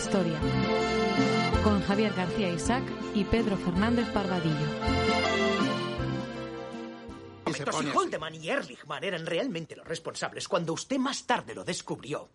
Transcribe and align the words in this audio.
historia, 0.00 0.40
con 1.62 1.82
Javier 1.82 2.14
García 2.14 2.48
Isaac 2.48 2.82
y 3.14 3.22
Pedro 3.24 3.58
Fernández 3.58 4.08
Parvadillo. 4.08 4.66
Si 7.52 7.62
Holdeman 7.94 8.34
y 8.34 8.48
Ehrlichman 8.48 9.04
eran 9.04 9.26
realmente 9.26 9.76
los 9.76 9.86
responsables 9.86 10.48
cuando 10.48 10.72
usted 10.72 10.96
más 10.96 11.26
tarde 11.26 11.54
lo 11.54 11.64
descubrió, 11.64 12.30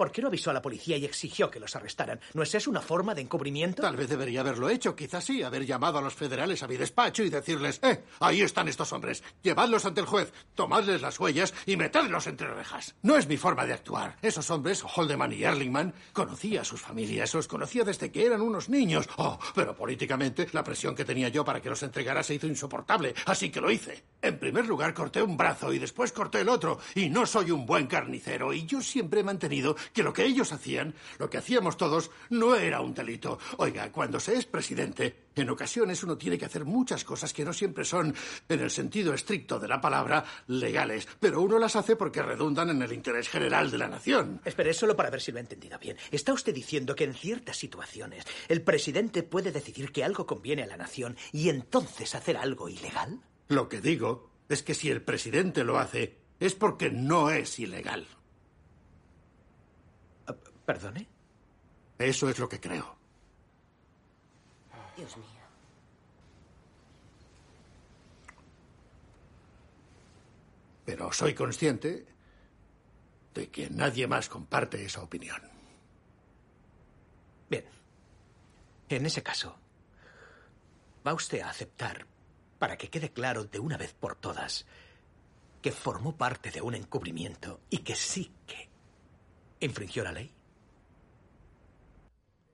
¿Por 0.00 0.12
qué 0.12 0.22
no 0.22 0.28
avisó 0.28 0.48
a 0.48 0.54
la 0.54 0.62
policía 0.62 0.96
y 0.96 1.04
exigió 1.04 1.50
que 1.50 1.60
los 1.60 1.76
arrestaran? 1.76 2.18
¿No 2.32 2.42
es 2.42 2.54
eso 2.54 2.70
una 2.70 2.80
forma 2.80 3.14
de 3.14 3.20
encubrimiento? 3.20 3.82
Tal 3.82 3.96
vez 3.96 4.08
debería 4.08 4.40
haberlo 4.40 4.70
hecho, 4.70 4.96
quizás 4.96 5.22
sí, 5.22 5.42
haber 5.42 5.66
llamado 5.66 5.98
a 5.98 6.00
los 6.00 6.14
federales 6.14 6.62
a 6.62 6.68
mi 6.68 6.78
despacho 6.78 7.22
y 7.22 7.28
decirles, 7.28 7.80
eh, 7.82 8.02
ahí 8.20 8.40
están 8.40 8.68
estos 8.68 8.94
hombres, 8.94 9.22
llevadlos 9.42 9.84
ante 9.84 10.00
el 10.00 10.06
juez, 10.06 10.32
tomadles 10.54 11.02
las 11.02 11.20
huellas 11.20 11.52
y 11.66 11.76
metedlos 11.76 12.26
entre 12.28 12.48
rejas. 12.48 12.94
No 13.02 13.14
es 13.14 13.28
mi 13.28 13.36
forma 13.36 13.66
de 13.66 13.74
actuar. 13.74 14.16
Esos 14.22 14.50
hombres, 14.50 14.82
Holdeman 14.82 15.34
y 15.34 15.42
Erlingman, 15.42 15.92
conocía 16.14 16.62
a 16.62 16.64
sus 16.64 16.80
familias, 16.80 17.34
los 17.34 17.46
conocía 17.46 17.84
desde 17.84 18.10
que 18.10 18.24
eran 18.24 18.40
unos 18.40 18.70
niños. 18.70 19.06
Oh, 19.18 19.38
pero 19.54 19.76
políticamente 19.76 20.48
la 20.52 20.64
presión 20.64 20.94
que 20.94 21.04
tenía 21.04 21.28
yo 21.28 21.44
para 21.44 21.60
que 21.60 21.68
los 21.68 21.82
entregara 21.82 22.22
se 22.22 22.36
hizo 22.36 22.46
insoportable, 22.46 23.14
así 23.26 23.50
que 23.50 23.60
lo 23.60 23.70
hice. 23.70 24.02
En 24.22 24.38
primer 24.38 24.66
lugar 24.66 24.94
corté 24.94 25.22
un 25.22 25.36
brazo 25.36 25.74
y 25.74 25.78
después 25.78 26.10
corté 26.10 26.40
el 26.40 26.48
otro, 26.48 26.78
y 26.94 27.10
no 27.10 27.26
soy 27.26 27.50
un 27.50 27.66
buen 27.66 27.86
carnicero, 27.86 28.54
y 28.54 28.64
yo 28.64 28.80
siempre 28.80 29.20
he 29.20 29.24
mantenido 29.24 29.76
que 29.92 30.02
lo 30.02 30.12
que 30.12 30.24
ellos 30.24 30.52
hacían, 30.52 30.94
lo 31.18 31.28
que 31.28 31.38
hacíamos 31.38 31.76
todos, 31.76 32.10
no 32.30 32.54
era 32.54 32.80
un 32.80 32.94
delito. 32.94 33.38
Oiga, 33.58 33.90
cuando 33.92 34.20
se 34.20 34.34
es 34.34 34.46
presidente, 34.46 35.28
en 35.34 35.50
ocasiones 35.50 36.02
uno 36.02 36.16
tiene 36.16 36.38
que 36.38 36.44
hacer 36.44 36.64
muchas 36.64 37.04
cosas 37.04 37.32
que 37.32 37.44
no 37.44 37.52
siempre 37.52 37.84
son, 37.84 38.14
en 38.48 38.60
el 38.60 38.70
sentido 38.70 39.14
estricto 39.14 39.58
de 39.58 39.68
la 39.68 39.80
palabra, 39.80 40.24
legales, 40.48 41.08
pero 41.18 41.40
uno 41.40 41.58
las 41.58 41.76
hace 41.76 41.96
porque 41.96 42.22
redundan 42.22 42.70
en 42.70 42.82
el 42.82 42.92
interés 42.92 43.28
general 43.28 43.70
de 43.70 43.78
la 43.78 43.88
nación. 43.88 44.40
Espere, 44.44 44.74
solo 44.74 44.96
para 44.96 45.10
ver 45.10 45.20
si 45.20 45.32
lo 45.32 45.38
he 45.38 45.40
entendido 45.40 45.78
bien. 45.78 45.96
¿Está 46.10 46.32
usted 46.32 46.54
diciendo 46.54 46.94
que 46.94 47.04
en 47.04 47.14
ciertas 47.14 47.56
situaciones 47.56 48.24
el 48.48 48.62
presidente 48.62 49.22
puede 49.22 49.52
decidir 49.52 49.92
que 49.92 50.04
algo 50.04 50.26
conviene 50.26 50.62
a 50.62 50.66
la 50.66 50.76
nación 50.76 51.16
y 51.32 51.48
entonces 51.48 52.14
hacer 52.14 52.36
algo 52.36 52.68
ilegal? 52.68 53.20
Lo 53.48 53.68
que 53.68 53.80
digo 53.80 54.30
es 54.48 54.62
que 54.62 54.74
si 54.74 54.90
el 54.90 55.02
presidente 55.02 55.64
lo 55.64 55.78
hace, 55.78 56.18
es 56.38 56.54
porque 56.54 56.90
no 56.90 57.30
es 57.30 57.58
ilegal. 57.58 58.06
¿Perdone? 60.70 61.04
Eso 61.98 62.28
es 62.28 62.38
lo 62.38 62.48
que 62.48 62.60
creo. 62.60 62.96
Dios 64.96 65.16
mío. 65.16 65.26
Pero 70.84 71.12
soy 71.12 71.34
consciente 71.34 72.06
de 73.34 73.50
que 73.50 73.68
nadie 73.68 74.06
más 74.06 74.28
comparte 74.28 74.84
esa 74.84 75.02
opinión. 75.02 75.42
Bien. 77.48 77.64
En 78.90 79.06
ese 79.06 79.24
caso, 79.24 79.58
¿va 81.04 81.14
usted 81.14 81.40
a 81.40 81.50
aceptar, 81.50 82.06
para 82.60 82.78
que 82.78 82.90
quede 82.90 83.10
claro 83.10 83.42
de 83.42 83.58
una 83.58 83.76
vez 83.76 83.92
por 83.92 84.14
todas, 84.14 84.66
que 85.62 85.72
formó 85.72 86.16
parte 86.16 86.52
de 86.52 86.60
un 86.60 86.76
encubrimiento 86.76 87.60
y 87.70 87.78
que 87.78 87.96
sí 87.96 88.32
que 88.46 88.68
infringió 89.58 90.04
la 90.04 90.12
ley? 90.12 90.32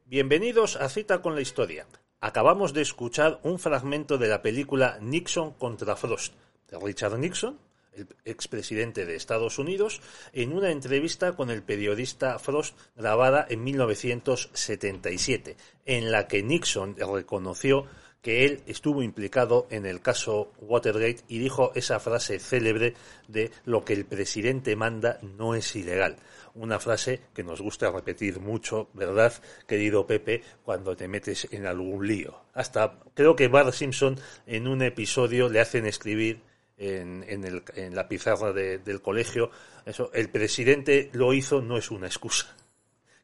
Bienvenidos 0.09 0.77
a 0.77 0.89
Cita 0.89 1.21
con 1.21 1.35
la 1.35 1.41
Historia. 1.41 1.85
Acabamos 2.21 2.73
de 2.73 2.81
escuchar 2.81 3.41
un 3.43 3.59
fragmento 3.59 4.19
de 4.19 4.29
la 4.29 4.41
película 4.41 4.99
Nixon 5.01 5.55
contra 5.55 5.97
Frost, 5.97 6.33
de 6.71 6.79
Richard 6.79 7.19
Nixon, 7.19 7.59
el 7.93 8.07
expresidente 8.25 9.05
de 9.05 9.17
Estados 9.17 9.59
Unidos, 9.59 10.01
en 10.33 10.53
una 10.53 10.71
entrevista 10.71 11.35
con 11.35 11.51
el 11.51 11.65
periodista 11.65 12.39
Frost 12.39 12.79
grabada 12.95 13.49
en 13.51 13.65
1977, 13.65 15.57
en 15.87 16.13
la 16.13 16.29
que 16.29 16.45
Nixon 16.45 16.95
reconoció 16.95 17.87
que 18.27 18.45
él 18.45 18.61
estuvo 18.67 19.05
implicado 19.05 19.69
en 19.71 19.87
el 19.87 20.01
caso 20.01 20.51
Watergate 20.59 21.23
y 21.29 21.39
dijo 21.39 21.71
esa 21.77 22.01
frase 22.01 22.41
célebre 22.41 22.95
de 23.29 23.53
lo 23.65 23.85
que 23.85 23.93
el 23.93 24.05
presidente 24.05 24.75
manda 24.75 25.21
no 25.23 25.55
es 25.55 25.77
ilegal 25.77 26.17
una 26.57 26.81
frase 26.81 27.21
que 27.33 27.45
nos 27.45 27.61
gusta 27.61 27.89
repetir 27.93 28.41
mucho, 28.41 28.89
¿verdad, 28.95 29.33
querido 29.69 30.09
Pepe, 30.09 30.43
cuando 30.65 30.97
te 30.97 31.07
metes 31.07 31.47
en 31.53 31.67
algún 31.67 32.05
lío? 32.05 32.37
Hasta 32.53 32.99
creo 33.15 33.37
que 33.37 33.47
Bart 33.47 33.73
Simpson 33.73 34.19
en 34.45 34.67
un 34.67 34.83
episodio 34.83 35.49
le 35.49 35.61
hacen 35.61 35.87
escribir 35.87 36.41
en, 36.79 37.25
en, 37.29 37.95
la 37.95 38.09
pizarra 38.09 38.53
del 38.53 39.03
colegio, 39.03 39.53
eso, 39.85 40.11
el 40.13 40.31
presidente 40.31 41.11
lo 41.13 41.33
hizo, 41.33 41.63
no 41.63 41.77
es 41.79 41.93
una 41.93 42.09
excusa. 42.09 42.57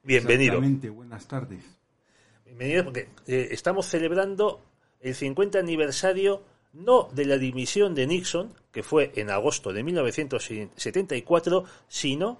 Bienvenido. 0.04 0.60
buenas 0.92 1.26
tardes. 1.26 1.64
Bienvenido 2.44 2.84
porque 2.84 3.08
eh, 3.26 3.48
estamos 3.50 3.86
celebrando 3.86 4.62
el 5.02 5.14
50 5.14 5.58
aniversario 5.58 6.42
no 6.72 7.10
de 7.12 7.26
la 7.26 7.36
dimisión 7.36 7.94
de 7.94 8.06
Nixon, 8.06 8.54
que 8.70 8.82
fue 8.82 9.12
en 9.16 9.28
agosto 9.28 9.72
de 9.72 9.82
1974, 9.82 11.64
sino 11.86 12.38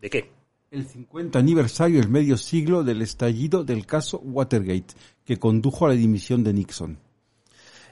¿De 0.00 0.10
qué? 0.10 0.30
El 0.70 0.86
50 0.86 1.38
aniversario, 1.38 2.00
el 2.00 2.08
medio 2.08 2.36
siglo 2.36 2.84
del 2.84 3.02
estallido 3.02 3.64
del 3.64 3.86
caso 3.86 4.18
Watergate, 4.18 4.94
que 5.24 5.38
condujo 5.38 5.86
a 5.86 5.88
la 5.88 5.94
dimisión 5.94 6.44
de 6.44 6.52
Nixon. 6.52 6.98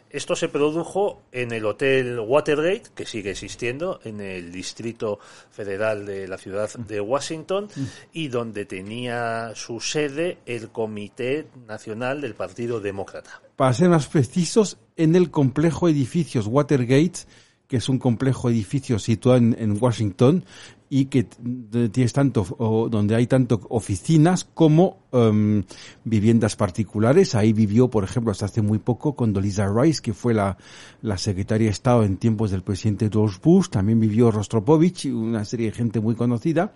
Esto 0.08 0.36
se 0.36 0.48
produjo 0.48 1.22
en 1.32 1.52
el 1.52 1.66
Hotel 1.66 2.20
Watergate, 2.20 2.90
que 2.94 3.06
sigue 3.06 3.32
existiendo 3.32 4.00
en 4.04 4.20
el 4.20 4.52
Distrito 4.52 5.18
Federal 5.50 6.06
de 6.06 6.28
la 6.28 6.38
ciudad 6.38 6.72
de 6.74 7.00
Washington, 7.00 7.68
y 8.12 8.28
donde 8.28 8.66
tenía 8.66 9.52
su 9.56 9.80
sede 9.80 10.38
el 10.46 10.68
Comité 10.68 11.48
Nacional 11.66 12.20
del 12.20 12.34
Partido 12.34 12.80
Demócrata. 12.80 13.42
Para 13.56 13.72
ser 13.72 13.88
más 13.88 14.06
precisos, 14.06 14.78
en 14.96 15.16
el 15.16 15.30
complejo 15.30 15.88
edificios 15.88 16.46
Watergate, 16.46 17.20
que 17.66 17.78
es 17.78 17.88
un 17.88 17.98
complejo 17.98 18.48
edificio 18.48 18.98
situado 18.98 19.38
en 19.38 19.78
Washington, 19.80 20.44
y 20.88 21.06
que 21.06 21.24
tienes 21.24 22.12
tanto 22.12 22.44
donde 22.90 23.16
hay 23.16 23.26
tanto 23.26 23.60
oficinas 23.70 24.44
como 24.44 24.98
em, 25.12 25.64
viviendas 26.04 26.54
particulares. 26.54 27.34
Ahí 27.34 27.52
vivió, 27.52 27.88
por 27.88 28.04
ejemplo, 28.04 28.30
hasta 28.30 28.46
hace 28.46 28.62
muy 28.62 28.78
poco 28.78 29.16
Condoleezza 29.16 29.68
Rice, 29.68 30.00
que 30.00 30.14
fue 30.14 30.32
la, 30.32 30.56
la 31.02 31.18
secretaria 31.18 31.66
de 31.66 31.72
Estado 31.72 32.04
en 32.04 32.16
tiempos 32.16 32.50
del 32.52 32.62
presidente 32.62 33.08
George 33.12 33.38
Bush. 33.42 33.68
También 33.68 33.98
vivió 33.98 34.30
Rostropovich, 34.30 35.06
una 35.06 35.44
serie 35.44 35.66
de 35.66 35.72
gente 35.72 36.00
muy 36.00 36.14
conocida, 36.14 36.72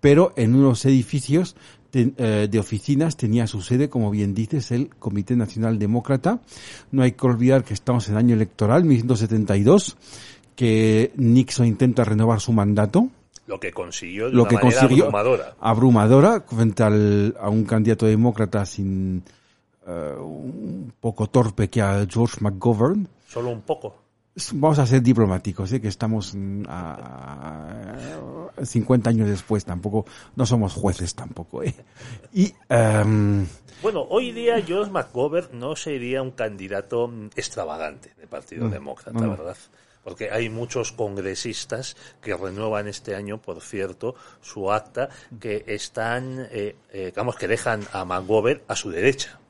pero 0.00 0.34
en 0.36 0.54
unos 0.54 0.84
edificios 0.84 1.56
de 1.94 2.58
oficinas 2.58 3.16
tenía 3.16 3.46
su 3.46 3.60
sede, 3.62 3.88
como 3.88 4.10
bien 4.10 4.34
dices, 4.34 4.70
el 4.72 4.88
Comité 4.88 5.36
Nacional 5.36 5.78
Demócrata. 5.78 6.40
No 6.90 7.02
hay 7.02 7.12
que 7.12 7.26
olvidar 7.26 7.64
que 7.64 7.74
estamos 7.74 8.08
en 8.08 8.16
año 8.16 8.34
electoral, 8.34 8.84
1972, 8.84 9.96
que 10.56 11.12
Nixon 11.16 11.66
intenta 11.66 12.04
renovar 12.04 12.40
su 12.40 12.52
mandato 12.52 13.08
lo 13.46 13.60
que 13.60 13.72
consiguió 13.72 14.30
de 14.30 14.40
una 14.40 14.50
manera 14.50 14.80
abrumadora. 14.80 15.56
Abrumadora 15.60 16.40
frente 16.40 16.82
al, 16.82 17.36
a 17.38 17.50
un 17.50 17.64
candidato 17.64 18.06
demócrata 18.06 18.64
sin 18.64 19.22
uh, 19.86 20.22
un 20.22 20.92
poco 20.98 21.28
torpe 21.28 21.68
que 21.68 21.82
a 21.82 22.06
George 22.08 22.38
McGovern. 22.40 23.06
Solo 23.28 23.50
un 23.50 23.62
poco. 23.62 24.03
Vamos 24.54 24.80
a 24.80 24.86
ser 24.86 25.00
diplomáticos, 25.00 25.72
¿eh? 25.72 25.80
que 25.80 25.86
estamos 25.88 26.34
mm, 26.34 26.64
a, 26.68 27.96
50 28.60 29.10
años 29.10 29.28
después, 29.28 29.64
tampoco, 29.64 30.06
no 30.34 30.44
somos 30.44 30.72
jueces 30.74 31.14
tampoco. 31.14 31.62
¿eh? 31.62 31.74
Y, 32.32 32.52
um, 32.68 33.46
bueno, 33.80 34.02
hoy 34.08 34.32
día 34.32 34.60
George 34.60 34.90
McGovern 34.90 35.58
no 35.58 35.76
sería 35.76 36.20
un 36.20 36.32
candidato 36.32 37.12
extravagante 37.36 38.12
del 38.18 38.26
Partido 38.26 38.68
Demócrata, 38.68 39.26
¿verdad? 39.26 39.56
porque 40.04 40.30
hay 40.30 40.50
muchos 40.50 40.92
congresistas 40.92 41.96
que 42.20 42.36
renuevan 42.36 42.86
este 42.86 43.16
año, 43.16 43.40
por 43.40 43.60
cierto, 43.62 44.14
su 44.42 44.70
acta, 44.70 45.08
que 45.40 45.64
están, 45.66 46.46
eh, 46.50 46.76
eh, 46.92 47.06
digamos, 47.06 47.36
que 47.36 47.48
dejan 47.48 47.82
a 47.92 48.04
McGovern 48.04 48.62
a 48.68 48.76
su 48.76 48.90
derecha, 48.90 49.40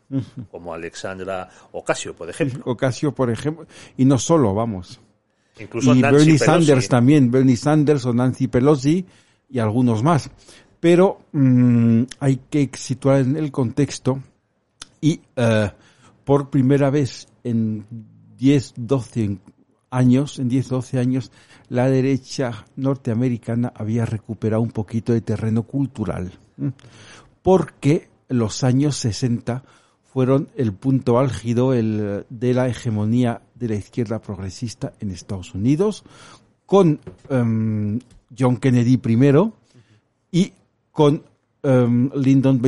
como 0.51 0.75
Alexandra 0.75 1.49
Ocasio, 1.73 2.15
por 2.15 2.31
ejemplo. 2.31 2.63
Ocasio, 2.67 3.15
por 3.15 3.31
ejemplo, 3.31 3.67
y 3.97 4.05
no 4.05 4.19
solo, 4.19 4.55
vamos. 4.55 5.01
Incluso 5.59 5.95
y 5.95 6.03
Bernie 6.03 6.39
Sanders 6.39 6.89
también, 6.89 7.31
Bernie 7.31 7.57
Sanders 7.57 8.05
o 8.07 8.13
Nancy 8.13 8.49
Pelosi 8.49 9.07
y 9.49 9.59
algunos 9.59 10.03
más. 10.03 10.31
Pero 10.81 11.21
mm, 11.33 12.03
hay 12.21 12.41
que 12.51 12.71
situar 12.75 13.21
en 13.21 13.37
el 13.37 13.51
contexto 13.51 14.21
y 15.01 15.21
eh, 15.37 15.71
por 16.25 16.51
primera 16.51 16.91
vez 16.91 17.29
en 17.45 17.87
10, 18.37 18.75
12, 18.77 19.39
años, 19.91 20.39
en 20.39 20.49
10, 20.49 20.69
12 20.69 20.99
años, 20.99 21.31
la 21.69 21.89
derecha 21.89 22.67
norteamericana 22.77 23.73
había 23.75 24.05
recuperado 24.05 24.63
un 24.63 24.73
poquito 24.73 25.13
de 25.13 25.21
terreno 25.21 25.63
cultural. 25.63 26.33
Porque 27.43 28.09
los 28.29 28.65
años 28.65 28.97
60 28.97 29.63
fueron 30.15 30.49
el 30.57 30.73
punto 30.73 31.19
álgido 31.19 31.73
de 31.73 32.55
la 32.55 32.69
hegemonía 32.69 33.43
de 33.57 33.69
la 33.69 33.75
izquierda 33.75 34.21
progresista 34.21 34.93
en 35.01 35.11
Estados 35.11 35.55
Unidos, 35.55 36.05
con 36.67 37.01
em, 37.29 37.99
John 38.39 38.59
Kennedy 38.59 38.97
primero 38.97 39.55
y 40.31 40.53
con 40.93 41.25
um, 41.65 42.11
Lyndon 42.15 42.63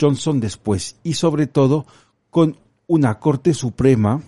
Johnson 0.00 0.40
después 0.40 0.96
y 1.02 1.12
sobre 1.12 1.46
todo 1.46 1.84
con 2.30 2.56
una 2.86 3.18
Corte 3.18 3.52
Suprema 3.52 4.22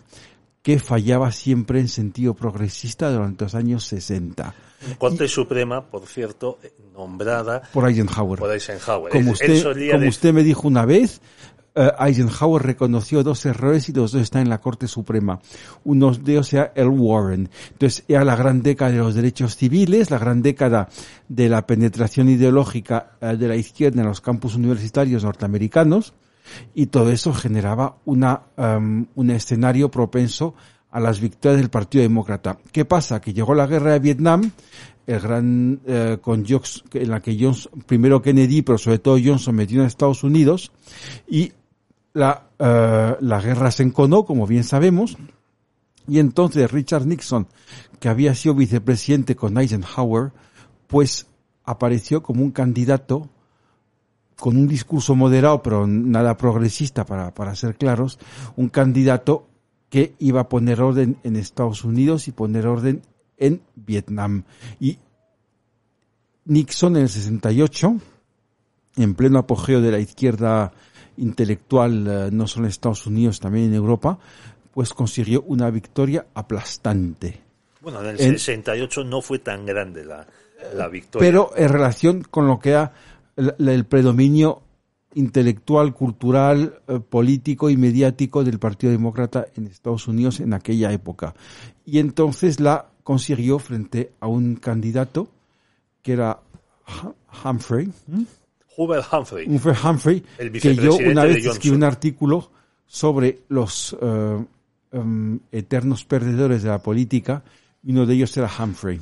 que 0.61 0.79
fallaba 0.79 1.33
siempre 1.33 1.81
en 1.81 1.89
sentido 1.89 2.35
progresista 2.35 3.11
durante 3.11 3.45
los 3.45 3.55
años 3.55 3.85
60. 3.85 4.55
Corte 4.99 5.29
Suprema, 5.29 5.87
por 5.87 6.07
cierto, 6.07 6.59
nombrada 6.93 7.63
por 7.73 7.89
Eisenhower. 7.89 8.39
Por 8.39 8.53
Eisenhower. 8.53 9.11
Como 9.11 9.33
usted, 9.33 9.91
como 9.93 10.09
usted 10.09 10.33
me 10.35 10.43
dijo 10.43 10.69
una 10.69 10.85
vez, 10.85 11.23
Eisenhower 11.75 12.63
reconoció 12.63 13.23
dos 13.23 13.45
errores 13.47 13.89
y 13.89 13.93
los 13.93 14.13
dos 14.13 14.23
están 14.23 14.43
en 14.43 14.49
la 14.49 14.61
Corte 14.61 14.87
Suprema. 14.87 15.41
Uno 15.85 16.13
de 16.13 16.33
ellos 16.33 16.53
era 16.53 16.73
el 16.75 16.89
Warren. 16.89 17.51
Entonces 17.73 18.05
era 18.07 18.25
la 18.25 18.37
gran 18.37 18.63
década 18.63 18.93
de 18.93 18.99
los 18.99 19.15
derechos 19.15 19.57
civiles, 19.57 20.11
la 20.11 20.19
gran 20.19 20.43
década 20.43 20.89
de 21.29 21.49
la 21.49 21.67
penetración 21.67 22.29
ideológica 22.29 23.17
eh, 23.21 23.37
de 23.37 23.49
la 23.49 23.57
izquierda 23.57 24.03
en 24.03 24.09
los 24.09 24.21
campus 24.21 24.55
universitarios 24.55 25.25
norteamericanos 25.25 26.15
y 26.75 26.87
todo 26.87 27.11
eso 27.11 27.33
generaba 27.33 27.97
una, 28.05 28.43
um, 28.57 29.07
un 29.15 29.31
escenario 29.31 29.91
propenso 29.91 30.55
a 30.91 31.01
las 31.01 31.21
victorias 31.21 31.61
del 31.61 31.71
Partido 31.71 32.03
Demócrata. 32.03 32.59
¿Qué 32.71 32.85
pasa? 32.85 33.21
Que 33.21 33.33
llegó 33.33 33.55
la 33.55 33.67
guerra 33.67 33.93
de 33.93 33.99
Vietnam, 33.99 34.51
el 35.07 35.21
gran, 35.21 35.81
eh, 35.87 36.19
con 36.21 36.47
Johnson, 36.47 36.85
en 36.93 37.11
la 37.11 37.21
que 37.21 37.37
Johnson, 37.39 37.83
primero 37.87 38.23
Kennedy, 38.23 38.63
pero 38.63 38.79
sobre 38.79 39.01
todo 39.01 39.19
Johnson 39.23 39.57
metió 39.57 39.81
en 39.81 39.87
Estados 39.87 40.23
Unidos, 40.23 40.71
y 41.29 41.53
la, 42.15 42.49
eh, 42.59 43.17
la 43.21 43.41
guerra 43.41 43.71
se 43.71 43.83
enconó, 43.83 44.25
como 44.25 44.47
bien 44.47 44.65
sabemos, 44.65 45.19
y 46.07 46.19
entonces 46.19 46.71
Richard 46.71 47.07
Nixon, 47.07 47.47
que 48.01 48.09
había 48.09 48.35
sido 48.35 48.55
vicepresidente 48.55 49.37
con 49.37 49.59
Eisenhower, 49.59 50.33
pues 50.87 51.27
apareció 51.65 52.23
como 52.23 52.43
un 52.43 52.51
candidato 52.51 53.29
con 54.37 54.57
un 54.57 54.67
discurso 54.67 55.15
moderado, 55.15 55.63
pero 55.63 55.87
nada 55.87 56.37
progresista 56.37 57.05
para, 57.07 57.33
para 57.35 57.55
ser 57.55 57.77
claros, 57.77 58.19
un 58.57 58.69
candidato 58.69 59.49
que 59.89 60.15
iba 60.19 60.41
a 60.41 60.49
poner 60.49 60.83
orden 60.83 61.19
en 61.23 61.37
Estados 61.37 61.85
Unidos 61.85 62.29
y 62.29 62.33
poner 62.33 62.67
orden 62.67 63.03
en 63.39 63.63
Vietnam. 63.77 64.45
Y 64.81 64.99
Nixon 66.47 66.97
en 66.97 67.03
el 67.03 67.09
68, 67.09 67.97
en 68.97 69.15
pleno 69.15 69.39
apogeo 69.39 69.81
de 69.81 69.93
la 69.93 70.01
izquierda 70.01 70.73
intelectual, 71.17 72.07
eh, 72.07 72.29
no 72.33 72.47
solo 72.47 72.67
en 72.67 72.71
Estados 72.71 73.07
Unidos, 73.07 73.41
también 73.41 73.67
en 73.67 73.75
Europa, 73.75 74.19
pues 74.73 74.93
consiguió 74.93 75.43
una 75.43 75.71
victoria 75.71 76.27
aplastante. 76.35 77.41
Bueno, 77.81 78.01
en 78.03 78.09
el 78.09 78.19
68 78.19 79.05
no 79.05 79.21
fue 79.21 79.39
tan 79.39 79.67
grande 79.67 80.05
la, 80.05 80.27
la 80.75 80.89
victoria. 80.89 81.27
Pero 81.27 81.51
en 81.57 81.69
relación 81.69 82.23
con 82.23 82.47
lo 82.47 82.59
que 82.59 82.71
era 82.71 82.93
el, 83.37 83.85
predominio 83.85 84.63
intelectual, 85.15 85.95
cultural, 85.95 86.81
eh, 86.89 86.99
político 86.99 87.71
y 87.71 87.77
mediático 87.77 88.43
del 88.43 88.59
Partido 88.59 88.93
Demócrata 88.93 89.47
en 89.55 89.67
Estados 89.67 90.09
Unidos 90.09 90.41
en 90.41 90.55
aquella 90.55 90.93
época. 90.93 91.35
Y 91.85 91.99
entonces 91.99 92.59
la 92.59 92.87
consiguió 93.03 93.59
frente 93.59 94.13
a 94.21 94.27
un 94.27 94.57
candidato 94.57 95.29
que 96.03 96.13
era 96.13 96.41
Humphrey. 97.45 97.91
Hubert 98.77 99.07
Humphrey. 99.13 99.47
Hubert 99.49 99.85
Humphrey, 99.85 100.21
que 100.61 100.75
yo 100.75 100.97
una 100.97 101.25
vez 101.25 101.45
escribí 101.45 101.75
un 101.75 101.85
artículo 101.85 102.51
sobre 102.87 103.41
los 103.49 103.97
em, 104.93 105.39
eternos 105.51 106.05
perdedores 106.05 106.63
de 106.63 106.69
la 106.69 106.79
política 106.79 107.43
y 107.83 107.93
uno 107.93 108.07
de 108.07 108.15
ellos 108.15 108.37
era 108.37 108.51
Humphrey 108.59 109.01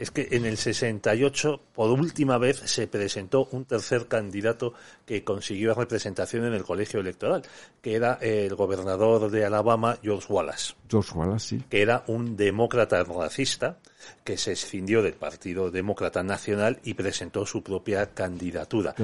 es 0.00 0.10
que 0.10 0.28
en 0.30 0.46
el 0.46 0.56
68, 0.56 1.60
por 1.74 1.90
última 1.90 2.38
vez, 2.38 2.56
se 2.64 2.86
presentó 2.86 3.48
un 3.52 3.66
tercer 3.66 4.06
candidato 4.06 4.72
que 5.04 5.22
consiguió 5.24 5.74
representación 5.74 6.46
en 6.46 6.54
el 6.54 6.64
colegio 6.64 7.00
electoral, 7.00 7.42
que 7.82 7.96
era 7.96 8.14
el 8.14 8.54
gobernador 8.54 9.30
de 9.30 9.44
Alabama, 9.44 9.98
George 10.02 10.32
Wallace. 10.32 10.72
George 10.88 11.12
Wallace, 11.14 11.48
sí. 11.48 11.64
Que 11.68 11.82
era 11.82 12.02
un 12.06 12.34
demócrata 12.34 13.04
racista 13.04 13.76
que 14.24 14.36
se 14.36 14.52
escindió 14.52 15.02
del 15.02 15.14
Partido 15.14 15.70
Demócrata 15.70 16.22
Nacional 16.22 16.80
y 16.84 16.94
presentó 16.94 17.46
su 17.46 17.62
propia 17.62 18.06
candidatura. 18.06 18.94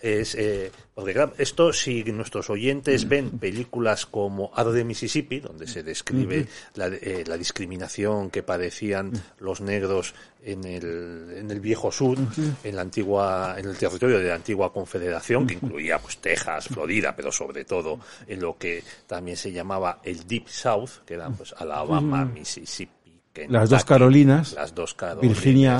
Es, 0.00 0.34
eh, 0.34 0.70
porque 0.94 1.12
claro, 1.12 1.32
esto 1.38 1.72
si 1.72 2.04
nuestros 2.04 2.50
oyentes 2.50 3.08
ven 3.08 3.30
películas 3.38 4.06
como 4.06 4.50
Ado 4.54 4.72
de 4.72 4.84
Mississippi, 4.84 5.40
donde 5.40 5.66
se 5.66 5.82
describe 5.82 6.46
la, 6.74 6.86
eh, 6.86 7.24
la, 7.26 7.36
discriminación 7.36 8.30
que 8.30 8.42
padecían 8.42 9.12
los 9.38 9.60
negros 9.60 10.14
en 10.44 10.64
el, 10.64 11.36
en 11.36 11.50
el 11.50 11.60
viejo 11.60 11.90
sur, 11.90 12.18
en 12.62 12.76
la 12.76 12.82
antigua, 12.82 13.56
en 13.58 13.66
el 13.66 13.76
territorio 13.76 14.18
de 14.18 14.28
la 14.28 14.34
antigua 14.34 14.72
confederación, 14.72 15.46
que 15.46 15.54
incluía 15.54 15.98
pues 15.98 16.18
Texas, 16.18 16.68
Florida, 16.68 17.14
pero 17.16 17.32
sobre 17.32 17.64
todo 17.64 17.98
en 18.26 18.40
lo 18.40 18.56
que 18.58 18.82
también 19.06 19.36
se 19.36 19.52
llamaba 19.52 20.00
el 20.04 20.26
Deep 20.26 20.48
South, 20.48 20.90
que 21.06 21.14
eran 21.14 21.34
pues 21.34 21.54
Alabama, 21.56 22.24
Mississippi, 22.24 23.03
las 23.48 23.70
dos 23.70 23.84
Carolinas, 23.84 24.54
las 24.54 24.74
dos 24.74 24.94
Carolinas, 24.94 25.28
Virginia, 25.28 25.78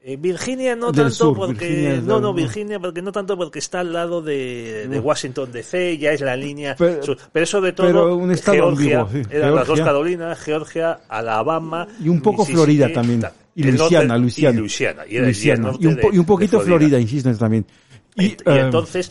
eh, 0.00 0.16
Virginia 0.16 0.76
no 0.76 0.92
tanto 0.92 1.34
porque 1.34 2.00
no 2.04 2.20
no 2.20 2.32
Virginia 2.32 2.78
porque 2.78 3.02
no 3.02 3.10
tanto 3.10 3.36
porque 3.36 3.58
está 3.58 3.80
al 3.80 3.92
lado 3.92 4.22
de, 4.22 4.86
de 4.88 5.00
Washington 5.00 5.50
DC 5.50 5.98
ya 5.98 6.12
es 6.12 6.20
la 6.20 6.36
línea 6.36 6.76
pero, 6.78 7.16
pero 7.32 7.44
sobre 7.44 7.72
todo 7.72 8.16
un 8.16 8.34
Georgia 8.36 9.06
eran 9.28 9.54
las 9.56 9.66
dos 9.66 9.80
Carolinas 9.80 10.38
Georgia 10.38 11.00
Alabama 11.08 11.88
y 12.00 12.08
un 12.08 12.20
poco 12.20 12.44
Florida 12.44 12.92
también. 12.92 13.24
y 13.54 13.64
Luisiana, 13.64 14.16
Luisiana, 14.16 14.56
y 15.06 15.18
Luisiana, 15.18 15.72
y, 15.78 15.84
y, 15.84 16.18
un, 16.18 16.24
poquito 16.24 16.60
Florida. 16.60 17.00
insisto 17.00 17.34
también. 17.36 17.66
Y, 18.14 18.26
y 18.26 18.30
eh, 18.30 18.36
entonces 18.46 19.10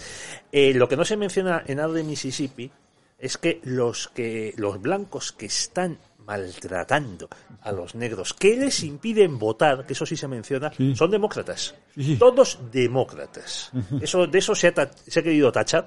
eh, 0.51 0.73
lo 0.73 0.87
que 0.87 0.95
no 0.95 1.03
se 1.03 1.17
menciona 1.17 1.63
en 1.67 1.81
algo 1.81 1.95
de 1.95 2.03
Mississippi 2.03 2.71
es 3.19 3.37
que 3.37 3.59
los 3.65 4.07
que 4.07 4.53
los 4.57 4.81
blancos 4.81 5.33
que 5.33 5.47
están 5.47 5.97
maltratando 6.27 7.29
a 7.62 7.71
los 7.71 7.95
negros, 7.95 8.33
que 8.33 8.56
les 8.57 8.83
impiden 8.83 9.39
votar, 9.39 9.85
que 9.85 9.94
eso 9.94 10.06
sí 10.06 10.18
se 10.18 10.27
menciona, 10.27 10.71
son 10.94 11.09
demócratas. 11.09 11.74
Todos 12.19 12.59
demócratas. 12.69 13.71
Eso, 14.01 14.27
de 14.27 14.38
eso 14.38 14.53
se 14.53 14.68
ha, 14.68 14.91
se 15.07 15.19
ha 15.19 15.24
querido 15.24 15.51
tachar, 15.51 15.85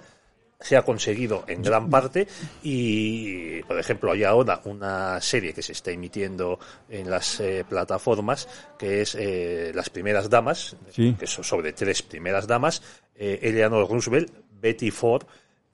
se 0.59 0.77
ha 0.77 0.83
conseguido 0.83 1.45
en 1.47 1.63
gran 1.63 1.89
parte 1.91 2.27
y, 2.63 3.63
por 3.63 3.79
ejemplo, 3.79 4.13
hay 4.13 4.25
ahora 4.25 4.61
una 4.65 5.21
serie 5.21 5.53
que 5.53 5.63
se 5.63 5.73
está 5.73 5.91
emitiendo 5.91 6.59
en 6.89 7.11
las 7.11 7.41
eh, 7.41 7.65
plataformas 7.69 8.49
que 8.79 9.03
es 9.03 9.15
eh, 9.15 9.73
Las 9.75 9.91
primeras 9.91 10.29
damas, 10.29 10.77
que 10.95 11.27
son 11.27 11.45
sobre 11.45 11.73
tres 11.73 12.03
primeras 12.03 12.47
damas, 12.47 12.83
eh, 13.15 13.39
Eleanor 13.43 13.89
Roosevelt, 13.89 14.33
Betty 14.61 14.91
Ford 14.91 15.25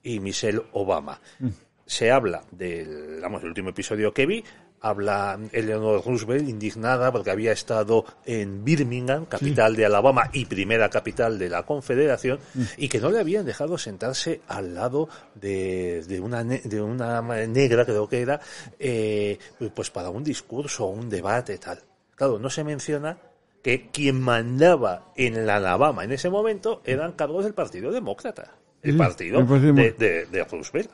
y 0.03 0.19
Michelle 0.19 0.61
Obama. 0.73 1.19
Mm 1.39 1.49
se 1.87 2.11
habla 2.11 2.43
del, 2.51 3.19
vamos, 3.21 3.41
el 3.41 3.49
último 3.49 3.69
episodio 3.69 4.13
que 4.13 4.25
vi, 4.25 4.43
habla 4.81 5.39
Eleanor 5.51 6.03
Roosevelt 6.05 6.47
indignada 6.47 7.11
porque 7.11 7.31
había 7.31 7.51
estado 7.51 8.05
en 8.25 8.63
Birmingham, 8.63 9.25
capital 9.25 9.75
de 9.75 9.85
Alabama 9.85 10.29
y 10.33 10.45
primera 10.45 10.89
capital 10.89 11.39
de 11.39 11.49
la 11.49 11.63
Confederación, 11.63 12.39
y 12.77 12.89
que 12.89 12.99
no 12.99 13.11
le 13.11 13.19
habían 13.19 13.45
dejado 13.45 13.77
sentarse 13.77 14.41
al 14.47 14.75
lado 14.75 15.09
de, 15.35 16.03
de, 16.07 16.19
una, 16.19 16.43
de 16.43 16.81
una 16.81 17.21
negra, 17.47 17.85
creo 17.85 18.07
que 18.07 18.21
era, 18.21 18.39
eh, 18.79 19.37
pues 19.73 19.89
para 19.89 20.09
un 20.09 20.23
discurso 20.23 20.85
o 20.85 20.89
un 20.89 21.09
debate 21.09 21.57
tal. 21.57 21.79
Claro, 22.15 22.39
no 22.39 22.49
se 22.49 22.63
menciona 22.63 23.17
que 23.61 23.89
quien 23.89 24.21
mandaba 24.21 25.11
en 25.15 25.45
la 25.45 25.57
Alabama 25.57 26.03
en 26.03 26.11
ese 26.11 26.29
momento 26.29 26.81
eran 26.85 27.13
cargos 27.13 27.43
del 27.43 27.53
Partido 27.53 27.91
Demócrata, 27.91 28.55
el 28.81 28.95
partido 28.95 29.43
de, 29.43 29.91
de, 29.91 30.25
de 30.25 30.43
Roosevelt. 30.43 30.89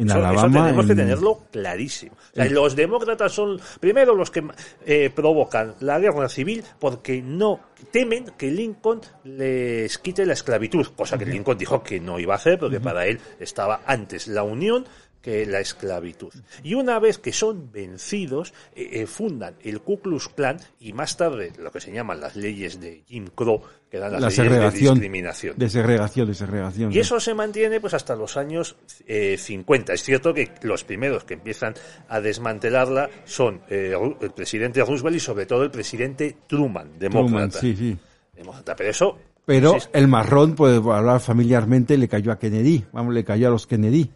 En 0.00 0.10
Alabama, 0.10 0.62
tenemos 0.64 0.86
que 0.86 0.94
tenerlo 0.94 1.42
clarísimo. 1.50 2.16
los 2.34 2.74
demócratas 2.74 3.32
son 3.32 3.60
primero 3.80 4.14
los 4.14 4.30
que 4.30 4.42
eh, 4.86 5.10
provocan 5.14 5.74
la 5.80 5.98
guerra 5.98 6.28
civil 6.28 6.64
porque 6.78 7.20
no 7.20 7.60
temen 7.90 8.32
que 8.38 8.50
Lincoln 8.50 9.00
les 9.24 9.98
quite 9.98 10.24
la 10.24 10.32
esclavitud, 10.32 10.86
cosa 10.96 11.18
que 11.18 11.26
Lincoln 11.26 11.58
dijo 11.58 11.82
que 11.82 12.00
no 12.00 12.18
iba 12.18 12.34
a 12.34 12.36
hacer 12.36 12.58
porque 12.58 12.80
para 12.80 13.06
él 13.06 13.20
estaba 13.38 13.82
antes 13.84 14.26
la 14.26 14.42
unión 14.42 14.86
que 15.22 15.44
la 15.46 15.60
esclavitud. 15.60 16.32
Y 16.62 16.74
una 16.74 16.98
vez 16.98 17.18
que 17.18 17.32
son 17.32 17.70
vencidos, 17.70 18.54
eh, 18.74 18.88
eh, 18.92 19.06
fundan 19.06 19.54
el 19.62 19.80
Ku 19.80 20.00
Klux 20.00 20.28
Klan 20.28 20.58
y 20.78 20.92
más 20.92 21.16
tarde 21.16 21.52
lo 21.58 21.70
que 21.70 21.80
se 21.80 21.92
llaman 21.92 22.20
las 22.20 22.36
leyes 22.36 22.80
de 22.80 23.02
Jim 23.06 23.28
Crow, 23.34 23.62
que 23.90 23.98
dan 23.98 24.12
las 24.12 24.38
leyes 24.38 24.52
de 24.52 24.70
discriminación. 24.70 25.58
De 25.58 25.68
segregación, 25.68 26.28
de 26.28 26.34
segregación. 26.34 26.92
Y 26.92 26.98
eso 26.98 27.20
se 27.20 27.34
mantiene 27.34 27.80
pues 27.80 27.94
hasta 27.94 28.16
los 28.16 28.36
años 28.36 28.76
eh, 29.06 29.36
50. 29.36 29.92
Es 29.92 30.02
cierto 30.02 30.32
que 30.32 30.52
los 30.62 30.84
primeros 30.84 31.24
que 31.24 31.34
empiezan 31.34 31.74
a 32.08 32.20
desmantelarla 32.20 33.10
son 33.24 33.60
eh, 33.68 33.94
el 34.20 34.30
presidente 34.30 34.82
Roosevelt 34.84 35.16
y 35.16 35.20
sobre 35.20 35.46
todo 35.46 35.64
el 35.64 35.70
presidente 35.70 36.36
Truman, 36.46 36.98
demócrata. 36.98 37.60
sí, 37.60 37.76
sí. 37.76 37.98
Demócrata. 38.34 38.74
Pero 38.74 38.90
eso 38.90 39.18
pero 39.44 39.76
el 39.92 40.06
marrón, 40.06 40.54
pues 40.54 40.78
hablar 40.78 41.18
familiarmente, 41.18 41.98
le 41.98 42.06
cayó 42.06 42.30
a 42.30 42.38
Kennedy. 42.38 42.84
Vamos, 42.92 43.12
le 43.12 43.24
cayó 43.24 43.48
a 43.48 43.50
los 43.50 43.66
Kennedy 43.66 44.08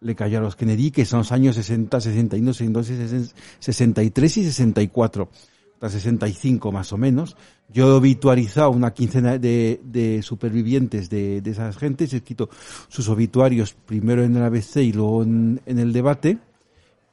le 0.00 0.14
cayó 0.14 0.38
a 0.38 0.40
los 0.40 0.56
Kennedy, 0.56 0.90
que 0.90 1.04
son 1.04 1.20
los 1.20 1.32
años 1.32 1.56
60, 1.56 2.00
61, 2.00 2.52
62, 2.52 3.34
63 3.58 4.36
y 4.36 4.44
64. 4.44 5.28
hasta 5.74 5.90
65 5.90 6.72
más 6.72 6.92
o 6.92 6.96
menos. 6.96 7.36
Yo 7.70 7.88
he 7.88 7.92
obituarizado 7.92 8.70
una 8.70 8.92
quincena 8.94 9.38
de, 9.38 10.20
supervivientes 10.22 11.10
de, 11.10 11.42
esas 11.44 11.76
gentes, 11.76 12.12
he 12.12 12.18
escrito 12.18 12.48
sus 12.88 13.08
obituarios 13.08 13.74
primero 13.74 14.22
en 14.24 14.36
el 14.36 14.42
ABC 14.42 14.76
y 14.76 14.92
luego 14.92 15.22
en, 15.22 15.60
el 15.66 15.92
debate. 15.92 16.38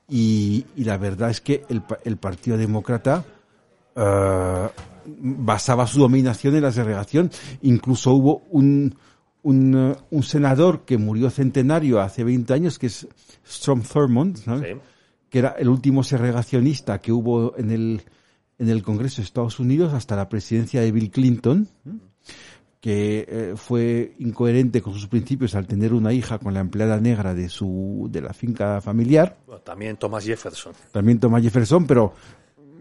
Y, 0.07 0.65
y, 0.75 0.83
la 0.83 0.97
verdad 0.97 1.31
es 1.31 1.41
que 1.41 1.65
el, 1.67 1.81
el 2.03 2.17
Partido 2.17 2.57
Demócrata 2.57 3.25
uh, 3.95 4.69
basaba 5.05 5.87
su 5.87 5.99
dominación 5.99 6.55
en 6.55 6.61
la 6.61 6.71
segregación. 6.71 7.31
Incluso 7.63 8.11
hubo 8.11 8.43
un, 8.51 8.95
un, 9.45 9.75
uh, 9.75 9.95
un, 10.09 10.23
senador 10.23 10.85
que 10.85 10.97
murió 10.97 11.29
centenario 11.29 12.01
hace 12.01 12.23
20 12.23 12.51
años, 12.51 12.79
que 12.79 12.87
es 12.87 13.07
Strom 13.47 13.83
Thurmond, 13.83 14.37
¿sabes? 14.37 14.73
Sí. 14.73 14.79
que 15.29 15.39
era 15.39 15.49
el 15.59 15.69
último 15.69 16.03
segregacionista 16.03 16.99
que 16.99 17.11
hubo 17.11 17.55
en 17.55 17.69
el, 17.69 18.01
en 18.57 18.69
el 18.69 18.81
Congreso 18.81 19.17
de 19.17 19.25
Estados 19.25 19.59
Unidos 19.59 19.93
hasta 19.93 20.15
la 20.15 20.29
presidencia 20.29 20.81
de 20.81 20.91
Bill 20.91 21.11
Clinton, 21.11 21.69
que 22.81 23.25
eh, 23.27 23.53
fue 23.55 24.15
incoherente 24.17 24.81
con 24.81 24.93
sus 24.93 25.07
principios 25.07 25.53
al 25.53 25.67
tener 25.67 25.93
una 25.93 26.11
hija 26.11 26.39
con 26.39 26.55
la 26.55 26.61
empleada 26.61 26.99
negra 26.99 27.35
de 27.35 27.47
su 27.47 28.07
de 28.09 28.21
la 28.21 28.33
finca 28.33 28.81
familiar. 28.81 29.37
Bueno, 29.45 29.61
también 29.61 29.97
Thomas 29.97 30.25
Jefferson. 30.25 30.73
También 30.91 31.19
Thomas 31.19 31.43
Jefferson, 31.43 31.85
pero 31.85 32.13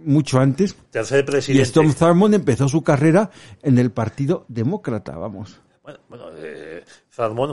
mucho 0.03 0.41
antes. 0.41 0.75
Tercer 0.91 1.27
presidente. 1.27 1.61
Y 1.61 1.63
Storm 1.63 1.93
Thurmond 1.93 2.35
empezó 2.35 2.69
su 2.71 2.83
carrera 2.83 3.31
en 3.63 3.77
el 3.77 3.91
Partido 3.91 4.47
Demócrata, 4.49 5.19
vamos. 5.19 5.61
Bueno, 5.85 6.01
bueno 6.09 6.31
eh, 6.39 6.83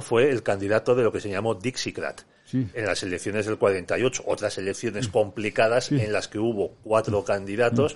fue 0.02 0.32
el 0.32 0.42
candidato 0.42 0.96
de 0.96 1.04
lo 1.04 1.12
que 1.12 1.20
se 1.20 1.30
llamó 1.30 1.54
Dixiecrat. 1.54 2.22
Sí. 2.46 2.68
en 2.74 2.86
las 2.86 3.02
elecciones 3.02 3.46
del 3.46 3.58
48, 3.58 4.24
otras 4.26 4.58
elecciones 4.58 5.08
complicadas 5.08 5.86
sí. 5.86 6.02
en 6.02 6.12
las 6.12 6.28
que 6.28 6.38
hubo 6.38 6.72
cuatro 6.84 7.24
candidatos. 7.24 7.96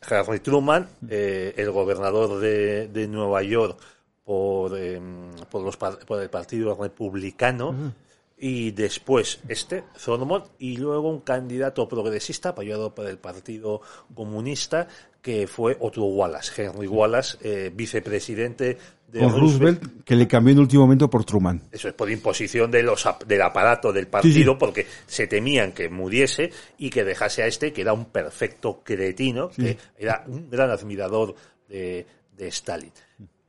Harry 0.00 0.40
Truman, 0.40 0.88
eh, 1.08 1.54
el 1.56 1.70
gobernador 1.70 2.40
de, 2.40 2.88
de, 2.88 3.06
Nueva 3.06 3.40
York 3.44 3.78
por, 4.24 4.76
eh, 4.76 5.00
por, 5.48 5.62
los, 5.62 5.76
por 5.76 6.20
el 6.20 6.28
Partido 6.28 6.76
Republicano, 6.80 7.70
uh 7.70 7.72
-huh. 7.72 7.92
y 8.36 8.72
después 8.72 9.40
este, 9.46 9.84
Thurmond, 10.04 10.46
y 10.58 10.76
luego 10.76 11.08
un 11.08 11.20
candidato 11.20 11.88
progresista 11.88 12.50
apoyado 12.50 12.94
por 12.94 13.06
el 13.06 13.18
Partido 13.18 13.80
Comunista, 14.12 14.88
que 15.28 15.46
fue 15.46 15.76
otro 15.80 16.04
Wallace, 16.04 16.62
Henry 16.62 16.86
Wallace, 16.86 17.36
eh, 17.42 17.70
vicepresidente 17.74 18.78
de 19.08 19.20
Con 19.20 19.28
Roosevelt, 19.28 19.82
Roosevelt, 19.82 20.02
que 20.02 20.16
le 20.16 20.26
cambió 20.26 20.54
en 20.54 20.60
último 20.60 20.84
momento 20.84 21.10
por 21.10 21.22
Truman. 21.26 21.64
Eso 21.70 21.86
es 21.88 21.92
por 21.92 22.10
imposición 22.10 22.70
de 22.70 22.82
los, 22.82 23.06
del 23.26 23.42
aparato 23.42 23.92
del 23.92 24.06
partido, 24.06 24.34
sí, 24.34 24.42
sí. 24.44 24.56
porque 24.58 24.86
se 25.06 25.26
temían 25.26 25.72
que 25.72 25.90
muriese 25.90 26.50
y 26.78 26.88
que 26.88 27.04
dejase 27.04 27.42
a 27.42 27.46
este, 27.46 27.74
que 27.74 27.82
era 27.82 27.92
un 27.92 28.06
perfecto 28.06 28.80
cretino, 28.82 29.50
sí. 29.52 29.64
que 29.64 29.78
era 29.98 30.24
un 30.26 30.48
gran 30.48 30.70
admirador 30.70 31.34
de, 31.68 32.06
de 32.34 32.48
Stalin. 32.48 32.92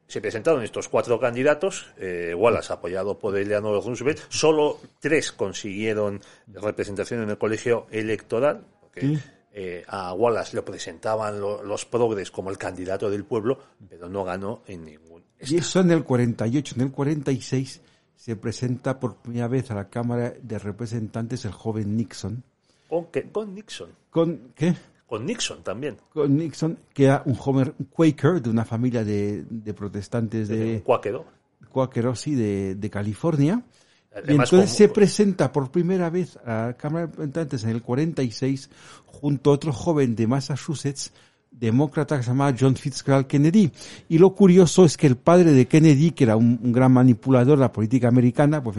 Se 0.06 0.20
presentaron 0.20 0.62
estos 0.64 0.90
cuatro 0.90 1.18
candidatos, 1.18 1.94
eh, 1.98 2.36
Wallace 2.36 2.74
apoyado 2.74 3.18
por 3.18 3.38
Eleanor 3.38 3.82
Roosevelt, 3.82 4.20
solo 4.28 4.82
tres 5.00 5.32
consiguieron 5.32 6.20
representación 6.48 7.24
en 7.24 7.30
el 7.30 7.38
colegio 7.38 7.88
electoral, 7.90 8.66
porque 8.82 9.18
eh, 9.54 9.84
a 9.88 10.14
Wallace 10.14 10.56
lo 10.56 10.64
presentaban 10.64 11.40
lo, 11.40 11.64
los 11.64 11.86
progres 11.86 12.32
como 12.32 12.50
el 12.50 12.58
candidato 12.58 13.10
del 13.10 13.26
pueblo, 13.26 13.60
pero 13.90 14.10
no 14.10 14.24
ganó 14.24 14.62
en 14.68 14.86
ningún 14.86 15.10
y 15.42 15.58
eso 15.58 15.80
en 15.80 15.92
el 15.92 16.04
48, 16.04 16.76
en 16.76 16.82
el 16.82 16.92
46 16.92 17.82
se 18.16 18.36
presenta 18.36 19.00
por 19.00 19.16
primera 19.16 19.48
vez 19.48 19.72
a 19.72 19.76
la 19.76 19.90
Cámara 19.90 20.34
de 20.42 20.60
Representantes 20.60 21.46
el 21.46 21.52
joven 21.52 21.96
Nixon. 21.96 22.44
¿Con 22.90 23.06
qué? 23.06 23.30
Con 23.32 23.54
Nixon. 23.54 23.90
¿Con 24.10 24.52
qué? 24.56 24.76
Con 25.08 25.26
Nixon 25.26 25.64
también. 25.64 25.98
Con 26.14 26.36
Nixon, 26.36 26.78
que 26.94 27.06
era 27.06 27.24
un 27.26 27.36
joven 27.36 27.74
Quaker 27.90 28.42
de 28.42 28.50
una 28.50 28.66
familia 28.66 29.04
de, 29.04 29.44
de 29.50 29.74
protestantes 29.74 30.50
de... 30.50 30.58
de 30.58 30.82
cuáquero. 30.82 31.26
Cuáquero, 31.72 32.16
sí, 32.16 32.36
de, 32.36 32.76
de 32.76 32.90
California. 32.90 33.64
Además, 34.12 34.30
y 34.52 34.56
entonces 34.56 34.70
como... 34.70 34.78
se 34.78 34.90
presenta 34.90 35.52
por 35.52 35.72
primera 35.72 36.10
vez 36.10 36.38
a 36.46 36.68
la 36.68 36.74
Cámara 36.74 37.06
de 37.06 37.12
Representantes 37.12 37.64
en 37.64 37.70
el 37.70 37.82
46 37.82 38.70
junto 39.06 39.52
a 39.52 39.54
otro 39.54 39.72
joven 39.72 40.16
de 40.16 40.28
Massachusetts 40.28 41.12
demócrata 41.52 42.18
que 42.18 42.24
se 42.24 42.30
llamaba 42.30 42.56
John 42.58 42.76
Fitzgerald 42.76 43.28
Kennedy. 43.28 43.72
Y 44.08 44.18
lo 44.18 44.34
curioso 44.34 44.86
es 44.86 44.98
que 44.98 45.08
el 45.08 45.18
padre 45.18 45.52
de 45.52 45.68
Kennedy, 45.68 46.12
que 46.12 46.24
era 46.24 46.36
un, 46.36 46.60
un 46.62 46.72
gran 46.72 46.92
manipulador 46.92 47.58
de 47.58 47.62
la 47.62 47.72
política 47.72 48.08
americana, 48.08 48.64
pues 48.64 48.78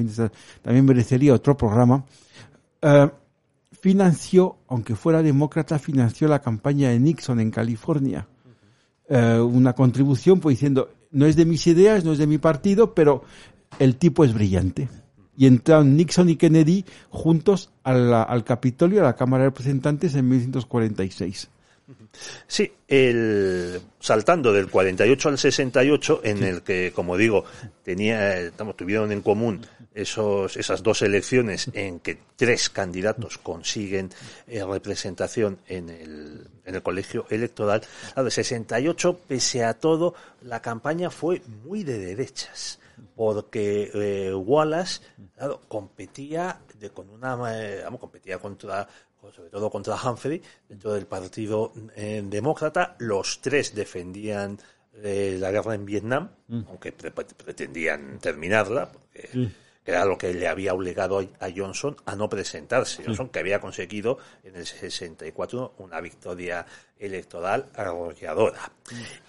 también 0.62 0.84
merecería 0.84 1.34
otro 1.34 1.56
programa, 1.56 2.04
uh, 2.82 3.08
financió, 3.72 4.58
aunque 4.68 4.94
fuera 4.94 5.22
demócrata, 5.22 5.78
financió 5.78 6.28
la 6.28 6.40
campaña 6.40 6.90
de 6.90 7.00
Nixon 7.00 7.40
en 7.40 7.50
California. 7.50 8.28
Uh, 9.08 9.42
una 9.42 9.72
contribución, 9.72 10.38
pues 10.40 10.56
diciendo, 10.56 10.90
no 11.10 11.26
es 11.26 11.36
de 11.36 11.44
mis 11.44 11.66
ideas, 11.66 12.04
no 12.04 12.12
es 12.12 12.18
de 12.18 12.26
mi 12.26 12.38
partido, 12.38 12.94
pero 12.94 13.24
el 13.78 13.96
tipo 13.96 14.24
es 14.24 14.32
brillante. 14.32 14.88
Y 15.40 15.46
entraron 15.46 15.96
Nixon 15.96 16.28
y 16.28 16.36
Kennedy 16.36 16.84
juntos 17.08 17.70
a 17.82 17.94
la, 17.94 18.22
al 18.22 18.44
Capitolio, 18.44 19.00
a 19.00 19.04
la 19.04 19.16
Cámara 19.16 19.44
de 19.44 19.48
Representantes 19.48 20.14
en 20.14 20.28
1946. 20.28 21.48
Sí, 22.46 22.70
el, 22.86 23.80
saltando 24.00 24.52
del 24.52 24.68
48 24.68 25.28
al 25.30 25.38
68, 25.38 26.20
en 26.24 26.38
sí. 26.38 26.44
el 26.44 26.60
que, 26.60 26.92
como 26.94 27.16
digo, 27.16 27.46
tenía, 27.82 28.38
estamos, 28.38 28.76
tuvieron 28.76 29.12
en 29.12 29.22
común 29.22 29.66
esos, 29.94 30.58
esas 30.58 30.82
dos 30.82 31.00
elecciones 31.00 31.70
en 31.72 32.00
que 32.00 32.18
tres 32.36 32.68
candidatos 32.68 33.38
consiguen 33.38 34.10
eh, 34.46 34.62
representación 34.62 35.58
en 35.66 35.88
el, 35.88 36.48
en 36.66 36.74
el 36.74 36.82
colegio 36.82 37.24
electoral. 37.30 37.80
Claro, 38.12 38.26
el 38.26 38.32
68, 38.32 39.20
pese 39.26 39.64
a 39.64 39.72
todo, 39.72 40.14
la 40.42 40.60
campaña 40.60 41.08
fue 41.08 41.40
muy 41.64 41.82
de 41.82 41.98
derechas, 41.98 42.78
porque 43.14 43.90
eh, 43.94 44.34
Wallace, 44.34 45.02
claro, 45.36 45.60
competía 45.68 46.60
de, 46.78 46.90
con 46.90 47.10
una, 47.10 47.36
eh, 47.54 47.82
vamos, 47.84 48.00
competía 48.00 48.38
contra 48.38 48.86
sobre 49.34 49.50
todo 49.50 49.70
contra 49.70 49.96
Humphrey, 49.96 50.40
dentro 50.68 50.94
del 50.94 51.06
Partido 51.06 51.72
eh, 51.94 52.22
Demócrata. 52.24 52.96
Los 52.98 53.40
tres 53.40 53.74
defendían 53.74 54.58
eh, 54.94 55.36
la 55.38 55.50
guerra 55.50 55.74
en 55.74 55.84
Vietnam, 55.84 56.30
mm. 56.48 56.62
aunque 56.68 56.92
pre 56.92 57.10
pretendían 57.10 58.18
terminarla, 58.18 58.90
porque 58.90 59.28
mm. 59.32 59.46
que 59.84 59.90
era 59.90 60.04
lo 60.04 60.16
que 60.16 60.32
le 60.32 60.48
había 60.48 60.74
obligado 60.74 61.18
a 61.18 61.48
Johnson 61.54 61.96
a 62.06 62.16
no 62.16 62.28
presentarse. 62.28 63.02
Mm. 63.02 63.06
Johnson, 63.06 63.28
que 63.28 63.38
había 63.38 63.60
conseguido 63.60 64.18
en 64.42 64.56
el 64.56 64.66
64 64.66 65.74
una 65.78 66.00
victoria 66.00 66.64
electoral 66.98 67.66
arrolladora. 67.74 68.72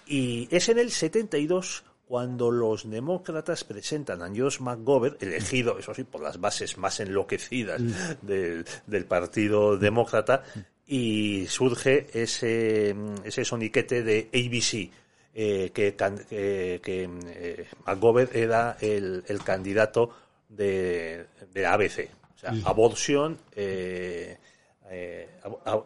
Y 0.06 0.48
es 0.50 0.68
en 0.68 0.78
el 0.78 0.90
72 0.90 1.84
cuando 2.12 2.50
los 2.50 2.90
demócratas 2.90 3.64
presentan 3.64 4.20
a 4.20 4.30
George 4.30 4.62
McGovern, 4.62 5.16
elegido, 5.18 5.78
eso 5.78 5.94
sí, 5.94 6.04
por 6.04 6.20
las 6.20 6.38
bases 6.38 6.76
más 6.76 7.00
enloquecidas 7.00 7.80
del, 8.20 8.66
del 8.86 9.04
Partido 9.06 9.78
Demócrata, 9.78 10.42
y 10.86 11.46
surge 11.46 12.08
ese, 12.12 12.94
ese 13.24 13.46
soniquete 13.46 14.02
de 14.02 14.28
ABC, 14.28 14.92
eh, 15.34 15.70
que, 15.72 15.96
que, 15.96 16.80
que 16.84 17.08
eh, 17.28 17.66
McGovern 17.86 18.28
era 18.34 18.76
el, 18.82 19.24
el 19.26 19.42
candidato 19.42 20.10
de, 20.50 21.24
de 21.50 21.66
ABC, 21.66 22.10
o 22.36 22.38
sea, 22.38 22.52
aborción, 22.66 23.38
eh, 23.56 24.36
eh, 24.90 25.30
a, 25.64 25.82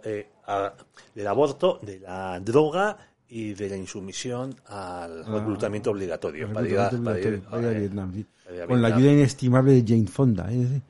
a, 0.48 0.74
del 1.14 1.26
aborto, 1.28 1.78
de 1.82 2.00
la 2.00 2.40
droga 2.40 2.98
y 3.28 3.54
de 3.54 3.68
la 3.68 3.76
insumisión 3.76 4.54
al 4.66 5.24
ah, 5.24 5.38
reclutamiento 5.38 5.90
obligatorio. 5.90 6.52
Para 6.52 6.68
ir, 6.68 6.78
a, 6.78 6.88
Vietnam. 6.90 8.24
Con 8.68 8.82
la 8.82 8.88
ayuda 8.88 9.12
inestimable 9.12 9.72
de 9.72 9.84
Jane 9.86 10.06
Fonda, 10.06 10.52
¿eh? 10.52 10.80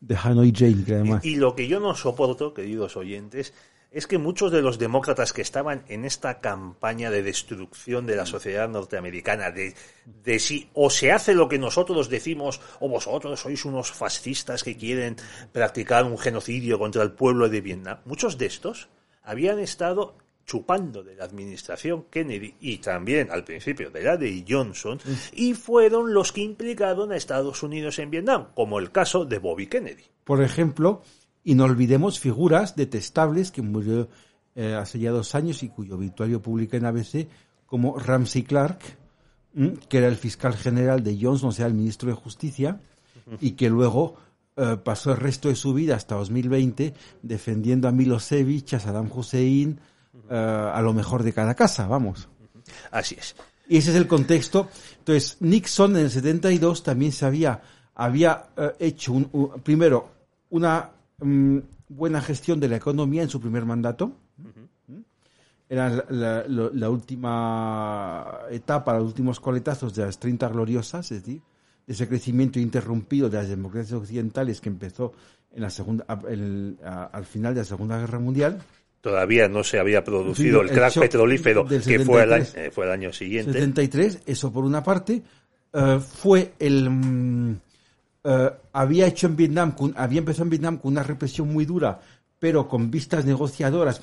de 0.00 0.16
Hanoi 0.16 0.52
Jane, 0.54 0.84
que 0.84 0.94
además. 0.94 1.24
Y, 1.24 1.30
y, 1.30 1.36
lo 1.36 1.54
que 1.54 1.68
yo 1.68 1.80
no 1.80 1.94
soporto, 1.94 2.54
queridos 2.54 2.96
oyentes, 2.96 3.52
es 3.90 4.06
que 4.06 4.18
muchos 4.18 4.52
de 4.52 4.62
los 4.62 4.78
demócratas 4.78 5.32
que 5.32 5.42
estaban 5.42 5.82
en 5.88 6.04
esta 6.04 6.40
campaña 6.40 7.10
de 7.10 7.22
destrucción 7.22 8.06
de 8.06 8.14
la 8.14 8.24
sociedad 8.24 8.68
norteamericana, 8.68 9.50
de, 9.50 9.74
de 10.06 10.38
si 10.38 10.70
o 10.74 10.90
se 10.90 11.10
hace 11.10 11.34
lo 11.34 11.48
que 11.48 11.58
nosotros 11.58 12.08
decimos, 12.08 12.60
o 12.78 12.88
vosotros 12.88 13.40
sois 13.40 13.64
unos 13.64 13.90
fascistas 13.90 14.62
que 14.62 14.76
quieren 14.76 15.16
practicar 15.52 16.04
un 16.04 16.18
genocidio 16.18 16.78
contra 16.78 17.02
el 17.02 17.12
pueblo 17.12 17.48
de 17.48 17.60
Vietnam, 17.60 17.98
muchos 18.04 18.38
de 18.38 18.46
estos 18.46 18.88
habían 19.22 19.58
estado 19.58 20.16
chupando 20.50 21.04
de 21.04 21.14
la 21.14 21.26
administración 21.26 22.06
Kennedy 22.10 22.56
y 22.60 22.78
también 22.78 23.30
al 23.30 23.44
principio 23.44 23.88
de 23.88 24.02
la 24.02 24.16
de 24.16 24.44
Johnson 24.48 24.98
y 25.32 25.54
fueron 25.54 26.12
los 26.12 26.32
que 26.32 26.40
implicaron 26.40 27.12
a 27.12 27.16
Estados 27.16 27.62
Unidos 27.62 28.00
en 28.00 28.10
Vietnam, 28.10 28.48
como 28.52 28.80
el 28.80 28.90
caso 28.90 29.24
de 29.24 29.38
Bobby 29.38 29.68
Kennedy. 29.68 30.02
Por 30.24 30.42
ejemplo, 30.42 31.02
y 31.44 31.54
no 31.54 31.62
olvidemos 31.66 32.18
figuras 32.18 32.74
detestables 32.74 33.52
que 33.52 33.62
murió 33.62 34.08
eh, 34.56 34.74
hace 34.74 34.98
ya 34.98 35.12
dos 35.12 35.36
años 35.36 35.62
y 35.62 35.68
cuyo 35.68 35.94
obituario 35.94 36.42
publica 36.42 36.76
en 36.76 36.86
ABC, 36.86 37.28
como 37.64 37.96
Ramsey 37.96 38.42
Clark, 38.42 38.80
que 39.88 39.98
era 39.98 40.08
el 40.08 40.16
fiscal 40.16 40.54
general 40.56 41.04
de 41.04 41.16
Johnson, 41.20 41.50
o 41.50 41.52
sea, 41.52 41.66
el 41.66 41.74
ministro 41.74 42.08
de 42.08 42.16
Justicia, 42.16 42.80
y 43.40 43.52
que 43.52 43.70
luego 43.70 44.16
eh, 44.56 44.78
pasó 44.82 45.12
el 45.12 45.18
resto 45.18 45.48
de 45.48 45.54
su 45.54 45.72
vida 45.72 45.94
hasta 45.94 46.16
2020 46.16 46.92
defendiendo 47.22 47.86
a 47.86 47.92
Milosevic, 47.92 48.74
a 48.74 48.80
Saddam 48.80 49.08
Hussein, 49.14 49.80
eh, 50.30 50.70
a 50.74 50.80
lo 50.82 50.92
mejor 50.92 51.22
de 51.22 51.32
cada 51.32 51.54
casa, 51.54 51.86
vamos. 51.86 52.28
Así 52.90 53.16
es. 53.18 53.34
Y 53.68 53.76
ese 53.78 53.90
es 53.90 53.96
el 53.96 54.06
contexto. 54.06 54.68
Entonces, 54.98 55.36
Nixon 55.40 55.96
en 55.96 56.04
el 56.04 56.10
72 56.10 56.82
también 56.82 57.12
se 57.12 57.24
había, 57.26 57.60
había 57.94 58.46
eh, 58.56 58.72
hecho, 58.80 59.12
un- 59.12 59.60
primero, 59.62 60.10
una 60.50 60.90
mm, 61.18 61.58
buena 61.88 62.20
gestión 62.20 62.58
de 62.60 62.68
la 62.68 62.76
economía 62.76 63.22
en 63.22 63.28
su 63.28 63.40
primer 63.40 63.64
mandato. 63.64 64.12
Era 65.68 65.88
la, 65.88 66.04
la- 66.08 66.44
lo- 66.48 66.72
la 66.72 66.90
última 66.90 68.40
etapa, 68.50 68.94
los 68.98 69.06
últimos 69.06 69.38
coletazos 69.38 69.94
de 69.94 70.04
las 70.04 70.18
30 70.18 70.48
gloriosas, 70.48 71.10
es 71.12 71.22
decir, 71.24 71.40
de 71.86 71.92
ese 71.92 72.08
crecimiento 72.08 72.58
interrumpido 72.58 73.28
de 73.30 73.38
las 73.38 73.48
democracias 73.48 74.00
occidentales 74.00 74.60
que 74.60 74.68
empezó 74.68 75.12
en 75.52 75.62
la 75.62 75.70
segunda, 75.70 76.04
a- 76.08 76.20
el- 76.28 76.76
a- 76.84 77.04
al 77.04 77.24
final 77.24 77.54
de 77.54 77.60
la 77.60 77.64
Segunda 77.64 77.98
Guerra 77.98 78.18
Mundial. 78.18 78.60
Todavía 79.00 79.48
no 79.48 79.64
se 79.64 79.78
había 79.78 80.04
producido 80.04 80.58
Sí, 80.58 80.64
el 80.64 80.70
el 80.70 80.76
crack 80.76 80.98
petrolífero 80.98 81.66
que 81.66 82.00
fue 82.00 82.22
el, 82.22 82.32
año, 82.32 82.44
73. 82.44 82.54
eh, 82.66 82.70
fue 82.70 82.84
el 82.84 82.90
año 82.90 83.12
siguiente. 83.12 83.52
73, 83.52 84.20
eso 84.26 84.52
por 84.52 84.64
una 84.64 84.82
parte, 84.82 85.22
eh, 85.72 86.00
fue 86.00 86.52
el... 86.58 87.56
eh, 88.24 88.50
había 88.72 89.06
hecho 89.06 89.26
en 89.26 89.36
Vietnam, 89.36 89.74
había 89.96 90.18
empezado 90.18 90.44
en 90.44 90.50
Vietnam 90.50 90.76
con 90.76 90.92
una 90.92 91.02
represión 91.02 91.50
muy 91.50 91.64
dura, 91.64 91.98
pero 92.38 92.68
con 92.68 92.90
vistas 92.90 93.24
negociadoras. 93.24 94.00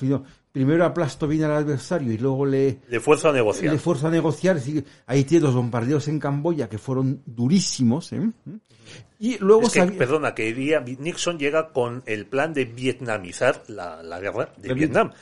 Primero, 0.52 0.84
aplastó 0.84 1.28
bien 1.28 1.44
al 1.44 1.52
adversario 1.52 2.12
y 2.12 2.18
luego 2.18 2.46
le, 2.46 2.80
De 2.88 3.00
fuerza 3.00 3.28
a 3.28 3.32
negociar. 3.32 3.72
le 3.72 3.78
forzó 3.78 4.08
a 4.08 4.10
negociar. 4.10 4.58
Ahí 5.06 5.24
tiene 5.24 5.44
los 5.44 5.54
bombardeos 5.54 6.08
en 6.08 6.18
Camboya 6.18 6.68
que 6.68 6.78
fueron 6.78 7.22
durísimos. 7.26 8.12
¿eh? 8.12 8.30
Y 9.18 9.36
luego 9.38 9.62
Es 9.62 9.72
que, 9.72 9.84
perdona, 9.86 10.34
que 10.34 10.44
diría, 10.44 10.80
Nixon 10.80 11.38
llega 11.38 11.72
con 11.72 12.02
el 12.06 12.26
plan 12.26 12.54
de 12.54 12.64
vietnamizar 12.64 13.62
la, 13.66 14.02
la 14.02 14.20
guerra 14.20 14.52
de 14.56 14.72
Vietnam, 14.74 15.12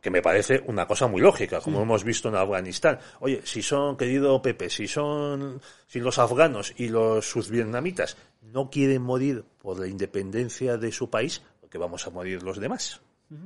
que 0.00 0.10
me 0.10 0.22
parece 0.22 0.62
una 0.66 0.86
cosa 0.86 1.06
muy 1.06 1.20
lógica, 1.20 1.60
como 1.60 1.82
hemos 1.82 2.02
visto 2.02 2.28
en 2.28 2.36
Afganistán. 2.36 2.98
Oye, 3.20 3.42
si 3.44 3.62
son, 3.62 3.96
querido 3.96 4.40
Pepe, 4.40 4.70
si 4.70 4.88
son, 4.88 5.60
si 5.86 6.00
los 6.00 6.18
afganos 6.18 6.72
y 6.76 6.88
los 6.88 7.26
sus 7.26 7.50
vietnamitas 7.50 8.16
no 8.40 8.70
quieren 8.70 9.02
morir 9.02 9.44
por 9.60 9.78
la 9.78 9.86
independencia 9.86 10.78
de 10.78 10.90
su 10.90 11.10
país, 11.10 11.42
porque 11.60 11.78
vamos 11.78 12.06
a 12.06 12.10
morir 12.10 12.42
los 12.42 12.58
demás. 12.58 13.00
Sea, 13.28 13.38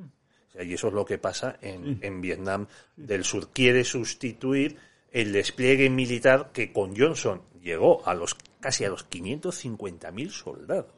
y 0.63 0.75
eso 0.75 0.89
es 0.89 0.95
lo 0.95 1.05
que 1.05 1.19
pasa 1.19 1.59
en, 1.61 1.99
en 2.03 2.21
Vietnam 2.21 2.67
del 2.97 3.25
Sur. 3.25 3.51
Quiere 3.53 3.85
sustituir 3.85 4.77
el 5.11 5.33
despliegue 5.33 5.89
militar 5.91 6.51
que 6.53 6.73
con 6.73 6.97
Johnson 6.97 7.43
llegó 7.61 8.07
a 8.07 8.15
los 8.15 8.37
casi 8.61 8.85
a 8.85 8.91
los 8.91 9.09
550.000 9.09 10.31
soldados. 10.31 10.93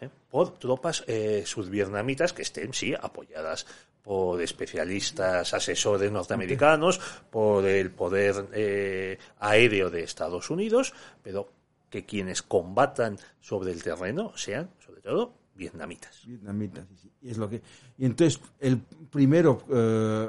¿eh? 0.00 0.08
Por 0.30 0.58
tropas 0.58 1.04
eh, 1.06 1.42
sudvietnamitas 1.46 2.32
que 2.32 2.42
estén, 2.42 2.72
sí, 2.72 2.94
apoyadas 2.94 3.66
por 4.02 4.40
especialistas, 4.40 5.52
asesores 5.52 6.12
norteamericanos, 6.12 7.00
por 7.30 7.66
el 7.66 7.90
poder 7.90 8.46
eh, 8.52 9.18
aéreo 9.40 9.90
de 9.90 10.02
Estados 10.04 10.50
Unidos, 10.50 10.94
pero 11.22 11.50
que 11.90 12.04
quienes 12.04 12.42
combatan 12.42 13.18
sobre 13.40 13.72
el 13.72 13.82
terreno 13.82 14.36
sean, 14.36 14.70
sobre 14.84 15.00
todo, 15.00 15.34
vietnamitas. 15.56 16.22
Vietnamitas, 16.26 16.86
sí, 16.88 16.96
sí. 17.02 17.12
Y 17.22 17.30
es 17.30 17.38
lo 17.38 17.48
que 17.48 17.62
y 17.98 18.04
entonces 18.04 18.40
el 18.60 18.78
primero 18.78 19.64
eh, 19.70 20.28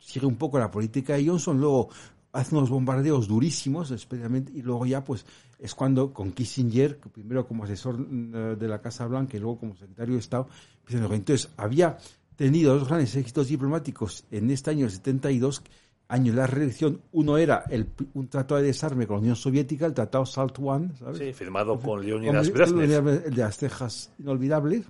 sigue 0.00 0.26
un 0.26 0.36
poco 0.36 0.58
la 0.58 0.70
política 0.70 1.14
de 1.14 1.26
Johnson, 1.26 1.58
luego 1.58 1.88
hace 2.32 2.54
unos 2.54 2.68
bombardeos 2.68 3.28
durísimos, 3.28 3.90
especialmente, 3.90 4.52
y 4.52 4.62
luego 4.62 4.84
ya 4.84 5.02
pues 5.02 5.24
es 5.58 5.74
cuando 5.74 6.12
con 6.12 6.32
Kissinger, 6.32 6.98
primero 6.98 7.46
como 7.46 7.64
asesor 7.64 7.98
eh, 7.98 8.56
de 8.58 8.68
la 8.68 8.80
Casa 8.80 9.06
Blanca 9.06 9.36
y 9.36 9.40
luego 9.40 9.58
como 9.58 9.76
secretario 9.76 10.14
de 10.14 10.20
Estado, 10.20 10.48
entonces 10.88 11.48
había 11.56 11.96
tenido 12.36 12.78
dos 12.78 12.88
grandes 12.88 13.16
éxitos 13.16 13.48
diplomáticos 13.48 14.24
en 14.30 14.50
este 14.50 14.70
año 14.70 14.88
72 14.88 15.62
año 16.08 16.32
de 16.32 16.38
la 16.38 16.46
reelección. 16.46 17.00
Uno 17.12 17.36
era 17.38 17.64
el, 17.70 17.88
un 18.14 18.28
tratado 18.28 18.60
de 18.60 18.66
desarme 18.68 19.06
con 19.06 19.16
la 19.16 19.20
Unión 19.22 19.36
Soviética, 19.36 19.86
el 19.86 19.94
tratado 19.94 20.24
SALT 20.26 20.58
I, 20.58 20.98
¿sabes? 20.98 21.18
Sí, 21.18 21.32
firmado 21.32 21.78
con 21.78 22.04
Leonidas 22.04 22.50
Brezhnev. 22.52 23.08
El 23.26 23.34
de 23.34 23.42
las 23.42 23.56
cejas 23.56 24.12
inolvidables. 24.18 24.84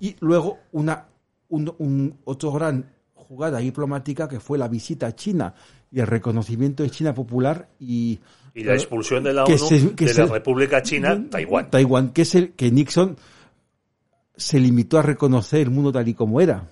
Y 0.00 0.14
luego 0.20 0.58
una, 0.72 1.06
un, 1.48 1.74
un- 1.78 2.14
otro 2.24 2.52
gran 2.52 2.92
jugada 3.14 3.58
diplomática 3.58 4.28
que 4.28 4.38
fue 4.40 4.56
la 4.58 4.68
visita 4.68 5.06
a 5.08 5.14
China 5.14 5.54
y 5.90 6.00
el 6.00 6.06
reconocimiento 6.06 6.82
de 6.82 6.90
China 6.90 7.12
popular 7.14 7.68
y, 7.80 8.20
Y 8.54 8.62
la 8.62 8.74
expulsión 8.74 9.24
de 9.24 9.32
la 9.32 9.44
ONU 9.44 9.58
se- 9.58 9.80
de 9.90 10.08
se- 10.08 10.20
la 10.26 10.32
República 10.34 10.80
China, 10.82 11.24
Taiwán. 11.30 11.70
Taiwán, 11.70 12.10
que 12.12 12.22
es 12.22 12.34
el 12.36 12.52
que 12.52 12.70
Nixon 12.70 13.16
se 14.36 14.60
limitó 14.60 14.98
a 14.98 15.02
reconocer 15.02 15.60
el 15.60 15.70
mundo 15.70 15.92
tal 15.92 16.06
y 16.08 16.14
como 16.14 16.40
era. 16.40 16.68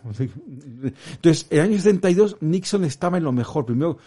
Entonces, 1.12 1.46
en 1.50 1.58
el 1.58 1.64
año 1.64 1.76
72 1.78 2.36
Nixon 2.40 2.84
estaba 2.84 3.18
en 3.18 3.24
lo 3.24 3.32
mejor. 3.32 3.64
Primero, 3.64 3.98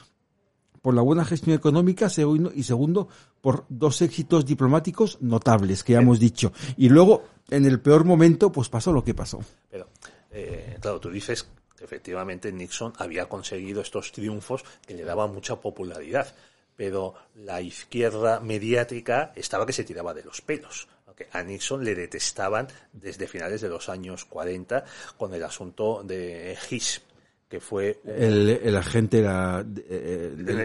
por 0.81 0.93
la 0.93 1.01
buena 1.01 1.25
gestión 1.25 1.55
económica 1.55 2.07
y 2.55 2.63
segundo, 2.63 3.09
por 3.41 3.65
dos 3.67 4.01
éxitos 4.01 4.45
diplomáticos 4.45 5.21
notables, 5.21 5.83
que 5.83 5.93
ya 5.93 5.99
hemos 5.99 6.19
dicho. 6.19 6.53
Y 6.77 6.89
luego, 6.89 7.23
en 7.49 7.65
el 7.65 7.79
peor 7.79 8.05
momento, 8.05 8.51
pues 8.51 8.69
pasó 8.69 8.93
lo 8.93 9.03
que 9.03 9.13
pasó. 9.13 9.39
Pero, 9.69 9.89
eh, 10.31 10.77
claro, 10.79 10.99
tú 10.99 11.09
dices 11.09 11.47
que 11.75 11.83
efectivamente 11.83 12.51
Nixon 12.51 12.93
había 12.97 13.27
conseguido 13.27 13.81
estos 13.81 14.11
triunfos 14.11 14.63
que 14.85 14.93
le 14.93 15.03
daban 15.03 15.33
mucha 15.33 15.59
popularidad, 15.59 16.33
pero 16.75 17.15
la 17.35 17.61
izquierda 17.61 18.39
mediática 18.39 19.33
estaba 19.35 19.65
que 19.65 19.73
se 19.73 19.83
tiraba 19.83 20.13
de 20.13 20.23
los 20.23 20.41
pelos. 20.41 20.87
Aunque 21.19 21.27
a 21.37 21.41
Nixon 21.43 21.83
le 21.83 21.95
detestaban 21.95 22.67
desde 22.93 23.27
finales 23.27 23.61
de 23.61 23.69
los 23.69 23.89
años 23.89 24.25
40 24.25 24.83
con 25.17 25.33
el 25.33 25.43
asunto 25.43 26.03
de 26.03 26.55
Hiss, 26.69 27.01
que 27.49 27.59
fue 27.59 27.99
un- 28.03 28.13
El, 28.13 28.49
el 28.63 28.75
agente 28.77 29.19
era... 29.19 29.65
eh, 29.89 30.31
En 30.37 30.49
el- 30.49 30.59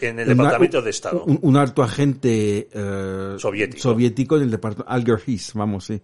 en 0.00 0.18
el 0.20 0.30
en 0.30 0.36
Departamento 0.36 0.80
de 0.80 0.90
Estado. 0.90 1.24
Un, 1.24 1.38
un 1.42 1.56
alto 1.56 1.82
agente 1.82 2.68
eh, 2.72 3.34
Soviético. 3.38 3.82
soviético 3.82 4.36
en 4.36 4.42
el 4.44 4.50
departamento, 4.52 4.90
Alger 4.90 5.20
Hiss, 5.26 5.52
vamos, 5.54 5.84
sí. 5.84 6.00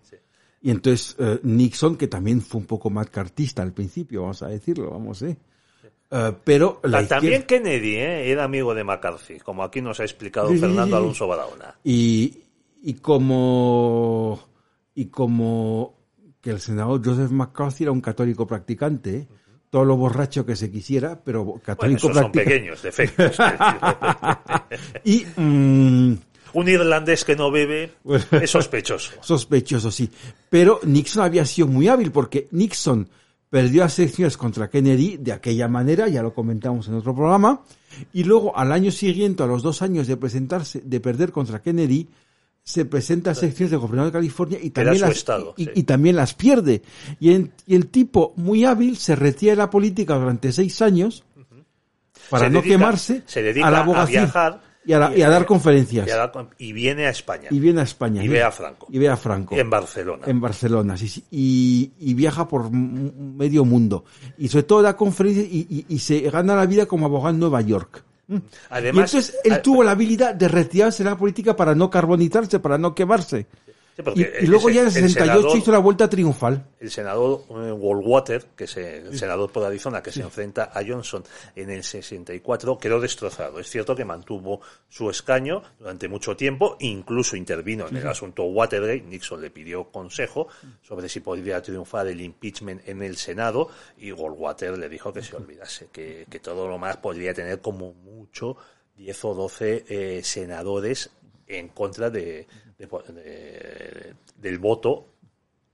Y 0.60 0.70
entonces 0.70 1.16
eh, 1.18 1.38
Nixon, 1.42 1.96
que 1.96 2.08
también 2.08 2.42
fue 2.42 2.60
un 2.60 2.66
poco 2.66 2.92
cartista 3.10 3.62
al 3.62 3.72
principio, 3.72 4.22
vamos 4.22 4.42
a 4.42 4.48
decirlo, 4.48 4.90
vamos, 4.90 5.22
¿eh? 5.22 5.36
Eh, 6.10 6.32
pero 6.44 6.80
la 6.84 7.00
Ta- 7.02 7.16
También 7.16 7.40
izquierda- 7.40 7.46
Kennedy 7.64 7.94
¿eh? 7.96 8.30
era 8.30 8.44
amigo 8.44 8.74
de 8.74 8.84
McCarthy, 8.84 9.38
como 9.40 9.62
aquí 9.64 9.80
nos 9.80 10.00
ha 10.00 10.04
explicado 10.04 10.50
Sí, 10.50 10.58
Fernando. 10.58 10.96
Alonso 10.98 11.26
Barahona. 11.26 11.74
y, 11.82 12.40
y 12.84 12.94
como 12.94 14.38
y 14.94 15.06
como 15.06 15.94
que 16.40 16.50
el 16.50 16.60
senador 16.60 17.00
Joseph 17.02 17.30
McCarthy 17.30 17.84
era 17.84 17.92
un 17.92 18.02
católico 18.02 18.46
practicante, 18.46 19.16
¿eh? 19.16 19.28
todo 19.70 19.86
lo 19.86 19.96
borracho 19.96 20.44
que 20.44 20.54
se 20.54 20.70
quisiera, 20.70 21.18
pero 21.24 21.44
Bueno, 21.44 21.62
católico 21.64 22.10
esos 22.10 22.16
son 22.16 22.30
pequeños 22.30 22.82
defectos. 22.82 23.36
Y 25.04 25.24
mm, 25.36 26.16
Un 26.52 26.68
irlandés 26.68 27.24
que 27.24 27.34
no 27.34 27.50
bebe 27.50 27.92
es 28.32 28.50
sospechoso. 28.50 29.12
sospechoso, 29.22 29.90
sí. 29.90 30.10
Pero 30.50 30.80
Nixon 30.84 31.24
había 31.24 31.46
sido 31.46 31.68
muy 31.68 31.88
hábil 31.88 32.12
porque 32.12 32.48
Nixon 32.50 33.08
perdió 33.48 33.82
las 33.82 33.98
elecciones 33.98 34.36
contra 34.36 34.68
Kennedy 34.68 35.16
de 35.16 35.32
aquella 35.32 35.68
manera, 35.68 36.08
ya 36.08 36.22
lo 36.22 36.34
comentamos 36.34 36.88
en 36.88 36.94
otro 36.94 37.14
programa, 37.14 37.62
y 38.12 38.24
luego 38.24 38.56
al 38.56 38.72
año 38.72 38.90
siguiente, 38.90 39.42
a 39.42 39.46
los 39.46 39.62
dos 39.62 39.80
años 39.80 40.06
de 40.06 40.16
presentarse, 40.16 40.82
de 40.84 41.00
perder 41.00 41.32
contra 41.32 41.62
Kennedy, 41.62 42.08
se 42.66 42.86
presenta 42.86 43.30
a 43.30 43.34
las 43.34 43.42
elecciones 43.42 43.70
de 43.72 43.76
gobernador 43.76 44.10
de 44.10 44.18
California 44.18 44.58
y 44.60 44.70
también, 44.70 45.00
las, 45.02 45.10
estado, 45.10 45.52
y, 45.58 45.66
sí. 45.66 45.70
y 45.74 45.82
también 45.82 46.16
las 46.16 46.32
pierde. 46.34 46.80
Y, 47.20 47.32
en- 47.34 47.52
y 47.66 47.74
el 47.74 47.88
tipo, 47.88 48.32
muy 48.36 48.64
hábil, 48.64 48.96
se 48.96 49.14
retira 49.14 49.52
de 49.52 49.56
la 49.58 49.68
política 49.70 50.14
durante 50.14 50.50
seis 50.50 50.80
años 50.80 51.24
para 52.30 52.46
Se 52.46 52.50
no 52.50 52.60
dedica- 52.62 52.74
quemarse 52.78 53.22
se 53.26 53.42
dedica 53.42 53.66
a 53.68 53.70
la 53.70 53.78
a 53.78 53.80
abogacía 53.82 54.20
viajar 54.22 54.62
y 54.86 54.92
a, 54.94 54.98
la- 54.98 55.14
y 55.16 55.20
a 55.20 55.28
dar 55.28 55.44
conferencias. 55.44 56.08
Y, 56.08 56.10
a 56.10 56.16
la- 56.16 56.32
y 56.56 56.72
viene 56.72 57.04
a 57.06 57.10
España. 57.10 57.48
y 57.50 57.58
viene 57.58 57.80
a 57.80 57.84
España. 57.84 58.24
Y 58.24 58.28
ve 58.28 58.42
a 58.42 58.50
Franco. 58.50 58.86
Y 58.90 58.98
ve 58.98 59.08
a 59.10 59.16
Franco. 59.18 59.54
En 59.56 59.68
Barcelona. 59.68 60.22
En 60.26 60.40
Barcelona, 60.40 60.96
sí, 60.96 61.08
sí. 61.08 61.22
Y, 61.30 62.14
viaja 62.14 62.48
por 62.48 62.70
medio 62.70 63.66
mundo. 63.66 64.06
Y 64.38 64.48
sobre 64.48 64.62
todo 64.62 64.80
da 64.80 64.96
conferencias 64.96 65.46
y 65.50 65.98
se 65.98 66.20
gana 66.30 66.56
la 66.56 66.64
vida 66.64 66.86
como 66.86 67.04
abogado 67.04 67.34
en 67.34 67.40
Nueva 67.40 67.60
York. 67.60 68.04
Además, 68.70 69.12
y 69.12 69.16
entonces 69.16 69.36
él 69.44 69.62
tuvo 69.62 69.84
la 69.84 69.92
habilidad 69.92 70.34
de 70.34 70.48
retirarse 70.48 71.04
de 71.04 71.10
la 71.10 71.16
política 71.16 71.56
para 71.56 71.74
no 71.74 71.90
carbonizarse, 71.90 72.58
para 72.58 72.78
no 72.78 72.94
quemarse. 72.94 73.46
Sí, 73.96 74.02
Y, 74.16 74.44
y 74.44 74.46
luego 74.48 74.68
ese- 74.68 74.74
ya 74.74 74.80
en 74.80 74.86
el 74.88 74.92
68 74.92 75.14
senador- 75.42 75.56
hizo 75.58 75.70
la 75.72 75.78
vuelta 75.78 76.08
triunfal. 76.10 76.66
el 76.80 76.90
senador 76.90 77.42
eh, 77.48 77.70
Goldwater, 77.70 78.44
que 78.56 78.64
es 78.64 78.76
el 78.76 79.16
senador 79.16 79.52
por 79.52 79.64
Arizona, 79.64 80.02
que 80.02 80.10
se 80.10 80.20
enfrenta 80.22 80.64
a 80.74 80.82
Johnson 80.84 81.22
en 81.54 81.70
el 81.70 81.84
64, 81.84 82.76
quedó 82.78 83.00
destrozado. 83.00 83.60
Es 83.60 83.70
cierto 83.70 83.94
que 83.94 84.04
mantuvo 84.04 84.60
su 84.88 85.08
escaño 85.10 85.62
durante 85.78 86.08
mucho 86.08 86.36
tiempo, 86.36 86.76
incluso 86.80 87.36
intervino 87.36 87.86
en 87.88 87.96
el 87.96 88.06
asunto 88.08 88.44
Watergate. 88.44 89.02
Nixon 89.02 89.40
le 89.40 89.50
pidió 89.50 89.84
consejo 89.84 90.48
sobre 90.82 91.08
si 91.08 91.20
podría 91.20 91.62
triunfar 91.62 92.08
el 92.08 92.20
impeachment 92.20 92.88
en 92.88 93.02
el 93.02 93.16
Senado 93.16 93.68
y 93.96 94.10
Goldwater 94.10 94.76
le 94.76 94.88
dijo 94.88 95.12
que 95.12 95.22
se 95.22 95.36
olvidase, 95.36 95.86
que, 95.92 96.26
que 96.28 96.40
todo 96.40 96.66
lo 96.66 96.78
más 96.78 96.96
podría 96.96 97.32
tener 97.32 97.60
como 97.60 97.92
mucho 97.92 98.56
10 98.96 99.24
o 99.24 99.34
12 99.34 99.84
eh, 99.88 100.20
senadores 100.24 101.10
en 101.46 101.68
contra 101.68 102.10
de- 102.10 102.46
de- 102.78 103.12
de- 103.12 104.14
del 104.36 104.58
voto 104.58 105.06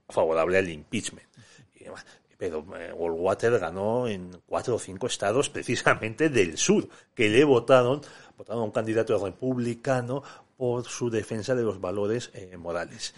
favorable 0.09 0.57
al 0.57 0.69
impeachment. 0.69 1.27
Y 1.75 1.85
demás. 1.85 2.05
pero 2.37 2.65
eh, 2.75 2.91
Goldwater 2.91 3.59
ganó 3.59 4.07
en 4.07 4.31
cuatro 4.47 4.75
o 4.75 4.79
cinco 4.79 5.05
estados 5.07 5.49
precisamente 5.49 6.29
del 6.29 6.57
sur, 6.57 6.87
que 7.13 7.29
le 7.29 7.43
votaron, 7.43 8.01
votaron 8.35 8.63
a 8.63 8.65
un 8.65 8.71
candidato 8.71 9.13
republicano 9.23 10.23
por 10.57 10.83
su 10.85 11.09
defensa 11.11 11.53
de 11.53 11.61
los 11.63 11.79
valores 11.79 12.31
eh, 12.33 12.57
morales. 12.57 13.13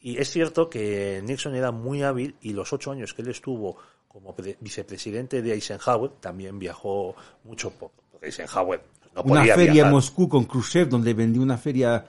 Y 0.00 0.18
es 0.18 0.30
cierto 0.30 0.68
que 0.68 1.22
Nixon 1.24 1.54
era 1.54 1.70
muy 1.72 2.02
hábil 2.02 2.36
y 2.42 2.52
los 2.52 2.70
ocho 2.74 2.90
años 2.92 3.14
que 3.14 3.22
él 3.22 3.28
estuvo 3.28 3.76
como 4.08 4.34
pre- 4.34 4.56
vicepresidente 4.60 5.40
de 5.42 5.54
Eisenhower 5.54 6.10
también 6.20 6.58
viajó 6.58 7.14
mucho 7.44 7.70
por 7.70 7.90
porque 8.12 8.26
Eisenhower 8.26 8.82
no 9.14 9.22
una 9.22 9.40
feria 9.42 9.72
viajar. 9.72 9.90
en 9.90 9.94
Moscú 9.94 10.28
con 10.28 10.44
Khrushchev, 10.44 10.88
donde 10.90 11.14
vendió 11.14 11.40
una 11.42 11.56
feria 11.58 12.06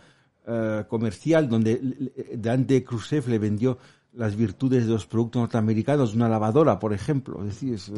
eh, 0.47 0.83
comercial, 0.87 1.49
donde 1.49 1.73
l- 1.73 2.11
Dante 2.37 2.83
Khrushchev 2.83 3.27
le 3.27 3.37
vendió 3.39 3.77
las 4.13 4.35
virtudes 4.35 4.85
de 4.87 4.91
los 4.93 5.05
productos 5.05 5.41
norteamericanos, 5.41 6.15
una 6.15 6.27
lavadora, 6.29 6.79
por 6.79 6.93
ejemplo. 6.93 7.39
Es 7.43 7.49
decir, 7.49 7.73
es, 7.75 7.91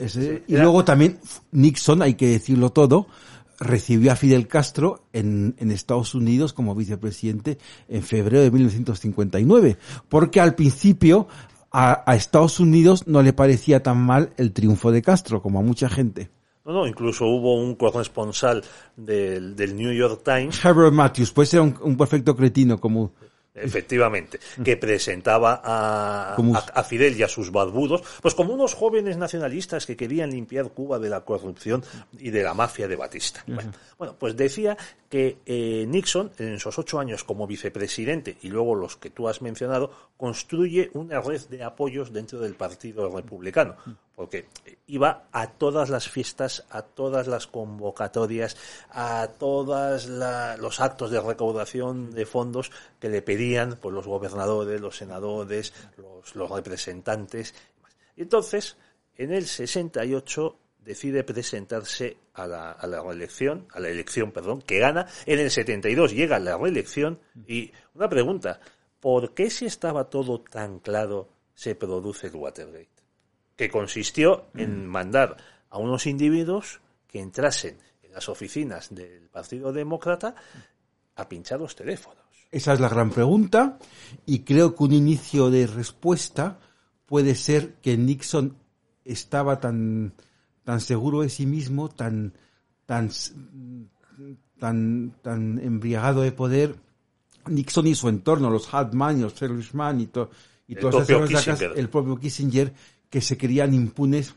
es, 0.00 0.16
eh, 0.16 0.44
y 0.46 0.56
luego 0.56 0.84
también 0.84 1.18
Nixon, 1.50 2.02
hay 2.02 2.14
que 2.14 2.28
decirlo 2.28 2.70
todo, 2.70 3.08
recibió 3.58 4.12
a 4.12 4.16
Fidel 4.16 4.46
Castro 4.46 5.06
en, 5.12 5.56
en 5.58 5.70
Estados 5.72 6.14
Unidos 6.14 6.52
como 6.52 6.74
vicepresidente 6.74 7.58
en 7.88 8.02
febrero 8.02 8.42
de 8.42 8.50
1959, 8.50 9.76
porque 10.08 10.40
al 10.40 10.54
principio 10.54 11.26
a, 11.72 12.08
a 12.10 12.14
Estados 12.14 12.60
Unidos 12.60 13.06
no 13.08 13.22
le 13.22 13.32
parecía 13.32 13.82
tan 13.82 13.98
mal 13.98 14.32
el 14.36 14.52
triunfo 14.52 14.92
de 14.92 15.02
Castro, 15.02 15.42
como 15.42 15.58
a 15.58 15.62
mucha 15.62 15.88
gente. 15.88 16.30
No, 16.66 16.72
no, 16.72 16.86
incluso 16.86 17.26
hubo 17.26 17.54
un 17.54 17.76
corresponsal 17.76 18.62
del, 18.96 19.54
del 19.54 19.76
New 19.76 19.92
York 19.92 20.22
Times. 20.24 20.62
Herbert 20.64 20.92
Matthews, 20.92 21.30
puede 21.30 21.46
ser 21.46 21.60
un, 21.60 21.78
un 21.80 21.96
perfecto 21.96 22.34
cretino 22.34 22.78
como... 22.80 23.12
Efectivamente, 23.58 24.38
que 24.62 24.76
presentaba 24.76 25.62
a, 25.64 26.34
a, 26.34 26.58
a 26.74 26.84
Fidel 26.84 27.16
y 27.16 27.22
a 27.22 27.28
sus 27.28 27.50
barbudos, 27.50 28.02
pues 28.20 28.34
como 28.34 28.52
unos 28.52 28.74
jóvenes 28.74 29.16
nacionalistas 29.16 29.86
que 29.86 29.96
querían 29.96 30.30
limpiar 30.30 30.68
Cuba 30.68 30.98
de 30.98 31.08
la 31.08 31.22
corrupción 31.22 31.82
y 32.18 32.28
de 32.28 32.42
la 32.42 32.52
mafia 32.52 32.86
de 32.86 32.96
Batista. 32.96 33.42
Bueno, 33.46 33.72
bueno, 33.96 34.16
pues 34.18 34.36
decía 34.36 34.76
que 35.08 35.38
eh, 35.46 35.86
Nixon, 35.88 36.32
en 36.36 36.54
esos 36.56 36.78
ocho 36.78 36.98
años 36.98 37.24
como 37.24 37.46
vicepresidente 37.46 38.36
y 38.42 38.50
luego 38.50 38.74
los 38.74 38.98
que 38.98 39.08
tú 39.08 39.26
has 39.26 39.40
mencionado, 39.40 39.90
construye 40.18 40.90
una 40.92 41.22
red 41.22 41.40
de 41.48 41.64
apoyos 41.64 42.12
dentro 42.12 42.38
del 42.38 42.56
Partido 42.56 43.08
Republicano, 43.08 43.76
porque 44.16 44.46
iba 44.86 45.28
a 45.30 45.52
todas 45.52 45.90
las 45.90 46.08
fiestas, 46.08 46.64
a 46.70 46.80
todas 46.80 47.26
las 47.28 47.46
convocatorias, 47.46 48.56
a 48.90 49.28
todos 49.38 50.06
los 50.06 50.80
actos 50.80 51.10
de 51.10 51.20
recaudación 51.20 52.12
de 52.12 52.24
fondos 52.24 52.72
que 52.98 53.10
le 53.10 53.20
pedían 53.20 53.78
pues, 53.80 53.94
los 53.94 54.06
gobernadores, 54.06 54.80
los 54.80 54.96
senadores, 54.96 55.74
los, 56.34 56.50
representantes. 56.50 57.54
Y 58.16 58.22
entonces, 58.22 58.78
en 59.16 59.32
el 59.32 59.46
68 59.46 60.58
decide 60.78 61.22
presentarse 61.22 62.16
a 62.32 62.46
la, 62.46 62.72
a 62.72 63.02
reelección, 63.02 63.68
a 63.74 63.80
la 63.80 63.90
elección, 63.90 64.32
perdón, 64.32 64.62
que 64.62 64.78
gana. 64.78 65.06
En 65.26 65.40
el 65.40 65.50
72 65.50 66.14
llega 66.14 66.38
la 66.38 66.56
reelección 66.56 67.20
y 67.46 67.70
una 67.94 68.08
pregunta, 68.08 68.60
¿por 68.98 69.34
qué 69.34 69.50
si 69.50 69.66
estaba 69.66 70.08
todo 70.08 70.40
tan 70.40 70.78
claro 70.78 71.28
se 71.54 71.74
produce 71.74 72.28
el 72.28 72.36
Watergate? 72.36 72.95
Que 73.56 73.70
consistió 73.70 74.46
en 74.54 74.86
mandar 74.86 75.36
a 75.70 75.78
unos 75.78 76.06
individuos 76.06 76.80
que 77.08 77.20
entrasen 77.20 77.78
en 78.02 78.12
las 78.12 78.28
oficinas 78.28 78.94
del 78.94 79.28
Partido 79.28 79.72
Demócrata 79.72 80.34
a 81.16 81.28
pinchar 81.28 81.60
los 81.60 81.74
teléfonos. 81.74 82.22
Esa 82.50 82.74
es 82.74 82.80
la 82.80 82.88
gran 82.88 83.10
pregunta 83.10 83.78
y 84.26 84.40
creo 84.40 84.74
que 84.74 84.84
un 84.84 84.92
inicio 84.92 85.50
de 85.50 85.66
respuesta 85.66 86.58
puede 87.06 87.34
ser 87.34 87.74
que 87.82 87.96
Nixon 87.96 88.56
estaba 89.04 89.58
tan, 89.60 90.12
tan 90.64 90.80
seguro 90.80 91.22
de 91.22 91.28
sí 91.28 91.46
mismo, 91.46 91.88
tan, 91.88 92.34
tan, 92.84 93.10
tan, 94.58 95.12
tan 95.22 95.58
embriagado 95.58 96.22
de 96.22 96.32
poder, 96.32 96.76
Nixon 97.46 97.86
y 97.86 97.94
su 97.94 98.08
entorno, 98.08 98.50
los 98.50 98.72
Hartman 98.72 99.18
y 99.18 99.22
los 99.22 99.34
Seligman 99.34 100.00
y, 100.00 100.06
to- 100.06 100.30
y 100.68 100.74
El 100.74 100.80
todas 100.80 101.08
esas 101.08 101.60
el 101.76 101.88
propio 101.88 102.18
Kissinger, 102.18 102.72
que 103.10 103.20
se 103.20 103.36
creían 103.36 103.74
impunes 103.74 104.34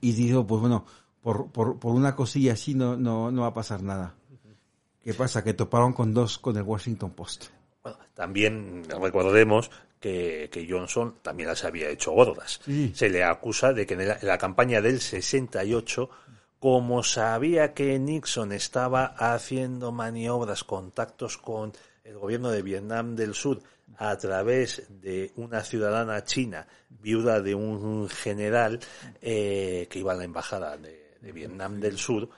y 0.00 0.12
dijo, 0.12 0.46
pues 0.46 0.60
bueno, 0.60 0.84
por, 1.22 1.50
por, 1.50 1.78
por 1.78 1.94
una 1.94 2.14
cosilla 2.14 2.52
así 2.52 2.74
no, 2.74 2.96
no, 2.96 3.30
no 3.30 3.42
va 3.42 3.48
a 3.48 3.54
pasar 3.54 3.82
nada. 3.82 4.14
¿Qué 5.02 5.14
pasa? 5.14 5.42
Que 5.42 5.54
toparon 5.54 5.92
con 5.92 6.12
dos 6.12 6.38
con 6.38 6.56
el 6.56 6.62
Washington 6.62 7.12
Post. 7.12 7.46
Bueno, 7.82 7.98
también 8.14 8.84
recordemos 8.84 9.70
que, 10.00 10.48
que 10.52 10.66
Johnson 10.68 11.16
también 11.22 11.48
las 11.48 11.64
había 11.64 11.88
hecho 11.88 12.12
gordas. 12.12 12.60
Sí. 12.64 12.92
Se 12.94 13.08
le 13.08 13.24
acusa 13.24 13.72
de 13.72 13.86
que 13.86 13.94
en 13.94 14.08
la, 14.08 14.18
en 14.20 14.28
la 14.28 14.38
campaña 14.38 14.80
del 14.80 15.00
68, 15.00 16.10
como 16.58 17.02
sabía 17.02 17.72
que 17.72 17.98
Nixon 17.98 18.52
estaba 18.52 19.06
haciendo 19.06 19.92
maniobras, 19.92 20.64
contactos 20.64 21.38
con 21.38 21.72
el 22.08 22.18
gobierno 22.18 22.50
de 22.50 22.62
Vietnam 22.62 23.14
del 23.14 23.34
Sur 23.34 23.60
a 23.98 24.16
través 24.16 24.82
de 24.88 25.32
una 25.36 25.62
ciudadana 25.62 26.24
china, 26.24 26.66
viuda 26.88 27.40
de 27.40 27.54
un 27.54 28.08
general 28.08 28.80
eh, 29.20 29.86
que 29.90 29.98
iba 29.98 30.12
a 30.12 30.16
la 30.16 30.24
embajada 30.24 30.76
de, 30.76 31.16
de 31.20 31.32
Vietnam 31.32 31.80
del 31.80 31.98
Sur, 31.98 32.28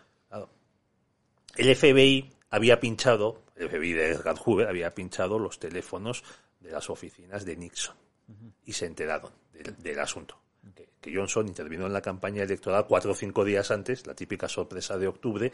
el 1.56 1.76
FBI 1.76 2.30
había 2.50 2.78
pinchado, 2.80 3.42
el 3.56 3.68
FBI 3.68 3.92
de 3.92 4.10
Edgar 4.12 4.36
Hoover 4.36 4.68
había 4.68 4.94
pinchado 4.94 5.38
los 5.38 5.58
teléfonos 5.58 6.22
de 6.60 6.70
las 6.70 6.88
oficinas 6.90 7.44
de 7.44 7.56
Nixon 7.56 7.96
y 8.64 8.72
se 8.72 8.86
enteraron 8.86 9.32
del, 9.52 9.76
del 9.76 9.98
asunto. 9.98 10.38
Que 11.00 11.14
Johnson 11.14 11.48
intervino 11.48 11.86
en 11.86 11.92
la 11.94 12.02
campaña 12.02 12.42
electoral 12.42 12.86
cuatro 12.86 13.12
o 13.12 13.14
cinco 13.14 13.44
días 13.44 13.70
antes, 13.70 14.06
la 14.06 14.14
típica 14.14 14.48
sorpresa 14.48 14.98
de 14.98 15.08
octubre, 15.08 15.50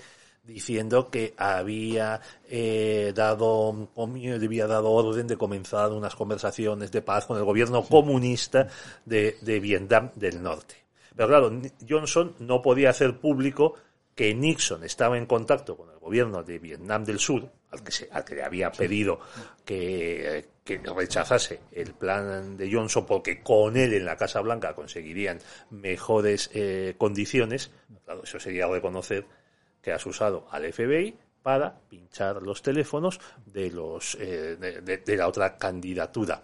diciendo 0.47 1.11
que 1.11 1.35
había 1.37 2.21
eh, 2.49 3.13
dado 3.15 3.91
había 3.97 4.67
dado 4.67 4.91
orden 4.91 5.27
de 5.27 5.37
comenzar 5.37 5.93
unas 5.93 6.15
conversaciones 6.15 6.93
de 6.93 7.03
paz 7.03 7.27
con 7.27 7.37
el 7.37 7.45
gobierno 7.45 7.85
comunista 7.85 8.69
de, 9.05 9.37
de 9.41 9.61
Vietnam 9.61 10.11
del 10.15 10.43
Norte. 10.43 10.77
Pero 11.15 11.29
claro, 11.29 11.61
Johnson 11.89 12.35
no 12.39 12.63
podía 12.63 12.91
hacer 12.91 13.19
público 13.19 13.75
que 14.15 14.35
Nixon 14.35 14.85
estaba 14.85 15.19
en 15.19 15.27
contacto 15.27 15.77
con 15.77 15.91
el 15.91 15.99
gobierno 15.99 16.43
de 16.43 16.59
Vietnam 16.59 17.05
del 17.05 17.19
Sur, 17.19 17.51
al 17.71 17.83
que, 17.83 17.93
se, 17.93 18.09
al 18.11 18.25
que 18.25 18.35
le 18.35 18.45
había 18.45 18.73
pedido 18.73 19.21
que, 19.65 20.47
que 20.65 20.79
rechazase 20.79 21.61
el 21.73 21.93
plan 21.93 22.57
de 22.57 22.73
Johnson 22.73 23.05
porque 23.05 23.43
con 23.43 23.77
él 23.77 23.93
en 23.93 24.05
la 24.05 24.17
Casa 24.17 24.41
Blanca 24.41 24.75
conseguirían 24.75 25.39
mejores 25.71 26.51
eh, 26.55 26.95
condiciones, 26.97 27.71
claro, 28.05 28.23
eso 28.25 28.41
sería 28.41 28.67
reconocer 28.67 29.27
que 29.87 29.93
has 29.93 30.05
usado 30.05 30.49
al 30.51 30.65
FBI 30.73 31.17
para 31.45 31.79
pinchar 31.89 32.43
los 32.43 32.61
teléfonos 32.61 33.21
de 33.47 33.71
los 33.71 34.17
eh, 34.17 34.57
de, 34.61 34.81
de- 34.81 34.97
de 34.99 35.17
la 35.17 35.29
otra 35.29 35.57
candidatura 35.57 36.43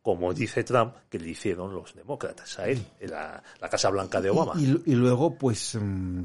como 0.00 0.32
dice 0.32 0.64
Trump, 0.64 0.94
que 1.10 1.18
le 1.18 1.28
hicieron 1.28 1.74
los 1.74 1.94
demócratas 1.94 2.58
a 2.58 2.66
él, 2.66 2.82
en 2.98 3.10
la, 3.10 3.42
la 3.60 3.68
Casa 3.68 3.90
Blanca 3.90 4.22
de 4.22 4.30
Obama. 4.30 4.54
Y, 4.58 4.64
y- 4.64 4.82
y 4.86 4.94
luego, 4.94 5.34
pues, 5.36 5.74
mm, 5.78 6.22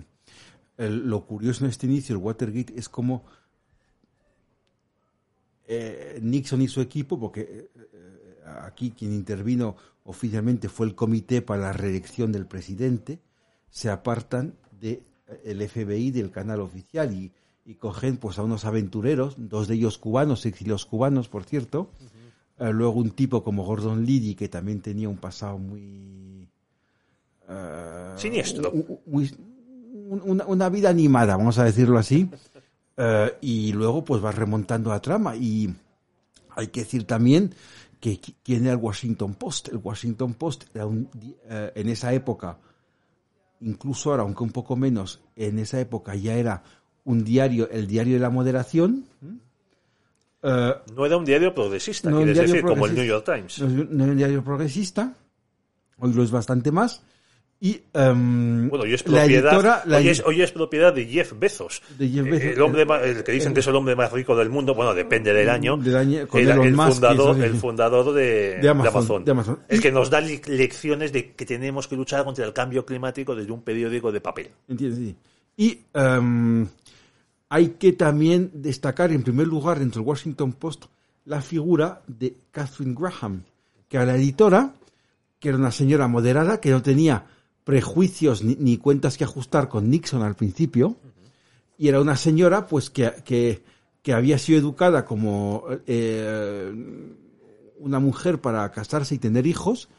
el- 0.78 1.10
lo 1.10 1.26
curioso 1.26 1.66
en 1.66 1.72
este 1.72 1.86
inicio, 1.88 2.16
el 2.16 2.22
Watergate, 2.22 2.80
es 2.80 2.88
como 2.88 3.26
eh, 5.68 6.18
Nixon 6.22 6.62
y 6.62 6.70
su 6.70 6.80
equipo, 6.80 7.20
porque 7.20 7.42
eh, 7.76 8.44
aquí 8.62 8.92
quien 8.98 9.12
intervino 9.12 9.76
oficialmente 10.06 10.70
fue 10.70 10.86
el 10.88 10.96
comité 10.96 11.42
para 11.42 11.64
la 11.64 11.74
reelección 11.74 12.32
del 12.32 12.46
presidente, 12.46 13.20
se 13.70 13.90
apartan 13.90 14.54
del 15.44 15.62
FBI, 15.68 16.12
del 16.12 16.32
canal 16.32 16.60
oficial, 16.62 17.14
y, 17.14 17.32
y 17.66 17.76
cogen 17.76 18.18
pues 18.18 18.38
a 18.40 18.44
unos 18.44 18.66
aventureros, 18.66 19.36
dos 19.38 19.68
de 19.68 19.76
ellos 19.76 19.98
cubanos, 19.98 20.46
exilios 20.46 20.86
cubanos, 20.86 21.30
por 21.30 21.44
cierto, 21.46 21.92
eh, 22.60 22.72
luego 22.72 23.00
un 23.00 23.12
tipo 23.12 23.44
como 23.44 23.64
Gordon 23.64 24.06
Liddy, 24.06 24.36
que 24.36 24.50
también 24.50 24.82
tenía 24.82 25.10
un 25.10 25.18
pasado 25.18 25.58
muy... 25.58 26.48
eh, 27.50 28.14
Siniestro. 28.18 28.72
muy- 29.06 29.32
un- 29.94 30.22
una, 30.26 30.46
una 30.46 30.70
vida 30.70 30.90
animada, 30.90 31.38
vamos 31.38 31.58
a 31.60 31.64
decirlo 31.66 31.98
así. 31.98 32.30
Eh, 32.96 33.38
y 33.42 33.72
luego 33.74 34.06
pues 34.06 34.24
va 34.24 34.32
remontando 34.32 34.92
la 34.92 35.02
trama. 35.02 35.36
Y 35.36 35.74
hay 36.56 36.68
que 36.68 36.82
decir 36.82 37.08
también 37.08 37.56
que 38.00 38.20
quién 38.44 38.66
era 38.66 38.74
el 38.74 38.78
Washington 38.78 39.34
Post. 39.34 39.70
El 39.70 39.78
Washington 39.78 40.36
Post 40.36 40.66
era 40.76 40.86
un, 40.86 41.10
di- 41.12 41.36
en 41.50 41.90
esa 41.90 42.14
época, 42.14 42.60
incluso 43.64 44.12
ahora, 44.12 44.24
aunque 44.24 44.44
un 44.44 44.52
poco 44.52 44.76
menos, 44.76 45.22
en 45.36 45.60
esa 45.60 45.80
época 45.80 46.16
ya 46.16 46.36
era 46.36 46.64
un 47.06 47.24
diario, 47.24 47.70
el 47.70 47.88
diario 47.88 48.14
de 48.16 48.20
la 48.20 48.30
moderación. 48.30 49.06
Eh, 50.42 50.74
No 50.96 51.06
era 51.06 51.18
un 51.18 51.26
diario 51.26 51.54
progresista, 51.54 52.10
no 52.10 52.18
quieres 52.18 52.36
diario 52.36 52.54
decir, 52.54 52.68
como 52.68 52.86
el 52.86 52.96
New 52.96 53.06
progresista. 53.06 53.36
York 53.38 53.58
Times. 53.58 53.60
no 53.60 53.96
no 53.98 54.04
es 54.06 54.10
un 54.12 54.18
diario 54.18 54.44
progresista, 54.44 55.14
hoy 55.98 56.14
lo 56.14 56.24
es 56.24 56.32
bastante 56.32 56.72
más, 56.72 57.04
Y 57.66 57.80
em, 57.94 58.68
Bueno, 58.68 58.84
hoy 58.84 58.94
es 58.94 59.04
propiedad, 59.04 59.26
editora, 59.50 59.84
la 59.86 59.98
hoy, 60.00 60.10
es, 60.10 60.20
edi- 60.22 60.28
hoy 60.28 60.42
es 60.42 60.52
propiedad 60.52 60.94
de 60.94 61.06
Jeff 61.06 61.32
Bezos. 61.40 61.82
De 61.98 62.10
Jeff 62.10 62.28
Eh, 62.28 62.30
Bezos. 62.30 62.52
El, 62.58 62.62
hombre 62.62 62.86
ma- 62.86 63.00
el 63.02 63.24
que 63.24 63.32
dicen 63.32 63.54
que 63.54 63.62
es 63.62 63.68
el 63.68 63.76
hombre 63.78 63.96
más 63.96 64.12
rico 64.12 64.36
del 64.36 64.50
mundo, 64.50 64.76
bueno, 64.76 64.94
depende 64.94 65.32
del 65.34 65.50
año. 65.50 65.78
Del 65.78 65.96
año- 65.96 66.28
con 66.28 66.42
el, 66.42 66.50
el 66.50 66.76
fundador, 66.76 67.38
el 68.12 68.16
de, 68.16 68.58
De 68.62 68.68
Amazon, 68.68 69.24
de 69.24 69.32
Amazon. 69.32 69.60
El 69.70 69.80
que 69.82 69.94
nos 69.94 70.10
da 70.10 70.20
lecciones 70.20 71.14
de 71.14 71.32
que 71.36 71.46
tenemos 71.46 71.88
que 71.88 71.96
luchar 71.96 72.26
contra 72.26 72.44
el 72.46 72.52
cambio 72.52 72.86
climático 72.86 73.34
desde 73.34 73.54
un 73.54 73.62
periódico 73.62 74.12
de 74.12 74.20
papel. 74.20 74.50
¿Entiendes? 74.68 75.00
Sí. 75.00 75.16
Y 75.56 75.80
em, 75.94 76.68
hay 77.48 77.70
que 77.80 77.94
también 77.94 78.52
destacar, 78.56 79.10
en 79.14 79.24
primer 79.24 79.48
lugar, 79.48 79.80
dentro 79.80 80.02
del 80.02 80.10
Washington 80.10 80.52
Post, 80.52 80.84
la 81.24 81.42
figura 81.42 82.02
de 82.08 82.36
Catherine 82.52 82.94
Graham, 83.00 83.44
que 83.88 83.96
era 83.96 84.06
la 84.06 84.16
editora, 84.18 84.74
que 85.40 85.48
era 85.48 85.58
una 85.58 85.72
señora 85.72 86.10
moderada, 86.10 86.60
que 86.60 86.70
no 86.70 86.82
tenía 86.82 87.24
prejuicios 87.64 88.44
ni, 88.44 88.56
ni 88.56 88.78
cuentas 88.78 89.18
que 89.18 89.24
ajustar 89.24 89.70
con 89.70 89.90
Nixon 89.90 90.22
al 90.22 90.36
principio, 90.36 90.98
y 91.78 91.88
era 91.88 92.02
una 92.02 92.18
señora 92.18 92.68
pues 92.68 92.90
que, 92.90 93.12
que, 93.26 93.64
que 94.02 94.14
había 94.14 94.38
sido 94.38 94.60
educada 94.60 95.06
como 95.06 95.66
eh, 95.88 96.72
una 97.80 98.00
mujer 98.00 98.40
para 98.42 98.70
casarse 98.72 99.16
y 99.16 99.20
tener 99.20 99.48
hijos, 99.48 99.90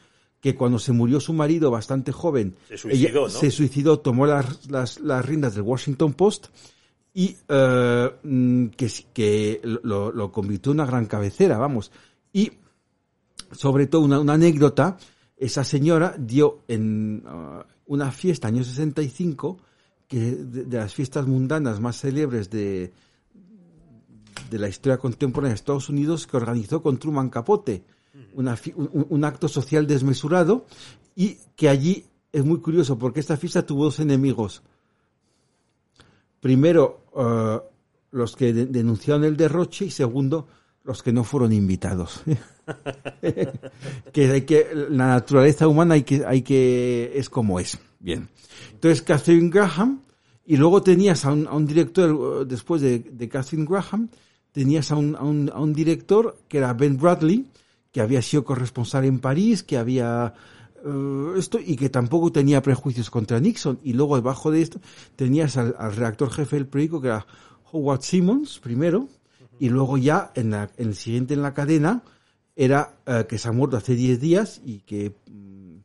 que 0.41 0.55
cuando 0.55 0.77
se 0.77 0.91
murió 0.91 1.19
su 1.19 1.33
marido 1.33 1.71
bastante 1.71 2.11
joven, 2.11 2.55
Se 2.67 2.77
suicidó, 2.77 3.29
se 3.29 3.49
suicidó, 3.49 3.99
tomó 3.99 4.27
las, 4.27 4.69
las, 4.69 4.99
las 4.99 5.25
riendas 5.25 5.55
del 5.55 5.63
Washington 5.63 6.13
Post 6.13 6.47
y 7.15 7.35
eh, 7.49 8.69
que, 8.77 8.91
que 9.13 9.61
lo, 9.63 10.11
lo 10.11 10.31
convirtió 10.31 10.71
en 10.71 10.77
una 10.79 10.85
gran 10.85 11.05
cabecera, 11.07 11.57
vamos. 11.57 11.91
Y 12.31 12.51
sobre 13.51 13.87
todo 13.87 14.01
una, 14.01 14.19
una 14.19 14.33
anécdota, 14.33 14.97
esa 15.37 15.63
señora 15.63 16.15
dio 16.17 16.63
en 16.67 17.23
ah, 17.25 17.65
una 17.87 18.11
fiesta, 18.11 18.47
año 18.47 18.63
65, 18.63 19.57
que 20.07 20.19
de, 20.19 20.63
de 20.65 20.77
las 20.77 20.93
fiestas 20.93 21.27
mundanas 21.27 21.79
más 21.79 21.99
célebres 21.99 22.49
de, 22.49 22.93
de 24.49 24.59
la 24.59 24.67
historia 24.69 24.97
contemporánea 24.97 25.49
de 25.51 25.55
Estados 25.55 25.89
Unidos, 25.89 26.27
que 26.27 26.37
organizó 26.37 26.81
con 26.81 26.97
Truman 26.97 27.29
Capote, 27.29 27.83
una 28.33 28.57
un, 28.75 29.07
un 29.09 29.23
acto 29.25 29.47
social 29.47 29.87
desmesurado, 29.87 30.65
y 31.15 31.37
que 31.55 31.69
allí 31.69 32.05
es 32.31 32.43
muy 32.45 32.59
curioso, 32.59 32.97
porque 32.97 33.19
esta 33.19 33.37
fiesta 33.37 33.65
tuvo 33.65 33.85
dos 33.85 33.99
enemigos. 33.99 34.61
Primero, 36.39 37.05
eh, 37.17 37.59
los 38.11 38.35
que 38.35 38.53
de- 38.53 38.65
denunciaron 38.67 39.23
el 39.23 39.35
derroche, 39.37 39.85
y 39.85 39.91
segundo, 39.91 40.47
los 40.85 41.01
que 41.01 41.11
no 41.11 41.23
fueron 41.23 41.51
invitados. 41.51 42.21
que 44.13 44.31
hay 44.31 44.41
que 44.41 44.67
la 44.89 45.07
naturaleza 45.07 45.67
humana 45.67 45.95
hay 45.95 46.03
que 46.03 46.23
hay 46.25 46.41
que 46.43 47.11
es 47.15 47.29
como 47.29 47.59
es. 47.59 47.77
Bien. 47.99 48.29
Entonces 48.73 49.01
Catherine 49.01 49.49
Graham 49.49 50.01
y 50.45 50.57
luego 50.57 50.81
tenías 50.83 51.25
a 51.25 51.31
un, 51.31 51.47
a 51.47 51.55
un 51.55 51.65
director 51.65 52.47
después 52.47 52.81
de, 52.81 52.99
de 52.99 53.27
Catherine 53.27 53.65
Graham 53.67 54.09
tenías 54.51 54.91
a 54.91 54.95
un, 54.95 55.15
a, 55.15 55.23
un, 55.23 55.51
a 55.53 55.59
un 55.59 55.73
director 55.73 56.37
que 56.47 56.59
era 56.59 56.73
Ben 56.73 56.97
Bradley 56.97 57.47
que 57.91 58.01
había 58.01 58.21
sido 58.21 58.43
corresponsal 58.43 59.05
en 59.05 59.19
París 59.19 59.63
que 59.63 59.77
había 59.77 60.35
eh, 60.85 61.33
esto 61.37 61.59
y 61.59 61.75
que 61.75 61.89
tampoco 61.89 62.31
tenía 62.31 62.61
prejuicios 62.61 63.09
contra 63.09 63.39
Nixon. 63.39 63.79
Y 63.83 63.93
luego 63.93 64.17
debajo 64.17 64.51
de 64.51 64.61
esto 64.61 64.79
tenías 65.15 65.57
al, 65.57 65.75
al 65.79 65.95
redactor 65.95 66.29
jefe 66.29 66.57
del 66.57 66.67
periódico 66.67 67.01
que 67.01 67.07
era 67.07 67.25
Howard 67.71 68.03
Simmons 68.03 68.59
primero 68.59 69.09
y 69.59 69.69
luego 69.69 69.97
ya 69.97 70.31
en, 70.35 70.51
la, 70.51 70.69
en 70.77 70.89
el 70.89 70.95
siguiente 70.95 71.33
en 71.33 71.41
la 71.41 71.53
cadena 71.53 72.03
era 72.55 72.97
eh, 73.05 73.25
que 73.27 73.37
se 73.37 73.49
ha 73.49 73.51
muerto 73.51 73.77
hace 73.77 73.95
10 73.95 74.19
días 74.19 74.61
y 74.65 74.79
que, 74.79 75.15
mm, 75.29 75.77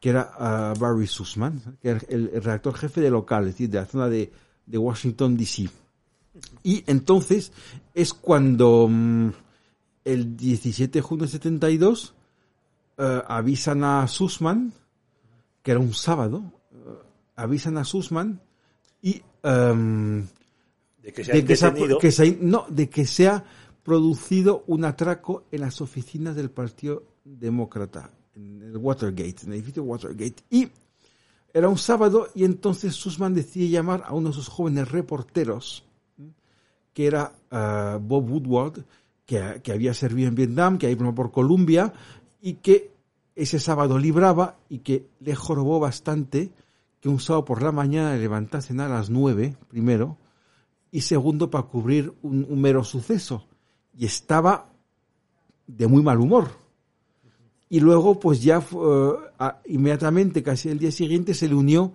que 0.00 0.08
era 0.10 0.30
ah, 0.38 0.74
Barry 0.78 1.06
Sussman, 1.06 1.78
que 1.80 1.90
era 1.90 2.00
el, 2.08 2.30
el 2.32 2.42
redactor 2.42 2.74
jefe 2.74 3.00
de 3.00 3.10
local, 3.10 3.44
es 3.44 3.54
decir, 3.54 3.70
de 3.70 3.78
la 3.78 3.86
zona 3.86 4.08
de, 4.08 4.30
Washington, 4.68 5.36
D.C. 5.36 5.70
Y 6.64 6.82
entonces 6.86 7.52
es 7.94 8.12
cuando 8.12 8.88
mm, 8.90 9.30
el 10.04 10.36
17 10.36 10.98
de 10.98 11.02
junio 11.02 11.26
de 11.26 11.32
72 11.32 12.14
eh, 12.98 13.22
avisan 13.26 13.84
a 13.84 14.08
Sussman, 14.08 14.72
que 15.62 15.70
era 15.70 15.80
un 15.80 15.94
sábado, 15.94 16.52
eh, 16.72 16.76
avisan 17.36 17.78
a 17.78 17.84
Sussman 17.84 18.40
y... 19.02 19.22
em, 19.42 20.26
De 21.06 21.12
que 21.12 21.22
se 21.24 21.30
ha 21.30 21.34
de 21.36 21.44
que 21.44 21.54
se, 21.56 21.66
ha- 21.66 21.70
detenido. 21.70 21.98
que 22.00 22.10
se 22.10 22.22
ha- 22.28 22.36
no, 22.40 22.66
de 22.68 22.88
que 22.90 23.06
se 23.06 23.28
ha 23.28 23.44
producido 23.84 24.64
un 24.66 24.84
atraco 24.84 25.44
en 25.52 25.60
las 25.60 25.80
oficinas 25.80 26.34
del 26.34 26.50
Partido 26.50 27.04
Demócrata, 27.24 28.10
en 28.34 28.60
el 28.62 28.76
Watergate, 28.76 29.36
en 29.44 29.48
el 29.52 29.54
edificio 29.54 29.84
Watergate. 29.84 30.42
Y 30.50 30.68
era 31.54 31.68
un 31.68 31.78
sábado 31.78 32.28
y 32.34 32.44
entonces 32.44 32.94
Sussman 32.94 33.34
decide 33.34 33.68
llamar 33.68 34.02
a 34.04 34.12
uno 34.14 34.30
de 34.30 34.34
sus 34.34 34.48
jóvenes 34.48 34.90
reporteros, 34.90 35.84
que 36.92 37.06
era 37.06 37.32
ah, 37.52 37.98
Bob 38.02 38.28
Woodward, 38.28 38.84
que, 39.24 39.60
que 39.62 39.72
había 39.72 39.94
servido 39.94 40.28
en 40.28 40.34
Vietnam, 40.34 40.76
que 40.78 40.86
había 40.86 40.98
pasado 40.98 41.14
por 41.14 41.30
Colombia 41.30 41.92
y 42.40 42.54
que 42.54 42.90
ese 43.36 43.60
sábado 43.60 43.98
libraba 43.98 44.56
y 44.68 44.78
que 44.80 45.06
le 45.20 45.34
jorobó 45.36 45.78
bastante 45.78 46.50
que 47.00 47.08
un 47.08 47.20
sábado 47.20 47.44
por 47.44 47.62
la 47.62 47.70
mañana 47.70 48.14
le 48.14 48.20
levantasen 48.20 48.80
a 48.80 48.88
las 48.88 49.10
nueve, 49.10 49.56
primero, 49.68 50.16
y 50.90 51.00
segundo 51.00 51.50
para 51.50 51.64
cubrir 51.64 52.12
un, 52.22 52.46
un 52.48 52.60
mero 52.60 52.82
suceso. 52.84 53.46
Y 53.96 54.04
estaba 54.06 54.72
de 55.66 55.86
muy 55.86 56.02
mal 56.02 56.20
humor. 56.20 56.48
Y 57.68 57.80
luego, 57.80 58.18
pues 58.20 58.42
ya 58.42 58.58
eh, 58.58 59.12
a- 59.38 59.60
inmediatamente, 59.66 60.42
casi 60.42 60.68
el 60.68 60.78
día 60.78 60.92
siguiente, 60.92 61.34
se 61.34 61.48
le 61.48 61.54
unió 61.54 61.92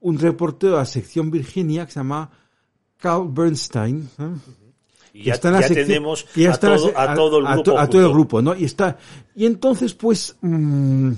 un 0.00 0.18
reportero 0.18 0.72
de 0.74 0.78
la 0.78 0.84
sección 0.84 1.30
Virginia 1.30 1.86
que 1.86 1.92
se 1.92 2.00
llama 2.00 2.30
Carl 2.98 3.28
Bernstein. 3.30 4.08
¿eh? 4.18 4.30
Y 5.14 5.24
ya, 5.24 5.34
está 5.34 5.48
en 5.48 5.54
la 5.54 5.60
ya 5.62 5.68
sección- 5.68 5.86
tenemos 5.88 6.24
que 6.24 6.42
ya 6.42 6.50
a, 6.50 6.52
está 6.52 6.76
todo, 6.76 6.92
a 6.98 7.14
todo 7.14 7.38
el 7.40 7.46
a 7.46 7.52
grupo. 7.54 7.62
to- 7.72 7.78
a 7.78 7.86
todo 7.90 8.06
el 8.06 8.12
grupo, 8.12 8.40
¿no? 8.42 8.54
Y 8.54 8.64
está 8.64 8.96
y 9.34 9.44
entonces 9.46 9.92
pues 9.94 10.36
mm, 10.40 11.12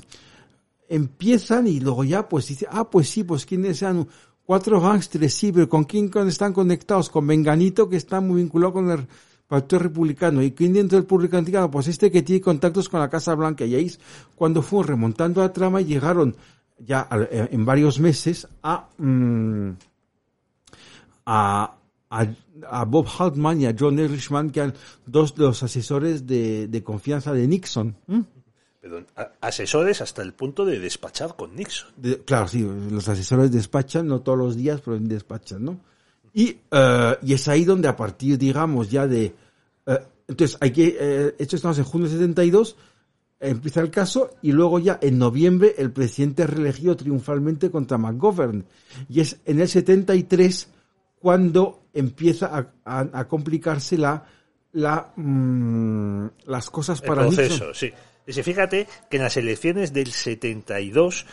empiezan 0.88 1.66
y 1.66 1.80
luego 1.80 2.04
ya 2.04 2.28
pues 2.28 2.48
dice, 2.48 2.66
ah, 2.70 2.88
pues 2.90 3.08
sí, 3.08 3.24
pues 3.24 3.46
quiénes 3.46 3.78
sean 3.78 4.06
cuatro 4.44 4.80
gángsters, 4.80 5.34
sí, 5.34 5.52
pero 5.52 5.68
con 5.68 5.84
quién 5.84 6.10
están 6.26 6.52
conectados, 6.52 7.10
con 7.10 7.24
Menganito 7.24 7.88
que 7.88 7.96
está 7.96 8.20
muy 8.20 8.42
vinculado 8.42 8.72
con 8.74 8.90
el 8.90 9.06
Partido 9.46 9.80
Republicano 9.80 10.42
y 10.42 10.52
quién 10.52 10.72
dentro 10.72 10.96
del 10.98 11.06
Partido 11.06 11.28
Republicano, 11.28 11.70
pues 11.70 11.88
este 11.88 12.10
que 12.10 12.22
tiene 12.22 12.40
contactos 12.40 12.88
con 12.88 13.00
la 13.00 13.10
Casa 13.10 13.34
Blanca 13.34 13.64
y 13.64 13.74
ahí 13.74 13.86
es 13.86 14.00
cuando 14.34 14.62
fue 14.62 14.84
remontando 14.84 15.40
la 15.40 15.52
trama 15.52 15.80
y 15.80 15.84
llegaron 15.84 16.36
ya 16.78 17.06
eh, 17.30 17.48
en 17.52 17.64
varios 17.64 18.00
meses 18.00 18.48
a 18.62 18.88
mm, 18.98 19.70
a, 21.26 21.74
a, 22.10 22.26
a 22.70 22.84
Bob 22.84 23.06
Haltman 23.06 23.60
y 23.60 23.66
a 23.66 23.74
John 23.78 23.98
Erishman, 23.98 24.50
que 24.50 24.60
eran 24.60 24.74
dos 25.06 25.34
de 25.34 25.44
los 25.44 25.62
asesores 25.62 26.26
de, 26.26 26.68
de 26.68 26.82
confianza 26.82 27.32
de 27.32 27.46
Nixon. 27.46 27.96
¿Mm? 28.06 28.20
Perdón, 28.84 29.06
asesores 29.40 30.02
hasta 30.02 30.20
el 30.20 30.34
punto 30.34 30.66
de 30.66 30.78
despachar 30.78 31.36
con 31.36 31.56
Nixon. 31.56 31.88
De- 31.96 32.18
claro, 32.18 32.46
sí, 32.48 32.68
los 32.90 33.08
asesores 33.08 33.50
despachan, 33.50 34.06
no 34.06 34.20
todos 34.20 34.36
los 34.36 34.56
días, 34.56 34.82
pero 34.84 34.98
despachan, 34.98 35.64
¿no? 35.64 35.80
Y, 36.34 36.58
eh, 36.70 37.16
y 37.22 37.32
es 37.32 37.48
ahí 37.48 37.64
donde 37.64 37.88
a 37.88 37.96
partir, 37.96 38.36
digamos, 38.36 38.90
ya 38.90 39.06
de... 39.06 39.34
eh, 39.86 39.98
entonces, 40.28 40.58
hay 40.60 40.70
que... 40.70 40.96
Eh, 41.00 41.34
esto 41.38 41.56
estamos 41.56 41.78
en 41.78 41.84
junio 41.84 42.08
de 42.08 42.12
72, 42.12 42.76
empieza 43.40 43.80
el 43.80 43.90
caso, 43.90 44.32
y 44.42 44.52
luego 44.52 44.78
ya 44.78 44.98
en 45.00 45.16
noviembre 45.18 45.74
el 45.78 45.90
presidente 45.90 46.42
es 46.42 46.50
reelegido 46.50 46.94
triunfalmente 46.94 47.70
contra 47.70 47.96
McGovern. 47.96 48.66
Y 49.08 49.20
es 49.20 49.38
en 49.46 49.60
el 49.60 49.68
73 49.70 50.68
cuando 51.20 51.84
empieza 51.94 52.54
a, 52.54 52.66
a- 52.84 53.08
a 53.20 53.28
complicarse 53.28 53.96
la, 53.96 54.26
la, 54.72 55.10
mm, 55.16 56.26
las 56.48 56.68
cosas 56.68 57.00
El 57.00 57.06
para 57.08 57.22
proceso, 57.22 57.64
Nixon. 57.68 57.74
sí. 57.74 57.90
Dice, 58.26 58.42
fíjate 58.42 58.86
que 59.10 59.16
en 59.18 59.22
las 59.22 59.36
elecciones 59.36 59.92
del 59.92 60.12
72 60.12 61.26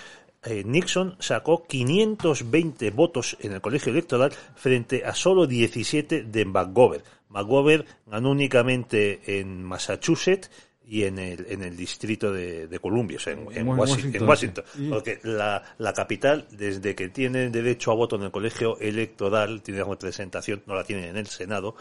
eh, 0.43 0.63
Nixon 0.65 1.15
sacó 1.19 1.65
520 1.67 2.89
votos 2.91 3.37
en 3.41 3.53
el 3.53 3.61
colegio 3.61 3.91
electoral 3.91 4.31
frente 4.55 5.05
a 5.05 5.13
solo 5.13 5.45
17 5.47 6.23
de 6.23 6.45
McGovern. 6.45 7.03
McGovern 7.29 7.85
ganó 8.07 8.31
únicamente 8.31 9.39
en 9.39 9.63
Massachusetts 9.63 10.49
y 10.85 11.03
en 11.03 11.19
el, 11.19 11.45
en 11.47 11.63
el 11.63 11.77
distrito 11.77 12.33
de, 12.33 12.67
de 12.67 12.79
Columbia, 12.79 13.15
o 13.17 13.19
sea, 13.21 13.31
en, 13.33 13.47
en 13.53 13.67
Wa- 13.67 13.77
Washington, 13.77 14.15
en 14.15 14.27
Washington, 14.27 14.27
Washington. 14.27 14.63
sí. 14.75 14.87
Porque 14.89 15.19
la, 15.23 15.63
la 15.77 15.93
capital, 15.93 16.47
desde 16.51 16.95
que 16.95 17.07
tiene 17.09 17.49
derecho 17.49 17.91
a 17.91 17.95
voto 17.95 18.17
en 18.17 18.23
el 18.23 18.31
colegio 18.31 18.77
electoral, 18.79 19.61
tiene 19.61 19.83
representación, 19.83 20.63
no 20.65 20.75
la 20.75 20.83
tiene 20.83 21.07
en 21.07 21.15
el 21.15 21.27
Senado, 21.27 21.75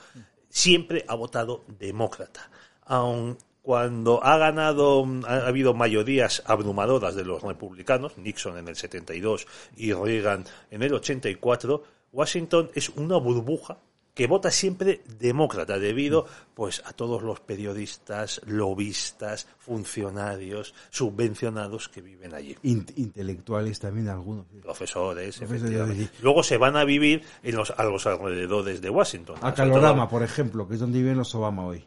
siempre 0.48 1.04
ha 1.08 1.14
votado 1.16 1.64
demócrata. 1.78 2.50
Aun 2.84 3.36
cuando 3.62 4.24
ha 4.24 4.38
ganado, 4.38 5.06
ha, 5.26 5.34
ha 5.34 5.46
habido 5.46 5.74
mayorías 5.74 6.42
abrumadoras 6.46 7.14
de 7.14 7.24
los 7.24 7.42
republicanos, 7.42 8.16
Nixon 8.18 8.58
en 8.58 8.68
el 8.68 8.76
72 8.76 9.46
y 9.76 9.92
Reagan 9.92 10.44
en 10.70 10.82
el 10.82 10.94
84, 10.94 11.82
Washington 12.12 12.70
es 12.74 12.88
una 12.90 13.16
burbuja 13.16 13.78
que 14.14 14.26
vota 14.26 14.50
siempre 14.50 15.00
demócrata 15.18 15.78
debido 15.78 16.26
pues 16.54 16.82
a 16.84 16.92
todos 16.92 17.22
los 17.22 17.40
periodistas, 17.40 18.40
lobistas, 18.44 19.46
funcionarios, 19.58 20.74
subvencionados 20.90 21.88
que 21.88 22.02
viven 22.02 22.34
allí. 22.34 22.56
intelectuales 22.62 23.78
también 23.78 24.08
algunos. 24.08 24.46
Profesores, 24.62 25.38
Profesores 25.38 26.10
Luego 26.22 26.42
se 26.42 26.58
van 26.58 26.76
a 26.76 26.84
vivir 26.84 27.22
en 27.42 27.56
los, 27.56 27.70
a 27.70 27.84
los 27.84 28.06
alrededores 28.06 28.80
de 28.80 28.90
Washington. 28.90 29.36
A 29.40 29.54
Calorama, 29.54 30.08
por 30.08 30.22
ejemplo, 30.22 30.66
que 30.68 30.74
es 30.74 30.80
donde 30.80 30.98
viven 30.98 31.16
los 31.16 31.34
Obama 31.34 31.64
hoy. 31.64 31.84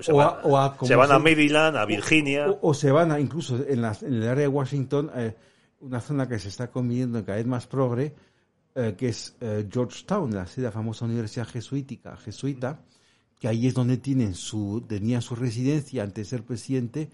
Se, 0.00 0.12
van, 0.12 1.12
a, 1.12 1.18
Maryland, 1.18 1.76
a 1.76 1.84
Virginia. 1.84 2.46
O, 2.60 2.74
se 2.74 2.90
van 2.90 3.12
a, 3.12 3.20
incluso 3.20 3.56
en, 3.56 3.84
en 3.84 4.14
el 4.14 4.28
área 4.28 4.42
de 4.42 4.48
Washington, 4.48 5.10
eh, 5.14 5.34
una 5.80 6.00
zona 6.00 6.28
que 6.28 6.38
se 6.38 6.48
está 6.48 6.70
convirtiendo 6.70 7.24
cada 7.24 7.36
vez 7.36 7.46
más 7.46 7.66
progre, 7.66 8.14
eh, 8.74 8.94
que 8.96 9.08
es 9.08 9.34
eh, 9.40 9.66
Georgetown, 9.72 10.34
la, 10.34 10.46
la 10.56 10.70
famosa 10.70 11.06
universidad 11.06 11.46
jesuítica, 11.46 12.16
jesuita, 12.16 12.80
que 13.38 13.48
ahí 13.48 13.66
es 13.66 13.72
donde 13.72 13.96
tienen 13.96 14.34
su, 14.34 14.84
tenía 14.86 15.22
su 15.22 15.34
residencia 15.34 16.02
antes 16.02 16.26
de 16.26 16.36
ser 16.36 16.44
presidente 16.44 17.08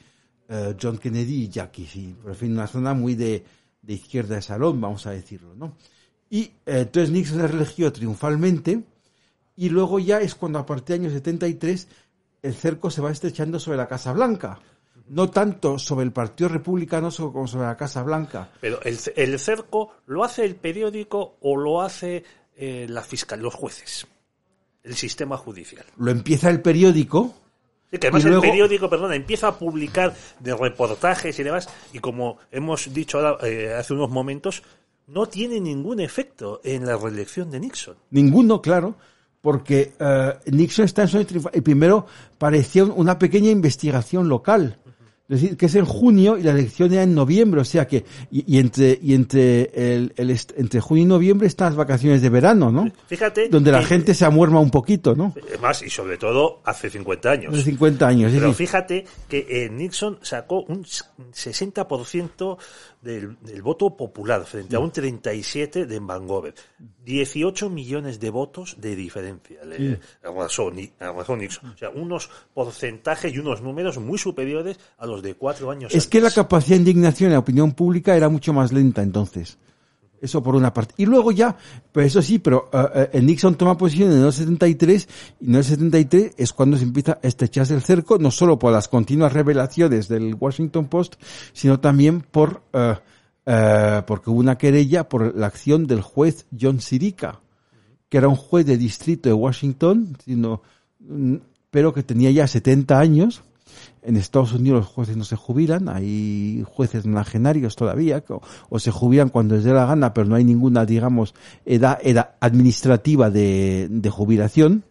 eh, 0.48 0.74
John 0.80 0.98
Kennedy 0.98 1.44
y 1.44 1.48
Jackie, 1.48 1.86
sí, 1.86 2.16
por 2.20 2.34
fin 2.34 2.52
una 2.52 2.66
zona 2.66 2.94
muy 2.94 3.14
de, 3.14 3.44
de, 3.80 3.94
izquierda 3.94 4.34
de 4.34 4.42
salón, 4.42 4.80
vamos 4.80 5.06
a 5.06 5.12
decirlo, 5.12 5.54
¿no? 5.54 5.76
Y 6.28 6.50
entonces 6.66 7.10
Nixon 7.10 7.40
se 7.40 7.46
religió 7.46 7.92
triunfalmente 7.92 8.82
y 9.54 9.68
luego 9.68 10.00
ya 10.00 10.20
es 10.20 10.34
cuando 10.34 10.58
a 10.58 10.66
partir 10.66 10.96
del 10.96 11.06
año 11.06 11.14
73 11.14 11.88
el 12.42 12.54
cerco 12.54 12.90
se 12.90 13.00
va 13.00 13.10
estrechando 13.10 13.58
sobre 13.58 13.78
la 13.78 13.88
Casa 13.88 14.12
Blanca 14.12 14.60
no 15.08 15.30
tanto 15.30 15.78
sobre 15.78 16.04
el 16.04 16.12
Partido 16.12 16.48
Republicano 16.48 17.10
como 17.10 17.46
sobre 17.46 17.66
la 17.66 17.76
Casa 17.76 18.02
Blanca. 18.02 18.50
Pero 18.60 18.80
el, 18.82 18.98
el 19.16 19.38
cerco 19.38 19.92
lo 20.06 20.24
hace 20.24 20.44
el 20.44 20.56
periódico 20.56 21.36
o 21.40 21.56
lo 21.56 21.82
hace 21.82 22.24
eh, 22.56 22.86
la 22.88 23.02
fiscal, 23.02 23.40
los 23.40 23.54
jueces, 23.54 24.06
el 24.82 24.94
sistema 24.94 25.36
judicial. 25.36 25.84
Lo 25.98 26.10
empieza 26.10 26.50
el 26.50 26.62
periódico. 26.62 27.34
Sí, 27.90 27.98
que 27.98 28.06
además 28.06 28.24
el 28.24 28.40
periódico, 28.40 28.88
perdona, 28.88 29.14
empieza 29.14 29.48
a 29.48 29.58
publicar 29.58 30.14
de 30.40 30.56
reportajes 30.56 31.38
y 31.38 31.42
demás, 31.42 31.68
y 31.92 31.98
como 31.98 32.38
hemos 32.50 32.92
dicho 32.94 33.38
eh, 33.44 33.74
hace 33.74 33.92
unos 33.92 34.08
momentos, 34.08 34.62
no 35.08 35.26
tiene 35.26 35.60
ningún 35.60 36.00
efecto 36.00 36.62
en 36.64 36.86
la 36.86 36.96
reelección 36.96 37.50
de 37.50 37.60
Nixon. 37.60 37.96
Ninguno, 38.10 38.62
claro 38.62 38.96
porque 39.42 39.92
uh, 40.00 40.50
Nixon 40.50 40.86
está 40.86 41.02
en 41.02 41.08
su 41.08 41.18
y 41.52 41.60
primero 41.60 42.06
parecía 42.38 42.84
una 42.84 43.18
pequeña 43.18 43.50
investigación 43.50 44.28
local 44.28 44.78
es 45.32 45.40
decir, 45.40 45.56
que 45.56 45.64
es 45.64 45.74
en 45.76 45.86
junio 45.86 46.36
y 46.36 46.42
la 46.42 46.50
elección 46.50 46.92
era 46.92 47.04
en 47.04 47.14
noviembre, 47.14 47.62
o 47.62 47.64
sea 47.64 47.86
que, 47.86 48.04
y, 48.30 48.58
entre, 48.58 48.98
y 49.00 49.14
entre, 49.14 49.70
el, 49.72 50.12
el 50.16 50.30
entre 50.56 50.80
junio 50.80 51.04
y 51.04 51.06
noviembre 51.06 51.46
están 51.46 51.68
las 51.68 51.76
vacaciones 51.76 52.20
de 52.20 52.28
verano, 52.28 52.70
¿no? 52.70 52.92
Fíjate. 53.06 53.48
Donde 53.48 53.72
la 53.72 53.82
gente 53.82 54.12
se 54.12 54.26
amuerma 54.26 54.60
un 54.60 54.70
poquito, 54.70 55.14
¿no? 55.14 55.32
Más, 55.62 55.80
y 55.82 55.88
sobre 55.88 56.18
todo 56.18 56.60
hace 56.64 56.90
50 56.90 57.30
años. 57.30 57.54
Hace 57.54 57.62
50 57.62 58.06
años, 58.06 58.32
Pero 58.34 58.52
fíjate 58.52 59.06
que 59.26 59.46
eh, 59.48 59.70
Nixon 59.70 60.18
sacó 60.20 60.64
un 60.64 60.84
60% 60.84 62.58
del, 63.02 63.36
del, 63.40 63.62
voto 63.62 63.96
popular 63.96 64.44
frente 64.46 64.76
a 64.76 64.78
un 64.78 64.90
37 64.90 65.86
de 65.86 66.00
Vancouver. 66.00 66.54
18 67.04 67.68
millones 67.68 68.20
de 68.20 68.30
votos 68.30 68.76
de 68.78 68.96
diferencia 68.96 69.64
le 69.64 69.98
arrasó, 70.22 70.70
Nixon. 70.70 71.70
O 71.70 71.76
sea, 71.76 71.90
unos 71.90 72.30
porcentajes 72.54 73.34
y 73.34 73.38
unos 73.38 73.60
números 73.60 73.98
muy 73.98 74.18
superiores 74.18 74.78
a 74.98 75.06
los 75.06 75.22
de 75.22 75.34
cuatro 75.34 75.70
años 75.70 75.94
Es 75.94 76.06
que 76.06 76.20
la 76.20 76.30
capacidad 76.30 76.76
de 76.76 76.82
indignación 76.82 77.28
en 77.28 77.34
la 77.34 77.40
opinión 77.40 77.72
pública 77.72 78.16
era 78.16 78.28
mucho 78.28 78.52
más 78.52 78.72
lenta 78.72 79.02
entonces. 79.02 79.58
Eso 80.22 80.40
por 80.40 80.54
una 80.54 80.72
parte. 80.72 80.94
Y 80.98 81.04
luego 81.04 81.32
ya, 81.32 81.56
pues 81.90 82.06
eso 82.06 82.22
sí, 82.22 82.38
pero 82.38 82.70
uh, 82.72 83.18
Nixon 83.20 83.56
toma 83.56 83.76
posición 83.76 84.12
en 84.12 84.24
el 84.24 84.32
73 84.32 85.08
y 85.40 85.48
en 85.48 85.56
el 85.56 85.64
73 85.64 86.34
es 86.36 86.52
cuando 86.52 86.76
se 86.76 86.84
empieza 86.84 87.18
a 87.20 87.26
estrecharse 87.26 87.74
el 87.74 87.82
cerco, 87.82 88.18
no 88.18 88.30
solo 88.30 88.56
por 88.56 88.72
las 88.72 88.86
continuas 88.86 89.32
revelaciones 89.32 90.06
del 90.06 90.36
Washington 90.38 90.86
Post, 90.86 91.16
sino 91.52 91.80
también 91.80 92.20
por, 92.20 92.62
uh, 92.72 93.50
uh, 93.50 94.04
porque 94.06 94.30
hubo 94.30 94.38
una 94.38 94.56
querella 94.58 95.08
por 95.08 95.36
la 95.36 95.48
acción 95.48 95.88
del 95.88 96.02
juez 96.02 96.46
John 96.58 96.80
Sirica, 96.80 97.40
que 98.08 98.18
era 98.18 98.28
un 98.28 98.36
juez 98.36 98.64
de 98.64 98.76
distrito 98.76 99.28
de 99.28 99.34
Washington, 99.34 100.16
sino, 100.24 100.62
mm, 101.00 101.34
pero 101.72 101.92
que 101.92 102.04
tenía 102.04 102.30
ya 102.30 102.46
70 102.46 102.96
años 102.96 103.42
en 104.02 104.16
Estados 104.16 104.52
Unidos 104.52 104.80
los 104.80 104.88
jueces 104.88 105.16
no 105.16 105.24
se 105.24 105.36
jubilan, 105.36 105.88
hay 105.88 106.64
jueces 106.66 107.06
nagenarios 107.06 107.76
todavía, 107.76 108.22
o, 108.68 108.78
se 108.78 108.90
jubilan 108.90 109.28
cuando 109.28 109.54
les 109.54 109.64
dé 109.64 109.72
la 109.72 109.86
gana, 109.86 110.12
pero 110.12 110.26
no 110.26 110.34
hay 110.34 110.44
ninguna, 110.44 110.84
digamos, 110.84 111.34
edad, 111.64 111.98
administrativa 112.40 113.30
de, 113.30 114.10
jubilación. 114.10 114.84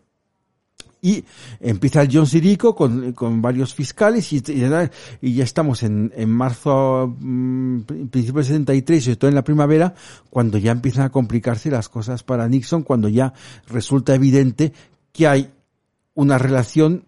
Y 1.04 1.26
empieza 1.60 2.04
el 2.04 2.10
John 2.13 2.28
Sirico 2.28 2.76
con, 2.76 3.13
con 3.13 3.41
varios 3.41 3.74
fiscales 3.74 4.32
y, 4.34 4.43
y, 5.21 5.34
ya 5.34 5.43
estamos 5.43 5.82
en, 5.82 6.13
en 6.15 6.30
marzo, 6.30 7.15
mm, 7.19 7.82
principio 8.12 8.36
del 8.36 8.45
73, 8.45 9.04
sobre 9.04 9.15
todo 9.15 9.30
en 9.30 9.36
la 9.36 9.43
primavera, 9.43 9.95
cuando 10.30 10.60
ya 10.60 10.71
empiezan 10.71 11.06
a 11.06 11.10
complicarse 11.10 11.71
las 11.71 11.89
cosas 11.89 12.21
para 12.24 12.47
Nixon, 12.47 12.84
cuando 12.84 13.10
ya 13.10 13.34
resulta 13.67 14.13
evidente 14.13 14.74
que 15.12 15.28
hay 15.28 15.52
una 16.13 16.38
relación 16.38 17.06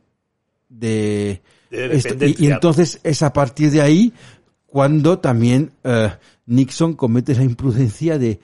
de, 0.70 1.44
y, 1.74 2.48
entonces 2.48 3.00
es 3.04 3.22
a 3.24 3.34
partir 3.34 3.72
de 3.72 3.82
ahí 3.82 4.14
cuando 4.68 5.20
también 5.20 5.72
eh, 5.84 6.12
Nixon 6.46 6.94
comete 6.94 7.36
la 7.36 7.44
imprudencia 7.44 8.18
de 8.18 8.40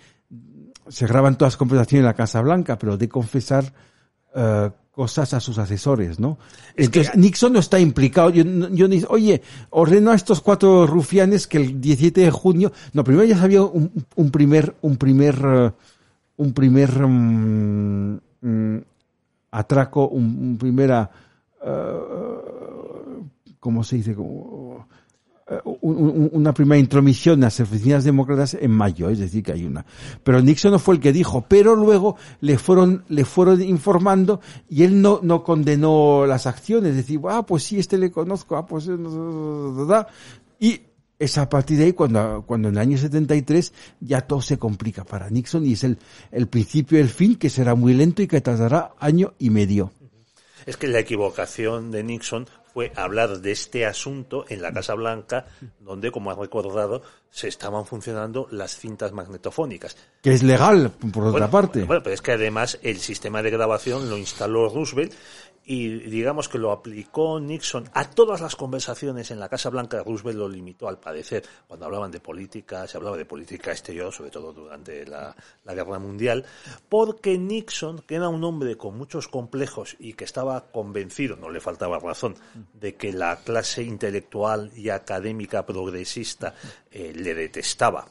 se 0.88 1.06
graban 1.06 1.38
todas 1.38 1.54
las 1.54 1.58
conversaciones 1.58 2.02
en 2.02 2.06
la 2.06 2.14
Casa 2.16 2.42
Blanca, 2.42 2.78
pero 2.78 2.98
de 2.98 3.08
confesar 3.08 3.72
eh, 4.36 4.70
cosas 4.92 5.34
a 5.34 5.40
sus 5.40 5.58
asesores, 5.58 6.20
¿no? 6.20 6.38
Entonces 6.76 7.16
Nixon 7.16 7.54
no 7.54 7.60
está 7.60 7.80
implicado. 7.80 8.32
Yo, 8.32 8.44
yo 8.44 8.88
oye, 9.08 9.42
ordeno 9.70 10.12
a 10.12 10.16
estos 10.16 10.42
cuatro 10.42 10.86
rufianes 10.86 11.48
que 11.48 11.58
el 11.58 11.80
17 11.80 12.22
de 12.22 12.32
junio, 12.32 12.74
no, 12.94 13.04
primero 13.04 13.26
ya 13.26 13.38
sabía 13.38 13.62
un, 13.62 13.92
un 14.16 14.32
primer, 14.32 14.76
un 14.82 14.98
primer, 14.98 15.46
uh, 15.46 15.72
un 16.38 16.54
primer 16.54 17.04
um, 17.04 18.20
um, 18.42 18.82
atraco, 19.52 20.08
un, 20.10 20.24
un 20.24 20.58
primera 20.58 21.10
uh, 21.62 22.59
¿cómo 23.60 23.84
se 23.84 23.98
dice? 23.98 24.16
Como, 24.16 24.88
eh, 25.50 25.60
una 25.64 26.54
primera 26.54 26.80
intromisión 26.80 27.36
en 27.36 27.42
las 27.42 27.60
oficinas 27.60 28.04
demócratas 28.04 28.54
en 28.54 28.70
mayo, 28.70 29.10
es 29.10 29.18
decir, 29.18 29.44
que 29.44 29.54
hay 29.54 29.66
una. 29.66 29.86
Pero 30.24 30.42
Nixon 30.42 30.72
no 30.72 30.80
fue 30.80 30.96
el 30.96 31.02
que 31.02 31.12
dijo, 31.12 31.46
pero 31.48 31.76
luego 31.76 32.18
le 32.42 32.60
fueron, 32.60 33.04
le 33.08 33.26
fueron 33.26 33.62
informando 33.62 34.42
y 34.70 34.84
él 34.84 35.02
no, 35.02 35.20
no 35.24 35.44
condenó 35.44 36.26
las 36.28 36.46
acciones, 36.46 36.92
es 36.92 36.98
decir, 36.98 37.20
ah, 37.30 37.46
pues 37.46 37.64
sí, 37.64 37.80
este 37.80 37.98
le 37.98 38.12
conozco, 38.12 38.58
ah, 38.58 38.66
pues, 38.68 38.90
y 40.60 40.82
es 41.18 41.38
a 41.38 41.50
partir 41.50 41.80
de 41.80 41.86
ahí 41.86 41.94
cuando, 41.94 42.44
cuando 42.46 42.70
en 42.70 42.76
el 42.76 42.80
año 42.80 42.98
73 42.98 43.74
ya 44.02 44.22
todo 44.22 44.42
se 44.42 44.60
complica 44.60 45.04
para 45.04 45.30
Nixon 45.30 45.66
y 45.66 45.74
es 45.74 45.84
el, 45.84 45.98
el 46.32 46.48
principio 46.48 46.98
y 46.98 47.02
el 47.02 47.10
fin 47.10 47.36
que 47.36 47.50
será 47.50 47.74
muy 47.74 47.94
lento 47.94 48.22
y 48.22 48.28
que 48.28 48.40
tardará 48.40 48.94
año 49.00 49.34
y 49.40 49.50
medio. 49.50 49.92
Es 50.66 50.78
que 50.78 50.88
la 50.88 51.00
equivocación 51.00 51.90
de 51.92 52.04
Nixon 52.04 52.48
fue 52.80 52.94
hablar 52.96 53.42
de 53.42 53.52
este 53.52 53.86
asunto 53.86 54.46
en 54.48 54.62
la 54.62 54.72
Casa 54.72 54.94
Blanca, 54.94 55.48
donde, 55.82 56.12
como 56.12 56.32
ha 56.32 56.36
recordado, 56.36 57.02
se 57.30 57.50
estaban 57.50 57.86
funcionando 57.86 58.48
las 58.52 58.78
cintas 58.78 59.12
magnetofónicas. 59.12 59.98
Que 60.22 60.32
es 60.32 60.44
legal, 60.44 60.90
por 61.12 61.26
otra 61.26 61.52
parte. 61.52 61.84
Bueno, 61.84 62.02
pero 62.02 62.14
es 62.14 62.22
que 62.22 62.32
además 62.32 62.80
el 62.82 63.00
sistema 63.00 63.42
de 63.42 63.50
grabación 63.50 64.10
lo 64.10 64.18
instaló 64.18 64.70
Roosevelt 64.70 65.12
y 65.72 66.00
digamos 66.10 66.50
que 66.50 66.58
lo 66.58 66.72
aplicó 66.72 67.40
Nixon 67.40 67.92
a 67.94 68.10
todas 68.10 68.42
las 68.42 68.56
conversaciones 68.56 69.30
en 69.30 69.40
la 69.40 69.50
Casa 69.50 69.70
Blanca. 69.70 70.02
Roosevelt 70.02 70.40
lo 70.40 70.50
limitó 70.50 70.88
al 70.88 71.00
parecer 71.00 71.44
cuando 71.68 71.86
hablaban 71.86 72.10
de 72.10 72.20
política, 72.20 72.88
se 72.88 72.98
hablaba 72.98 73.16
de 73.16 73.26
política 73.26 73.70
exterior, 73.70 74.12
sobre 74.12 74.32
todo 74.32 74.52
durante 74.52 75.06
la, 75.06 75.36
Guerra 75.64 76.00
Mundial, 76.00 76.44
porque 76.90 77.38
Nixon, 77.38 78.00
que 78.00 78.16
era 78.16 78.30
un 78.30 78.44
hombre 78.44 78.78
con 78.78 78.98
muchos 78.98 79.28
complejos 79.28 79.96
y 80.00 80.14
que 80.14 80.24
estaba 80.24 80.72
convencido, 80.72 81.36
no 81.36 81.52
le 81.52 81.60
faltaba 81.60 82.00
razón, 82.00 82.34
de 82.74 82.96
que 82.96 83.14
la 83.14 83.36
clase 83.36 83.84
intelectual 83.84 84.72
y 84.76 84.90
académica 84.90 85.68
progresista 85.68 86.56
eh, 86.90 87.14
le 87.16 87.36
detestaba 87.36 88.08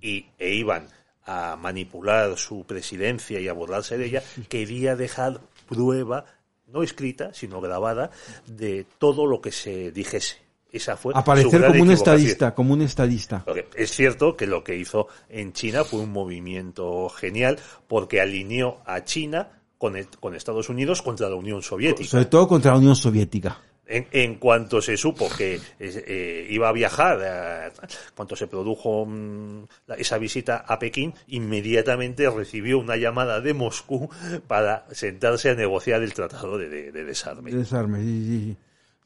y, 0.00 0.26
e 0.38 0.54
iban 0.54 0.86
a 1.24 1.56
manipular 1.56 2.38
su 2.38 2.64
presidencia 2.64 3.40
y 3.40 3.48
a 3.48 3.52
burlarse 3.52 3.98
de 3.98 4.06
ella, 4.06 4.22
quería 4.48 4.94
dejar 4.94 5.40
prueba 5.68 6.24
no 6.72 6.82
escrita, 6.82 7.32
sino 7.34 7.60
grabada, 7.60 8.10
de 8.46 8.86
todo 8.98 9.26
lo 9.26 9.40
que 9.40 9.52
se 9.52 9.92
dijese. 9.92 10.36
Esa 10.72 10.96
fue 10.96 11.12
Aparecer 11.16 11.66
como 11.66 11.82
un 11.82 11.90
estadista, 11.90 12.54
como 12.54 12.74
un 12.74 12.82
estadista. 12.82 13.44
es 13.74 13.90
cierto 13.90 14.36
que 14.36 14.46
lo 14.46 14.62
que 14.62 14.76
hizo 14.76 15.08
en 15.28 15.52
China 15.52 15.82
fue 15.82 16.00
un 16.00 16.12
movimiento 16.12 17.08
genial 17.08 17.58
porque 17.88 18.20
alineó 18.20 18.78
a 18.86 19.02
China 19.02 19.48
con, 19.78 19.96
con 20.20 20.36
Estados 20.36 20.68
Unidos 20.68 21.02
contra 21.02 21.28
la 21.28 21.34
Unión 21.34 21.62
Soviética. 21.62 22.08
Sobre 22.08 22.26
todo 22.26 22.46
contra 22.46 22.70
la 22.72 22.78
Unión 22.78 22.94
Soviética 22.94 23.58
En, 23.92 24.06
en 24.12 24.36
cuanto 24.36 24.80
se 24.80 24.96
supo 24.96 25.28
que 25.36 25.56
eh, 25.56 25.60
eh, 25.80 26.46
iba 26.48 26.68
a 26.68 26.72
viajar, 26.72 27.18
eh, 27.22 27.72
cuando 28.14 28.36
se 28.36 28.46
produjo 28.46 29.04
mm, 29.04 29.64
la- 29.88 29.96
esa 29.96 30.16
visita 30.16 30.58
a 30.58 30.78
Pekín, 30.78 31.12
inmediatamente 31.26 32.30
recibió 32.30 32.78
una 32.78 32.96
llamada 32.96 33.40
de 33.40 33.52
Moscú 33.52 34.08
para 34.46 34.86
sentarse 34.92 35.50
a 35.50 35.54
negociar 35.54 36.02
el 36.02 36.14
tratado 36.14 36.56
de, 36.56 36.68
de- 36.68 36.92
de 36.92 37.04
desarme. 37.04 37.50
de 37.50 37.58
desarme, 37.58 37.98
sí, 38.00 38.26
sí. 38.26 38.56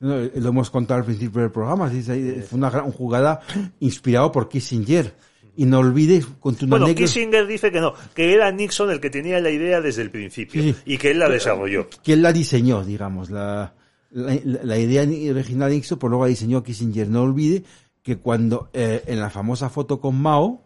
No, 0.00 0.20
eh, 0.20 0.32
lo 0.34 0.48
hemos 0.50 0.68
contado 0.70 1.00
al 1.00 1.06
principio 1.06 1.40
del 1.40 1.50
programa, 1.50 1.90
sí, 1.90 2.02
sí, 2.02 2.42
fue 2.46 2.58
una 2.58 2.68
gran 2.68 2.92
jugada 2.92 3.40
inspirado 3.80 4.30
por 4.30 4.48
Kissinger. 4.48 5.14
Y 5.56 5.66
no 5.66 5.78
olvides, 5.78 6.26
con 6.40 6.56
tu 6.56 6.66
Bueno, 6.66 6.92
Kissinger 6.94 7.46
dice 7.46 7.70
que 7.70 7.80
no, 7.80 7.94
que 8.12 8.34
era 8.34 8.50
Nixon 8.50 8.90
el 8.90 9.00
que 9.00 9.08
tenía 9.08 9.38
la 9.40 9.50
idea 9.50 9.80
desde 9.80 10.02
el 10.02 10.10
principio 10.10 10.74
y 10.84 10.98
que 10.98 11.12
él 11.12 11.20
la 11.20 11.28
desarrolló. 11.28 11.88
que 12.02 12.12
él 12.14 12.22
la 12.22 12.32
diseñó, 12.32 12.84
digamos, 12.84 13.30
la, 13.30 13.72
la, 14.14 14.62
la 14.64 14.78
idea 14.78 15.02
original 15.02 15.68
de 15.70 15.76
Nixon, 15.76 15.98
pues 15.98 16.08
luego 16.10 16.24
la 16.24 16.28
diseñó 16.30 16.62
Kissinger. 16.62 17.08
No 17.08 17.22
olvide 17.22 17.64
que 18.02 18.16
cuando 18.18 18.68
eh, 18.72 19.02
en 19.06 19.20
la 19.20 19.30
famosa 19.30 19.68
foto 19.70 20.00
con 20.00 20.20
Mao, 20.20 20.62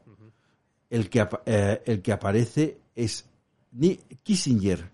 el 0.90 1.08
que 1.10 1.26
eh, 1.46 1.82
el 1.86 2.02
que 2.02 2.12
aparece 2.12 2.78
es 2.94 3.24
Ni- 3.72 3.98
Kissinger 4.22 4.90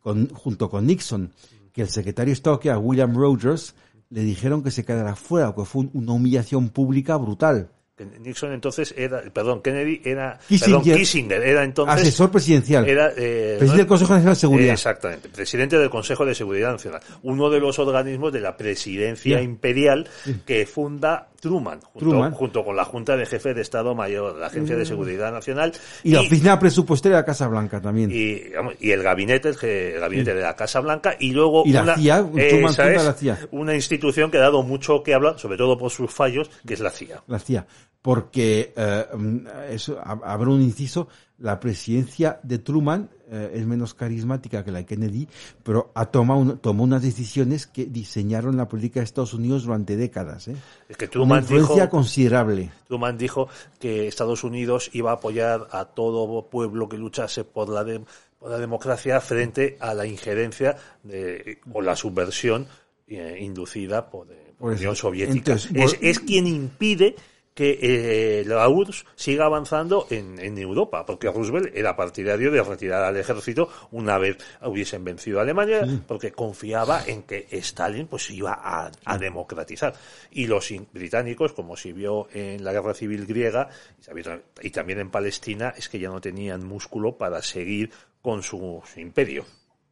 con, 0.00 0.28
junto 0.30 0.68
con 0.70 0.86
Nixon, 0.86 1.32
que 1.72 1.82
el 1.82 1.88
secretario 1.88 2.30
de 2.30 2.34
Estado 2.34 2.60
que 2.60 2.68
era 2.68 2.78
William 2.78 3.14
Rogers 3.16 3.74
le 4.10 4.22
dijeron 4.22 4.62
que 4.62 4.70
se 4.70 4.84
quedara 4.84 5.16
fuera, 5.16 5.54
que 5.54 5.64
fue 5.64 5.82
un- 5.82 5.90
una 5.94 6.12
humillación 6.12 6.68
pública 6.68 7.16
brutal. 7.16 7.70
Nixon 7.96 8.52
entonces 8.52 8.92
era, 8.96 9.22
perdón, 9.32 9.62
Kennedy 9.62 10.02
era, 10.04 10.38
Kissinger. 10.48 10.82
perdón, 10.82 10.98
Kissinger 10.98 11.42
era 11.42 11.62
entonces 11.62 11.94
Asesor 11.94 12.30
presidencial. 12.30 12.88
Era, 12.88 13.12
eh, 13.16 13.56
Presidente 13.58 13.76
del 13.78 13.86
Consejo 13.86 14.12
Nacional 14.14 14.34
de 14.34 14.40
Seguridad. 14.40 14.72
Exactamente, 14.72 15.28
presidente 15.28 15.78
del 15.78 15.90
Consejo 15.90 16.26
de 16.26 16.34
Seguridad 16.34 16.72
Nacional, 16.72 17.00
uno 17.22 17.50
de 17.50 17.60
los 17.60 17.78
organismos 17.78 18.32
de 18.32 18.40
la 18.40 18.56
presidencia 18.56 19.40
imperial 19.40 20.08
que 20.44 20.66
funda 20.66 21.28
Truman 21.48 21.80
junto, 21.80 21.98
Truman. 21.98 22.32
junto 22.32 22.64
con 22.64 22.74
la 22.74 22.84
Junta 22.84 23.16
de 23.16 23.26
Jefes 23.26 23.54
de 23.54 23.62
Estado 23.62 23.94
Mayor, 23.94 24.36
la 24.38 24.46
Agencia 24.46 24.76
de 24.76 24.84
Seguridad 24.86 25.30
Nacional 25.32 25.72
y 26.02 26.10
la 26.12 26.20
oficina 26.22 26.58
presupuestaria 26.58 27.16
de 27.18 27.22
la 27.22 27.26
Casa 27.26 27.46
Blanca 27.48 27.80
también. 27.80 28.10
y, 28.10 28.40
y 28.80 28.90
el 28.90 29.02
gabinete, 29.02 29.50
el, 29.50 30.00
gabinete 30.00 30.34
de 30.34 30.40
la 30.42 30.56
Casa 30.56 30.80
Blanca, 30.80 31.14
y 31.20 31.32
luego 31.32 31.62
Y 31.66 31.72
la 31.72 31.82
una, 31.82 31.96
CIA, 31.96 32.22
un 32.22 32.32
Truman 32.32 32.70
esa 32.72 32.82
funda 32.84 32.96
es, 33.00 33.04
la 33.04 33.12
CIA. 33.14 33.38
una 33.52 33.74
institución 33.74 34.30
que 34.30 34.38
ha 34.38 34.42
dado 34.42 34.62
mucho 34.62 35.02
que 35.02 35.14
hablar, 35.14 35.38
sobre 35.38 35.56
todo 35.58 35.78
por 35.78 35.90
sus 35.90 36.10
fallos, 36.10 36.50
que 36.66 36.74
es 36.74 36.80
la 36.80 36.90
CIA. 36.90 37.22
la 37.28 37.38
CIA, 37.38 37.66
porque 38.02 38.72
eh, 38.76 39.04
mm, 39.16 39.38
eso, 39.70 39.98
hab- 40.02 40.20
habrá 40.24 40.50
un 40.50 40.62
inciso, 40.62 41.08
la 41.38 41.58
presidencia 41.60 42.38
de 42.42 42.58
Truman 42.58 43.10
eh, 43.30 43.52
es 43.54 43.66
menos 43.66 43.94
carismática 43.94 44.64
que 44.64 44.70
la 44.70 44.78
de 44.78 44.86
Kennedy, 44.86 45.26
pero 45.62 45.90
ha 45.94 46.06
tomado, 46.06 46.40
un- 46.40 46.58
tomó 46.58 46.84
unas 46.84 47.02
decisiones 47.02 47.66
que 47.66 47.86
diseñaron 47.86 48.56
la 48.56 48.68
política 48.68 49.00
de 49.00 49.04
Estados 49.04 49.34
Unidos 49.34 49.64
durante 49.64 49.96
décadas. 49.96 50.48
¿eh? 50.48 50.56
Es 50.88 50.96
que 50.96 51.04
Una 51.06 51.10
Truman 51.12 51.38
influencia 51.40 51.74
dijo, 51.84 51.88
considerable. 51.90 52.70
Truman 52.86 53.16
dijo 53.18 53.48
que 53.78 54.06
Estados 54.08 54.44
Unidos 54.44 54.90
iba 54.92 55.10
a 55.10 55.14
apoyar 55.14 55.68
a 55.72 55.84
todo 55.86 56.48
pueblo 56.48 56.88
que 56.88 56.98
luchase 56.98 57.44
por 57.44 57.68
la, 57.68 57.82
de- 57.84 58.02
por 58.38 58.50
la 58.50 58.58
democracia 58.58 59.20
frente 59.20 59.76
a 59.80 59.94
la 59.94 60.06
injerencia 60.06 60.76
de, 61.02 61.58
o 61.72 61.80
la 61.80 61.96
subversión 61.96 62.66
eh, 63.08 63.38
inducida 63.40 64.10
por, 64.10 64.30
eh, 64.30 64.52
por 64.58 64.58
Por 64.58 64.68
la 64.70 64.74
eso. 64.74 64.82
Unión 64.82 64.96
Soviética. 64.96 65.52
Entonces, 65.52 65.70
es, 65.74 65.98
es 66.00 66.20
quien 66.20 66.46
impide 66.46 67.16
que 67.54 67.78
eh, 67.80 68.44
la 68.44 68.68
URSS 68.68 69.06
siga 69.14 69.46
avanzando 69.46 70.08
en, 70.10 70.40
en 70.40 70.58
Europa, 70.58 71.06
porque 71.06 71.30
Roosevelt 71.30 71.74
era 71.74 71.94
partidario 71.94 72.50
de 72.50 72.62
retirar 72.62 73.04
al 73.04 73.16
ejército 73.16 73.68
una 73.92 74.18
vez 74.18 74.38
hubiesen 74.62 75.04
vencido 75.04 75.38
a 75.38 75.42
Alemania, 75.42 75.86
porque 76.08 76.32
confiaba 76.32 77.04
en 77.06 77.22
que 77.22 77.46
Stalin 77.52 78.08
pues 78.08 78.28
iba 78.30 78.58
a, 78.60 78.90
a 79.04 79.18
democratizar. 79.18 79.94
Y 80.32 80.48
los 80.48 80.68
británicos, 80.92 81.52
como 81.52 81.76
se 81.76 81.92
vio 81.92 82.28
en 82.32 82.64
la 82.64 82.72
guerra 82.72 82.92
civil 82.92 83.24
griega 83.24 83.68
y 84.60 84.70
también 84.70 84.98
en 84.98 85.10
Palestina, 85.10 85.72
es 85.76 85.88
que 85.88 86.00
ya 86.00 86.08
no 86.08 86.20
tenían 86.20 86.66
músculo 86.66 87.16
para 87.16 87.40
seguir 87.40 87.90
con 88.20 88.42
su, 88.42 88.82
su 88.92 89.00
imperio. 89.00 89.44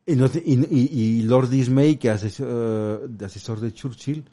Y, 0.05 1.23
Lord 1.23 1.53
Ismay, 1.53 1.97
que 1.97 2.09
de 2.09 3.25
asesor 3.25 3.61
de 3.61 3.73
Churchill, 3.73 4.25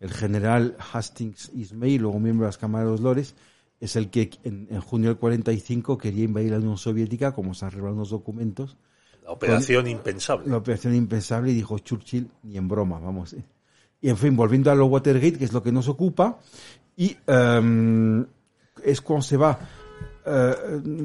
el 0.00 0.10
general 0.12 0.76
Hastings 0.92 1.50
Ismay, 1.54 1.98
luego 1.98 2.18
miembro 2.20 2.44
de 2.44 2.48
las 2.48 2.58
cámaras 2.58 2.86
de 2.86 2.90
los 2.92 3.00
Lores, 3.00 3.34
es 3.80 3.96
el 3.96 4.10
que 4.10 4.30
en, 4.44 4.68
en 4.70 4.80
junio 4.80 5.10
del 5.10 5.18
45 5.18 5.98
quería 5.98 6.24
invadir 6.24 6.52
la 6.52 6.58
Unión 6.58 6.78
Soviética, 6.78 7.32
como 7.32 7.54
se 7.54 7.64
han 7.64 7.70
revelado 7.72 7.94
en 7.94 7.98
los 8.00 8.10
documentos, 8.10 8.76
La 9.24 9.32
operación 9.32 9.86
impensable. 9.88 10.48
la 10.48 10.56
operación 10.56 10.94
impensable 10.94 11.50
y 11.50 11.54
dijo 11.54 11.78
Churchill 11.78 12.30
ni 12.42 12.56
en 12.56 12.68
broma, 12.68 12.98
vamos. 12.98 13.32
eh. 13.34 13.42
Y 14.00 14.08
en 14.10 14.16
fin, 14.16 14.36
volviendo 14.36 14.70
a 14.70 14.74
lo 14.74 14.86
Watergate, 14.86 15.38
que 15.38 15.44
es 15.44 15.52
lo 15.52 15.62
que 15.62 15.72
nos 15.72 15.88
ocupa, 15.88 16.38
y 16.96 17.16
em, 17.26 18.24
es 18.84 19.00
cuando 19.00 19.22
se 19.22 19.36
va, 19.36 19.58
eh, 20.24 20.54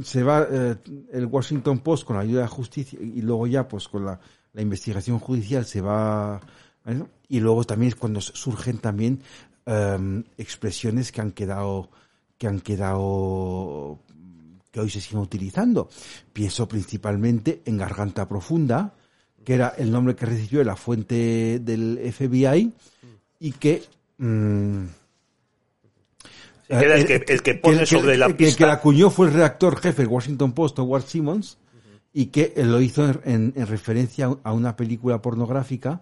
se 0.04 0.24
va 0.24 0.46
eh, 0.50 0.76
el 1.14 1.26
Washington 1.26 1.80
Post 1.80 2.06
con 2.06 2.16
la 2.18 2.22
ayuda 2.24 2.39
de 2.42 2.46
la 2.46 2.48
justicia 2.50 3.00
y 3.02 3.22
luego 3.22 3.48
ya 3.48 3.68
pues 3.68 3.88
con 3.88 4.06
la, 4.06 4.20
la 4.54 4.62
investigación 4.62 5.20
judicial 5.20 5.66
se 5.66 5.82
va, 5.82 6.39
¿eh? 6.86 7.04
y 7.30 7.40
luego 7.40 7.64
también 7.64 7.90
es 7.90 7.96
cuando 7.96 8.22
surgen 8.22 8.78
también 8.80 9.22
em, 9.66 10.24
expresiones 10.38 11.12
que 11.12 11.22
han 11.22 11.32
quedado, 11.32 11.90
que 12.38 12.48
han 12.48 12.60
quedado 12.60 14.00
que 14.72 14.80
hoy 14.80 14.90
se 14.90 15.02
siguen 15.02 15.20
utilizando. 15.20 15.90
Pienso 16.34 16.68
principalmente 16.68 17.62
en 17.66 17.78
Garganta 17.78 18.28
Profunda, 18.28 18.94
que 19.44 19.54
era 19.56 19.70
el 19.78 19.92
nombre 19.92 20.16
que 20.16 20.26
recibió 20.26 20.64
la 20.64 20.76
fuente 20.76 21.60
del 21.60 22.00
FBI 22.14 22.72
y 23.40 23.52
que... 23.54 23.84
que 26.68 26.76
era 26.86 26.96
el 26.96 27.06
que- 27.06 27.34
el 27.34 27.42
que 27.42 27.56
pone 27.56 27.86
sobre 27.86 28.18
la 28.18 28.28
que- 28.28 28.38
que 28.38 28.46
pista. 28.46 28.66
la 28.68 28.74
acuñó 28.74 29.10
fue 29.10 29.28
el 29.28 29.34
redactor 29.34 29.78
jefe 29.78 30.04
del 30.04 30.12
Washington 30.12 30.54
Post, 30.54 30.80
Howard 30.80 31.04
Simmons, 31.04 31.58
y 32.14 32.28
que 32.28 32.54
lo 32.58 32.80
hizo 32.82 33.06
en, 33.10 33.20
en- 33.26 33.54
en 33.56 33.68
referencia 33.68 34.30
a 34.44 34.54
una 34.54 34.76
película 34.76 35.22
pornográfica 35.22 36.02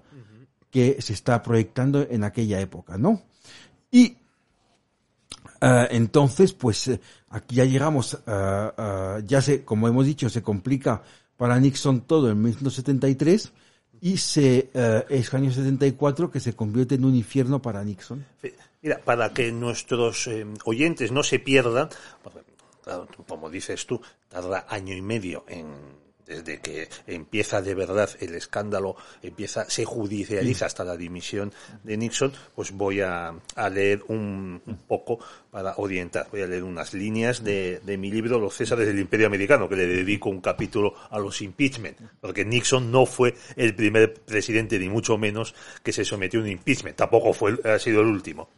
que 0.71 1.01
se 1.01 1.13
está 1.13 1.41
proyectando 1.41 2.05
en 2.09 2.23
aquella 2.23 2.59
época, 2.59 2.97
¿no? 2.97 3.21
Y 3.91 4.17
eh, 5.61 5.87
entonces, 5.91 6.53
pues 6.53 6.87
eh, 6.87 6.99
aquí 7.29 7.55
ya 7.55 7.65
llegamos, 7.65 8.13
eh, 8.25 8.71
eh, 8.77 9.23
ya 9.25 9.41
se, 9.41 9.63
como 9.65 9.87
hemos 9.87 10.05
dicho, 10.05 10.29
se 10.29 10.41
complica 10.43 11.01
para 11.37 11.59
Nixon 11.59 12.01
todo 12.01 12.29
en 12.29 12.41
1973 12.41 13.51
y 14.01 14.17
se 14.17 14.69
es 15.09 15.33
año 15.33 15.51
74 15.51 16.31
que 16.31 16.39
se 16.39 16.53
convierte 16.53 16.95
en 16.95 17.05
un 17.05 17.15
infierno 17.15 17.61
para 17.61 17.83
Nixon. 17.83 18.25
Mira, 18.81 18.99
para 19.03 19.33
que 19.33 19.51
nuestros 19.51 20.27
eh, 20.27 20.45
oyentes 20.63 21.11
no 21.11 21.21
se 21.23 21.39
pierdan, 21.39 21.89
claro, 22.81 23.07
como 23.27 23.49
dices 23.49 23.85
tú, 23.85 24.01
tarda 24.29 24.65
año 24.69 24.95
y 24.95 25.01
medio 25.01 25.43
en 25.49 25.67
desde 26.29 26.59
que 26.59 26.87
empieza 27.07 27.61
de 27.61 27.73
verdad 27.73 28.09
el 28.19 28.35
escándalo, 28.35 28.95
empieza, 29.23 29.67
se 29.69 29.83
judicializa 29.83 30.67
hasta 30.67 30.83
la 30.83 30.95
dimisión 30.95 31.51
de 31.83 31.97
Nixon, 31.97 32.31
pues 32.55 32.71
voy 32.71 33.01
a, 33.01 33.33
a 33.55 33.69
leer 33.69 34.03
un, 34.07 34.61
un 34.65 34.77
poco 34.87 35.19
para 35.51 35.73
orientar. 35.77 36.27
Voy 36.31 36.43
a 36.43 36.47
leer 36.47 36.63
unas 36.63 36.93
líneas 36.93 37.43
de, 37.43 37.81
de 37.83 37.97
mi 37.97 38.11
libro 38.11 38.39
Los 38.39 38.55
Césares 38.55 38.87
del 38.87 38.99
Imperio 38.99 39.25
Americano, 39.25 39.67
que 39.67 39.75
le 39.75 39.87
dedico 39.87 40.29
un 40.29 40.41
capítulo 40.41 40.93
a 41.09 41.17
los 41.17 41.41
impeachment, 41.41 41.97
porque 42.21 42.45
Nixon 42.45 42.91
no 42.91 43.07
fue 43.07 43.33
el 43.55 43.75
primer 43.75 44.13
presidente, 44.13 44.77
ni 44.77 44.87
mucho 44.87 45.17
menos, 45.17 45.55
que 45.83 45.91
se 45.91 46.05
sometió 46.05 46.39
a 46.39 46.43
un 46.43 46.49
impeachment. 46.49 46.95
Tampoco 46.95 47.33
fue, 47.33 47.59
ha 47.65 47.79
sido 47.79 48.01
el 48.01 48.07
último. 48.07 48.49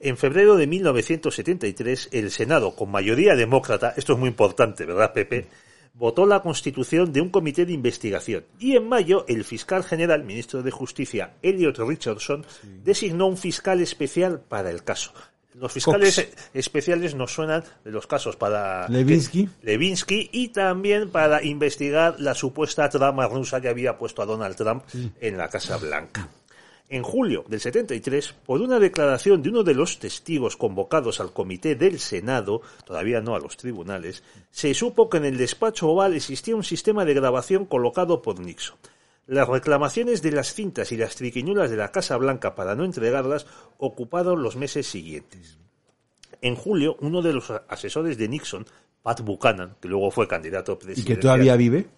En 0.00 0.18
febrero 0.18 0.56
de 0.56 0.66
1973, 0.66 2.10
el 2.12 2.30
Senado, 2.30 2.76
con 2.76 2.90
mayoría 2.90 3.34
demócrata, 3.34 3.94
esto 3.96 4.12
es 4.12 4.18
muy 4.18 4.28
importante, 4.28 4.84
¿verdad, 4.84 5.14
Pepe? 5.14 5.46
Votó 5.94 6.26
la 6.26 6.40
constitución 6.42 7.12
de 7.12 7.20
un 7.20 7.28
comité 7.30 7.64
de 7.64 7.72
investigación. 7.72 8.44
Y 8.58 8.74
en 8.76 8.88
mayo, 8.88 9.24
el 9.28 9.44
fiscal 9.44 9.84
general, 9.84 10.24
ministro 10.24 10.62
de 10.62 10.70
Justicia, 10.72 11.34
Elliot 11.40 11.78
Richardson, 11.78 12.44
designó 12.82 13.26
un 13.28 13.36
fiscal 13.36 13.80
especial 13.80 14.40
para 14.40 14.70
el 14.70 14.82
caso. 14.82 15.12
Los 15.54 15.70
fiscales 15.72 16.16
Cox. 16.16 16.50
especiales 16.52 17.14
nos 17.14 17.32
suenan 17.32 17.62
de 17.84 17.92
los 17.92 18.08
casos 18.08 18.34
para 18.34 18.88
Levinsky. 18.88 19.46
que- 19.46 19.52
Levinsky 19.66 20.28
y 20.32 20.48
también 20.48 21.10
para 21.10 21.44
investigar 21.44 22.16
la 22.18 22.34
supuesta 22.34 22.88
trama 22.88 23.28
rusa 23.28 23.60
que 23.60 23.68
había 23.68 23.96
puesto 23.96 24.20
a 24.20 24.26
Donald 24.26 24.56
Trump 24.56 24.82
en 25.20 25.36
la 25.38 25.48
Casa 25.48 25.76
Blanca. 25.76 26.28
En 26.94 27.02
julio 27.02 27.44
del 27.48 27.58
73, 27.58 28.36
por 28.46 28.60
una 28.60 28.78
declaración 28.78 29.42
de 29.42 29.48
uno 29.48 29.64
de 29.64 29.74
los 29.74 29.98
testigos 29.98 30.56
convocados 30.56 31.18
al 31.18 31.32
comité 31.32 31.74
del 31.74 31.98
Senado, 31.98 32.62
todavía 32.86 33.20
no 33.20 33.34
a 33.34 33.40
los 33.40 33.56
tribunales, 33.56 34.22
se 34.52 34.72
supo 34.74 35.10
que 35.10 35.16
en 35.16 35.24
el 35.24 35.36
despacho 35.36 35.88
oval 35.88 36.14
existía 36.14 36.54
un 36.54 36.62
sistema 36.62 37.04
de 37.04 37.14
grabación 37.14 37.66
colocado 37.66 38.22
por 38.22 38.38
Nixon. 38.38 38.76
Las 39.26 39.48
reclamaciones 39.48 40.22
de 40.22 40.30
las 40.30 40.54
cintas 40.54 40.92
y 40.92 40.96
las 40.96 41.16
triquiñuelas 41.16 41.68
de 41.68 41.78
la 41.78 41.90
Casa 41.90 42.16
Blanca 42.16 42.54
para 42.54 42.76
no 42.76 42.84
entregarlas 42.84 43.44
ocuparon 43.78 44.44
los 44.44 44.54
meses 44.54 44.86
siguientes. 44.86 45.58
En 46.42 46.54
julio, 46.54 46.96
uno 47.00 47.22
de 47.22 47.32
los 47.32 47.50
asesores 47.66 48.18
de 48.18 48.28
Nixon, 48.28 48.66
Pat 49.02 49.20
Buchanan, 49.20 49.74
que 49.80 49.88
luego 49.88 50.12
fue 50.12 50.28
candidato 50.28 50.74
Y 50.74 50.76
presidencial, 50.76 51.16
que 51.16 51.20
todavía 51.20 51.56
vive. 51.56 51.88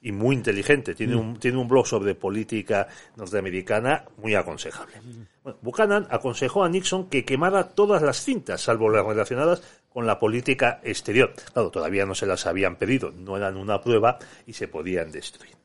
Y 0.00 0.12
muy 0.12 0.36
inteligente. 0.36 0.94
Tiene, 0.94 1.16
un, 1.16 1.38
tiene 1.38 1.58
un 1.58 1.68
blog 1.68 1.86
sobre 1.86 2.14
política 2.14 2.88
norteamericana 3.16 4.04
muy 4.18 4.34
aconsejable. 4.34 4.94
Bueno, 5.42 5.58
Buchanan 5.62 6.06
aconsejó 6.10 6.64
a 6.64 6.68
Nixon 6.68 7.08
que 7.08 7.24
quemara 7.24 7.68
todas 7.70 8.02
las 8.02 8.22
cintas, 8.22 8.60
salvo 8.60 8.88
las 8.90 9.04
relacionadas 9.04 9.62
con 9.88 10.06
la 10.06 10.18
política 10.18 10.80
exterior. 10.84 11.32
Claro, 11.52 11.70
todavía 11.70 12.06
no 12.06 12.14
se 12.14 12.26
las 12.26 12.46
habían 12.46 12.76
pedido, 12.76 13.12
no 13.12 13.36
eran 13.36 13.56
una 13.56 13.80
prueba 13.80 14.18
y 14.46 14.52
se 14.52 14.68
podían 14.68 15.10
destruir. 15.10 15.56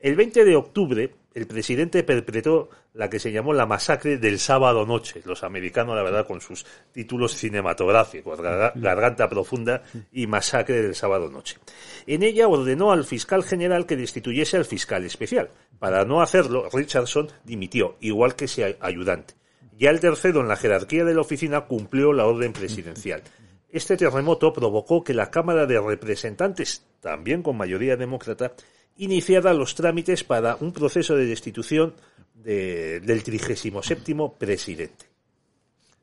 El 0.00 0.16
20 0.16 0.46
de 0.46 0.56
octubre, 0.56 1.14
el 1.34 1.46
presidente 1.46 2.02
perpetró 2.02 2.70
la 2.94 3.10
que 3.10 3.18
se 3.18 3.32
llamó 3.32 3.52
la 3.52 3.66
masacre 3.66 4.16
del 4.16 4.38
sábado 4.38 4.86
noche. 4.86 5.20
Los 5.26 5.44
americanos, 5.44 5.94
la 5.94 6.02
verdad, 6.02 6.26
con 6.26 6.40
sus 6.40 6.64
títulos 6.90 7.34
cinematográficos, 7.34 8.40
Garganta 8.40 9.28
Profunda 9.28 9.82
y 10.10 10.26
Masacre 10.26 10.80
del 10.80 10.94
sábado 10.94 11.28
noche. 11.28 11.58
En 12.06 12.22
ella 12.22 12.48
ordenó 12.48 12.92
al 12.92 13.04
fiscal 13.04 13.44
general 13.44 13.84
que 13.84 13.96
destituyese 13.96 14.56
al 14.56 14.64
fiscal 14.64 15.04
especial. 15.04 15.50
Para 15.78 16.06
no 16.06 16.22
hacerlo, 16.22 16.70
Richardson 16.72 17.28
dimitió, 17.44 17.96
igual 18.00 18.34
que 18.34 18.48
su 18.48 18.62
ayudante. 18.80 19.34
Ya 19.78 19.90
el 19.90 20.00
tercero 20.00 20.40
en 20.40 20.48
la 20.48 20.56
jerarquía 20.56 21.04
de 21.04 21.14
la 21.14 21.20
oficina 21.20 21.66
cumplió 21.66 22.14
la 22.14 22.26
orden 22.26 22.54
presidencial. 22.54 23.22
Este 23.68 23.98
terremoto 23.98 24.52
provocó 24.52 25.04
que 25.04 25.14
la 25.14 25.30
Cámara 25.30 25.66
de 25.66 25.78
Representantes, 25.78 26.86
también 27.00 27.42
con 27.42 27.56
mayoría 27.56 27.96
demócrata, 27.96 28.54
iniciara 29.00 29.54
los 29.54 29.74
trámites 29.74 30.24
para 30.24 30.56
un 30.60 30.72
proceso 30.72 31.16
de 31.16 31.24
destitución 31.24 31.94
de, 32.34 33.00
del 33.00 33.22
37 33.22 34.14
presidente. 34.38 35.06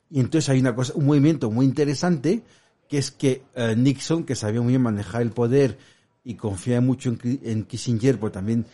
Y 0.09 0.19
entonces 0.19 0.49
hay 0.49 0.59
una 0.59 0.73
cosa, 0.73 0.93
un 0.95 1.05
movimiento 1.05 1.51
muy 1.51 1.65
interesante, 1.65 2.41
que 2.87 2.97
es 2.97 3.11
que 3.11 3.43
eh, 3.53 3.75
Nixon, 3.77 4.23
que 4.23 4.35
sabía 4.35 4.61
muy 4.61 4.71
bien 4.71 4.81
manejar 4.81 5.21
el 5.21 5.31
poder 5.31 5.77
y 6.23 6.35
confía 6.35 6.81
mucho 6.81 7.15
en, 7.23 7.63
Kissinger, 7.65 8.19
pues 8.19 8.33
también 8.33 8.65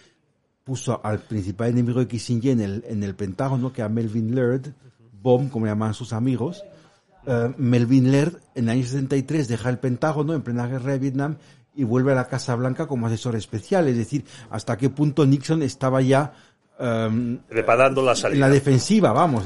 puso 0.63 1.01
al 1.03 1.19
principal 1.19 1.69
enemigo 1.69 1.99
de 1.99 2.07
Kissinger 2.07 2.51
en 2.53 2.61
el, 2.61 2.83
en 2.87 3.03
el 3.03 3.15
Pentágono, 3.15 3.73
que 3.73 3.81
era 3.81 3.89
Melvin 3.89 4.33
Laird, 4.33 4.73
Bomb, 5.21 5.51
como 5.51 5.65
llamaban 5.65 5.93
sus 5.93 6.13
amigos. 6.13 6.63
Eh, 7.25 7.53
Melvin 7.57 8.11
Laird, 8.11 8.39
en 8.55 8.65
el 8.65 8.69
año 8.69 8.83
63, 8.83 9.49
deja 9.49 9.69
el 9.69 9.79
Pentágono 9.79 10.33
en 10.33 10.43
plena 10.43 10.67
guerra 10.67 10.93
de 10.93 10.99
Vietnam 10.99 11.37
y 11.75 11.83
vuelve 11.83 12.11
a 12.11 12.15
la 12.15 12.27
Casa 12.27 12.55
Blanca 12.55 12.87
como 12.87 13.07
asesor 13.07 13.35
especial. 13.35 13.87
Es 13.87 13.97
decir, 13.97 14.25
hasta 14.49 14.77
qué 14.77 14.89
punto 14.89 15.25
Nixon 15.25 15.61
estaba 15.63 16.01
ya 16.01 16.33
um, 16.79 17.37
preparando 17.47 18.01
la 18.01 18.15
salida. 18.15 18.35
En 18.35 18.41
la 18.41 18.49
defensiva, 18.49 19.11
vamos. 19.11 19.45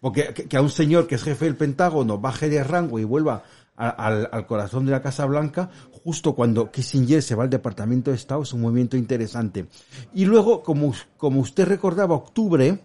Porque 0.00 0.32
que, 0.32 0.56
a 0.56 0.62
un 0.62 0.70
señor 0.70 1.06
que 1.06 1.16
es 1.16 1.22
jefe 1.22 1.44
del 1.44 1.56
Pentágono 1.56 2.18
baje 2.18 2.48
de 2.48 2.64
rango 2.64 2.98
y 2.98 3.04
vuelva 3.04 3.42
al, 3.76 4.28
al, 4.30 4.46
corazón 4.46 4.86
de 4.86 4.92
la 4.92 5.02
Casa 5.02 5.26
Blanca, 5.26 5.70
justo 6.04 6.34
cuando 6.34 6.70
Kissinger 6.70 7.22
se 7.22 7.34
va 7.34 7.44
al 7.44 7.50
Departamento 7.50 8.10
de 8.10 8.16
Estado, 8.16 8.42
es 8.42 8.52
un 8.52 8.62
movimiento 8.62 8.96
interesante. 8.96 9.66
Y 10.14 10.24
luego, 10.24 10.62
como, 10.62 10.94
como 11.16 11.40
usted 11.40 11.66
recordaba, 11.66 12.14
octubre, 12.14 12.80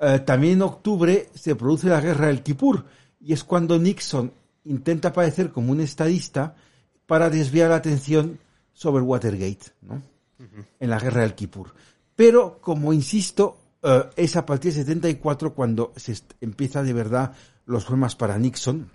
eh, 0.00 0.18
también 0.20 0.54
en 0.54 0.62
octubre 0.62 1.28
se 1.34 1.56
produce 1.56 1.88
la 1.88 2.00
guerra 2.00 2.26
del 2.26 2.42
Kipur, 2.42 2.84
y 3.20 3.32
es 3.32 3.44
cuando 3.44 3.78
Nixon 3.78 4.32
intenta 4.64 5.08
aparecer 5.08 5.50
como 5.50 5.72
un 5.72 5.80
estadista 5.80 6.54
para 7.06 7.30
desviar 7.30 7.70
la 7.70 7.76
atención 7.76 8.38
sobre 8.72 9.02
Watergate, 9.02 9.66
¿no? 9.82 10.02
En 10.78 10.90
la 10.90 10.98
guerra 10.98 11.22
del 11.22 11.34
Kipur. 11.34 11.74
Pero, 12.16 12.58
como 12.60 12.92
insisto, 12.92 13.56
eh, 13.82 14.04
es 14.16 14.36
a 14.36 14.44
partir 14.44 14.72
de 14.72 14.80
74 14.80 15.54
cuando 15.54 15.92
se 15.96 16.16
empieza 16.40 16.82
de 16.82 16.92
verdad 16.92 17.32
los 17.66 17.84
problemas 17.84 18.14
para 18.16 18.38
Nixon 18.38 18.90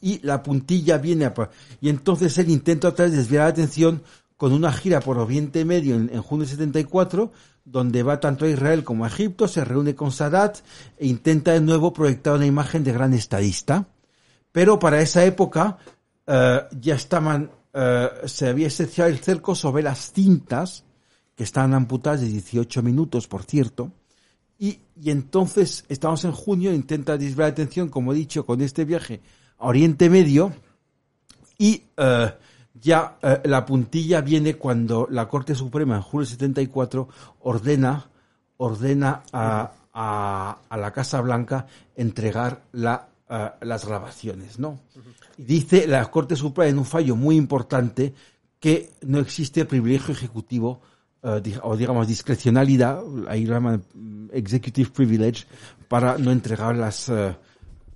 y 0.00 0.20
la 0.24 0.42
puntilla 0.42 0.98
viene 0.98 1.24
a... 1.26 1.34
Y 1.80 1.88
entonces 1.88 2.36
él 2.38 2.50
intenta 2.50 2.88
otra 2.88 3.06
vez 3.06 3.14
desviar 3.14 3.44
la 3.44 3.50
atención 3.50 4.02
con 4.36 4.52
una 4.52 4.72
gira 4.72 5.00
por 5.00 5.18
Oriente 5.18 5.64
Medio 5.64 5.96
en 5.96 6.22
junio 6.22 6.46
de 6.46 6.52
74, 6.52 7.32
donde 7.64 8.02
va 8.02 8.20
tanto 8.20 8.44
a 8.44 8.48
Israel 8.48 8.84
como 8.84 9.04
a 9.04 9.08
Egipto, 9.08 9.48
se 9.48 9.64
reúne 9.64 9.94
con 9.94 10.12
Sadat 10.12 10.58
e 10.96 11.06
intenta 11.06 11.52
de 11.52 11.60
nuevo 11.60 11.92
proyectar 11.92 12.34
una 12.34 12.46
imagen 12.46 12.84
de 12.84 12.92
gran 12.92 13.12
estadista. 13.14 13.88
Pero 14.52 14.78
para 14.78 15.00
esa 15.02 15.24
época 15.24 15.78
eh, 16.30 16.60
ya 16.78 16.94
estaban, 16.94 17.50
eh, 17.72 18.10
se 18.26 18.48
había 18.48 18.66
estrechado 18.66 19.08
el 19.08 19.18
cerco 19.18 19.54
sobre 19.54 19.82
las 19.82 20.12
cintas, 20.12 20.84
que 21.34 21.44
estaban 21.44 21.72
amputadas 21.72 22.20
de 22.20 22.26
18 22.26 22.82
minutos, 22.82 23.26
por 23.28 23.44
cierto, 23.44 23.92
y, 24.58 24.80
y 25.00 25.10
entonces 25.10 25.86
estamos 25.88 26.24
en 26.26 26.32
junio, 26.32 26.74
intenta 26.74 27.16
desviar 27.16 27.48
la 27.48 27.52
atención, 27.52 27.88
como 27.88 28.12
he 28.12 28.16
dicho, 28.16 28.44
con 28.44 28.60
este 28.60 28.84
viaje 28.84 29.22
a 29.56 29.68
Oriente 29.68 30.10
Medio, 30.10 30.52
y 31.56 31.84
uh, 31.96 32.28
ya 32.74 33.18
la 33.44 33.64
puntilla 33.64 34.20
viene 34.20 34.54
cuando 34.54 35.08
la 35.10 35.28
Corte 35.28 35.54
Suprema 35.54 35.96
en 35.96 36.02
julio 36.02 36.26
74 36.26 37.08
ordena, 37.40 38.10
ordena 38.58 39.22
a, 39.32 39.72
a 40.68 40.76
la 40.76 40.92
Casa 40.92 41.20
Blanca 41.20 41.66
entregar 41.96 42.62
la 42.72 43.08
las 43.28 43.86
grabaciones, 43.86 44.58
¿no? 44.58 44.80
Dice 45.36 45.86
la 45.86 46.04
Corte 46.10 46.36
Suprema 46.36 46.70
en 46.70 46.78
un 46.78 46.84
fallo 46.84 47.14
muy 47.14 47.36
importante 47.36 48.14
que 48.58 48.90
no 49.02 49.18
existe 49.18 49.64
privilegio 49.64 50.12
ejecutivo 50.12 50.80
uh, 51.22 51.40
o 51.62 51.76
digamos 51.76 52.08
discrecionalidad, 52.08 53.02
ahí 53.28 53.44
lo 53.44 53.54
llaman 53.54 53.84
mm, 53.94 54.28
executive 54.32 54.90
privilege, 54.90 55.44
para 55.88 56.18
no 56.18 56.32
entregar 56.32 56.76
las 56.76 57.08
uh, 57.08 57.34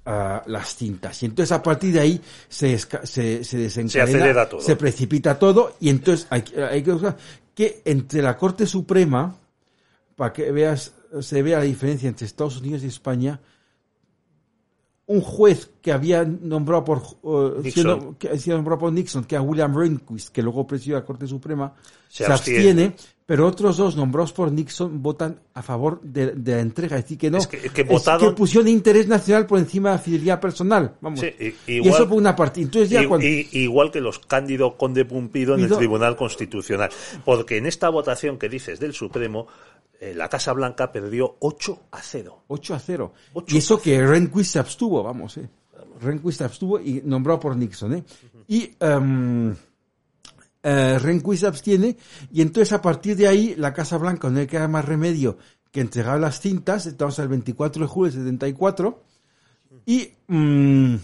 las 0.05 0.75
cintas. 0.77 1.23
Y 1.23 1.27
entonces 1.27 1.53
a 1.53 1.63
partir 1.63 1.95
de 1.95 2.01
ahí 2.01 2.21
se, 2.49 2.77
se, 2.79 3.45
se 3.45 3.59
desencadena, 3.59 4.49
se, 4.51 4.61
se, 4.61 4.77
precipita 4.77 5.39
todo 5.39 5.77
y 5.79 5.91
entonces 5.91 6.27
hay, 6.29 6.43
hay 6.71 6.83
que 6.83 6.97
que 7.55 7.83
entre 7.85 8.23
la 8.23 8.37
Corte 8.37 8.67
Suprema, 8.67 9.37
para 10.17 10.33
que 10.33 10.51
veas, 10.51 10.93
se 11.21 11.43
vea 11.43 11.59
la 11.59 11.65
diferencia 11.65 12.09
entre 12.09 12.27
Estados 12.27 12.61
Unidos 12.61 12.83
y 12.83 12.87
España, 12.87 13.41
un 15.07 15.21
juez 15.21 15.71
que 15.81 15.93
había 15.93 16.25
nombrado 16.25 16.85
por 16.85 17.03
uh, 17.23 17.63
siendo, 17.63 18.17
que 18.19 18.31
nombrado 18.47 18.79
por 18.79 18.93
Nixon, 18.93 19.25
que 19.25 19.37
a 19.37 19.43
William 19.43 19.77
Rehnquist, 19.77 20.29
que 20.29 20.43
luego 20.43 20.67
presidió 20.67 20.95
la 20.95 21.05
Corte 21.05 21.27
Suprema, 21.27 21.75
se, 22.09 22.25
abstiene. 22.25 22.95
pero 23.27 23.49
otros 23.49 23.77
dos 23.77 23.97
nombrados 23.97 24.33
por 24.33 24.53
Nixon 24.53 25.03
votan 25.03 25.41
a 25.55 25.63
favor 25.63 26.01
de, 26.03 26.33
de 26.33 26.55
la 26.55 26.61
entrega, 26.61 26.97
es 26.97 27.05
decir 27.05 27.19
que 27.19 27.31
no, 27.33 27.39
es 27.39 27.49
que, 27.49 27.59
que, 27.59 27.83
votaron... 27.83 28.23
es 28.23 28.31
que 28.31 28.37
pusieron 28.37 28.69
interés 28.69 29.09
nacional 29.09 29.47
por 29.47 29.59
encima 29.59 29.91
de 29.91 29.97
la 29.97 30.03
fidelidad 30.03 30.41
personal, 30.41 30.95
vamos. 31.01 31.19
Sí, 31.19 31.33
igual, 31.67 31.87
y 31.87 31.89
eso 31.89 32.09
por 32.09 32.19
una 32.19 32.37
parte. 32.37 32.61
Entonces 32.61 32.91
ya 32.91 33.03
y, 33.03 33.07
cuando... 33.07 33.27
y, 33.27 33.49
igual 33.53 33.91
que 33.91 34.01
los 34.01 34.21
Cándido 34.21 34.77
Conde 34.77 35.05
Pumpido 35.05 35.57
en 35.57 35.65
el 35.65 35.77
Tribunal 35.77 36.15
Constitucional, 36.17 36.91
porque 37.25 37.57
en 37.57 37.67
esta 37.67 37.89
votación 37.89 38.39
que 38.39 38.49
dices 38.49 38.79
del 38.79 38.95
Supremo 38.95 39.49
eh, 40.03 40.15
la 40.17 40.29
Casa 40.29 40.53
Blanca 40.53 40.91
perdió 40.91 41.37
8 41.39 41.83
a 41.93 42.03
0. 42.03 42.43
8 42.49 42.75
a 42.75 42.79
0. 42.81 43.13
y 43.47 43.59
eso 43.59 43.81
que 43.81 44.05
Rehnquist 44.05 44.55
se 44.55 44.59
abstuvo, 44.59 45.01
vamos, 45.01 45.37
eh. 45.37 45.49
Rehnquist 46.01 46.39
se 46.39 46.45
abstuvo 46.45 46.81
y 46.81 47.03
nombrado 47.05 47.39
por 47.39 47.57
Nixon, 47.57 47.95
eh. 47.95 48.05
Y 48.49 48.75
um, 48.81 49.55
eh, 50.61 50.99
Rehnquist 50.99 51.43
se 51.43 51.47
abstiene 51.47 51.97
y 52.33 52.43
entonces 52.43 52.73
a 52.73 52.83
partir 52.83 53.15
de 53.15 53.29
ahí 53.29 53.55
la 53.57 53.73
Casa 53.73 53.97
Blanca 53.97 54.29
no 54.29 54.41
le 54.41 54.49
queda 54.49 54.67
más 54.67 54.85
remedio 54.85 55.39
que 55.71 55.81
entregar 55.81 56.19
las 56.19 56.41
cintas, 56.41 56.87
estamos 56.87 57.17
el 57.21 57.29
24 57.29 57.83
de 57.83 57.89
julio 57.89 58.11
del 58.11 58.23
74 58.23 59.05
y 59.87 60.11
um, 60.27 60.99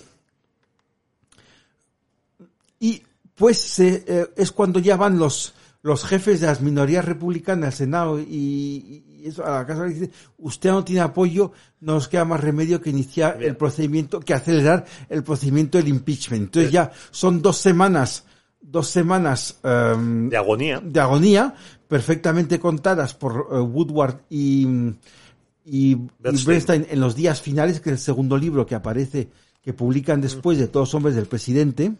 y 2.81 3.01
pues 3.37 3.61
se, 3.61 4.05
eh, 4.09 4.27
es 4.37 4.51
cuando 4.51 4.81
ya 4.81 4.97
van 4.97 5.21
los 5.21 5.55
los 5.83 6.05
jefes 6.05 6.41
de 6.41 6.47
las 6.49 6.61
minorías 6.61 7.05
republicanas 7.05 7.77
Senado 7.77 8.19
y, 8.21 9.05
y 9.19 9.27
eso, 9.27 9.45
a 9.45 9.51
la 9.51 9.67
Casa 9.67 9.85
dice, 9.85 10.11
usted 10.39 10.71
no 10.71 10.85
tiene 10.85 11.01
apoyo, 11.01 11.53
no 11.81 11.95
nos 11.95 12.09
queda 12.09 12.25
más 12.25 12.41
remedio 12.41 12.81
que 12.81 12.91
iniciar 12.91 13.43
el 13.43 13.57
procedimiento, 13.57 14.21
que 14.21 14.35
acelerar 14.35 14.85
el 15.09 15.23
procedimiento 15.23 15.79
del 15.79 15.89
impeachment. 15.89 16.45
Entonces 16.45 16.73
ya 16.73 16.93
son 17.11 17.43
dos 17.43 17.59
semanas, 17.59 18.25
dos 18.61 18.89
semanas 18.89 19.59
um, 19.63 20.29
de 20.29 20.37
agonía, 20.37 20.81
de 20.81 21.01
agonía, 21.01 21.55
perfectamente 21.87 22.59
contadas 22.59 23.15
por 23.15 23.49
uh, 23.51 23.63
Woodward 23.65 24.23
y, 24.31 24.67
y, 25.65 25.97
Bernstein. 26.19 26.87
en 26.89 27.01
los 27.01 27.15
días 27.15 27.41
finales, 27.41 27.81
que 27.81 27.91
es 27.91 27.95
el 27.95 28.01
segundo 28.01 28.37
libro 28.37 28.67
que 28.67 28.75
aparece, 28.75 29.29
que 29.63 29.73
publican 29.73 30.21
después 30.21 30.59
de 30.59 30.69
Todos 30.69 30.95
Hombres 30.95 31.15
del 31.15 31.27
Presidente. 31.27 31.93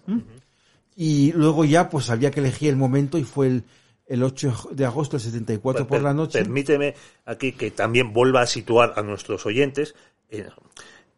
Y 1.01 1.31
luego 1.31 1.65
ya 1.65 1.89
pues 1.89 2.11
había 2.11 2.33
que 2.33 2.41
elegir 2.41 2.71
el 2.71 2.77
momento 2.77 3.19
y 3.19 3.23
fue 3.23 3.47
el, 3.47 3.65
el 4.09 4.21
8 4.25 4.71
de 4.73 4.85
agosto 4.85 5.17
del 5.17 5.27
74 5.27 5.87
por 5.87 6.03
la 6.03 6.13
noche. 6.13 6.41
Permíteme 6.41 6.97
aquí 7.25 7.53
que 7.53 7.71
también 7.71 8.13
vuelva 8.13 8.41
a 8.41 8.47
situar 8.49 8.95
a 8.97 9.03
nuestros 9.03 9.47
oyentes. 9.47 9.95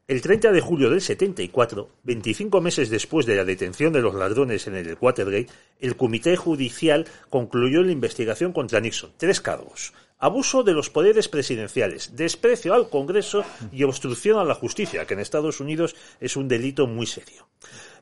El 0.07 0.21
30 0.21 0.53
de 0.53 0.61
julio 0.61 0.91
del 0.91 1.01
74, 1.01 1.89
25 2.03 2.61
meses 2.61 2.91
después 2.91 3.25
de 3.25 3.37
la 3.37 3.45
detención 3.47 3.91
de 3.95 4.03
los 4.03 4.15
ladrones 4.15 4.67
en 4.67 4.77
el 4.77 4.99
Watergate, 5.01 5.47
el 5.79 5.97
Comité 5.97 6.37
Judicial 6.37 7.07
concluyó 7.31 7.83
la 7.83 7.93
investigación 7.93 8.53
contra 8.53 8.81
Nixon. 8.81 9.13
Tres 9.17 9.41
cargos. 9.41 9.95
Abuso 10.21 10.63
de 10.63 10.75
los 10.75 10.91
poderes 10.91 11.29
presidenciales, 11.29 12.15
desprecio 12.15 12.75
al 12.75 12.91
Congreso 12.91 13.43
y 13.73 13.83
obstrucción 13.83 14.39
a 14.39 14.45
la 14.45 14.55
justicia, 14.55 15.07
que 15.07 15.15
en 15.15 15.21
Estados 15.21 15.61
Unidos 15.61 15.97
es 16.21 16.37
un 16.37 16.47
delito 16.47 16.87
muy 16.87 17.07
serio. 17.07 17.49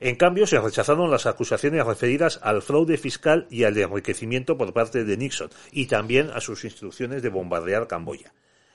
En 0.01 0.16
cambio, 0.16 0.47
se 0.47 0.61
rechazaron 0.61 1.11
las 1.11 1.27
acusaciones 1.27 1.87
referidas 1.87 2.41
al 2.43 2.61
fraude 2.61 2.99
fiscal 2.99 3.47
y 3.51 3.64
al 3.64 3.79
enriquecimiento 3.79 4.59
por 4.59 4.73
parte 4.73 5.05
de 5.05 5.16
Nixon, 5.16 5.51
y 5.71 5.87
también 5.87 6.31
a 6.31 6.41
sus 6.41 6.64
instrucciones 6.64 7.23
de 7.23 7.29
bombardear 7.31 7.87
Camboya. 7.87 8.35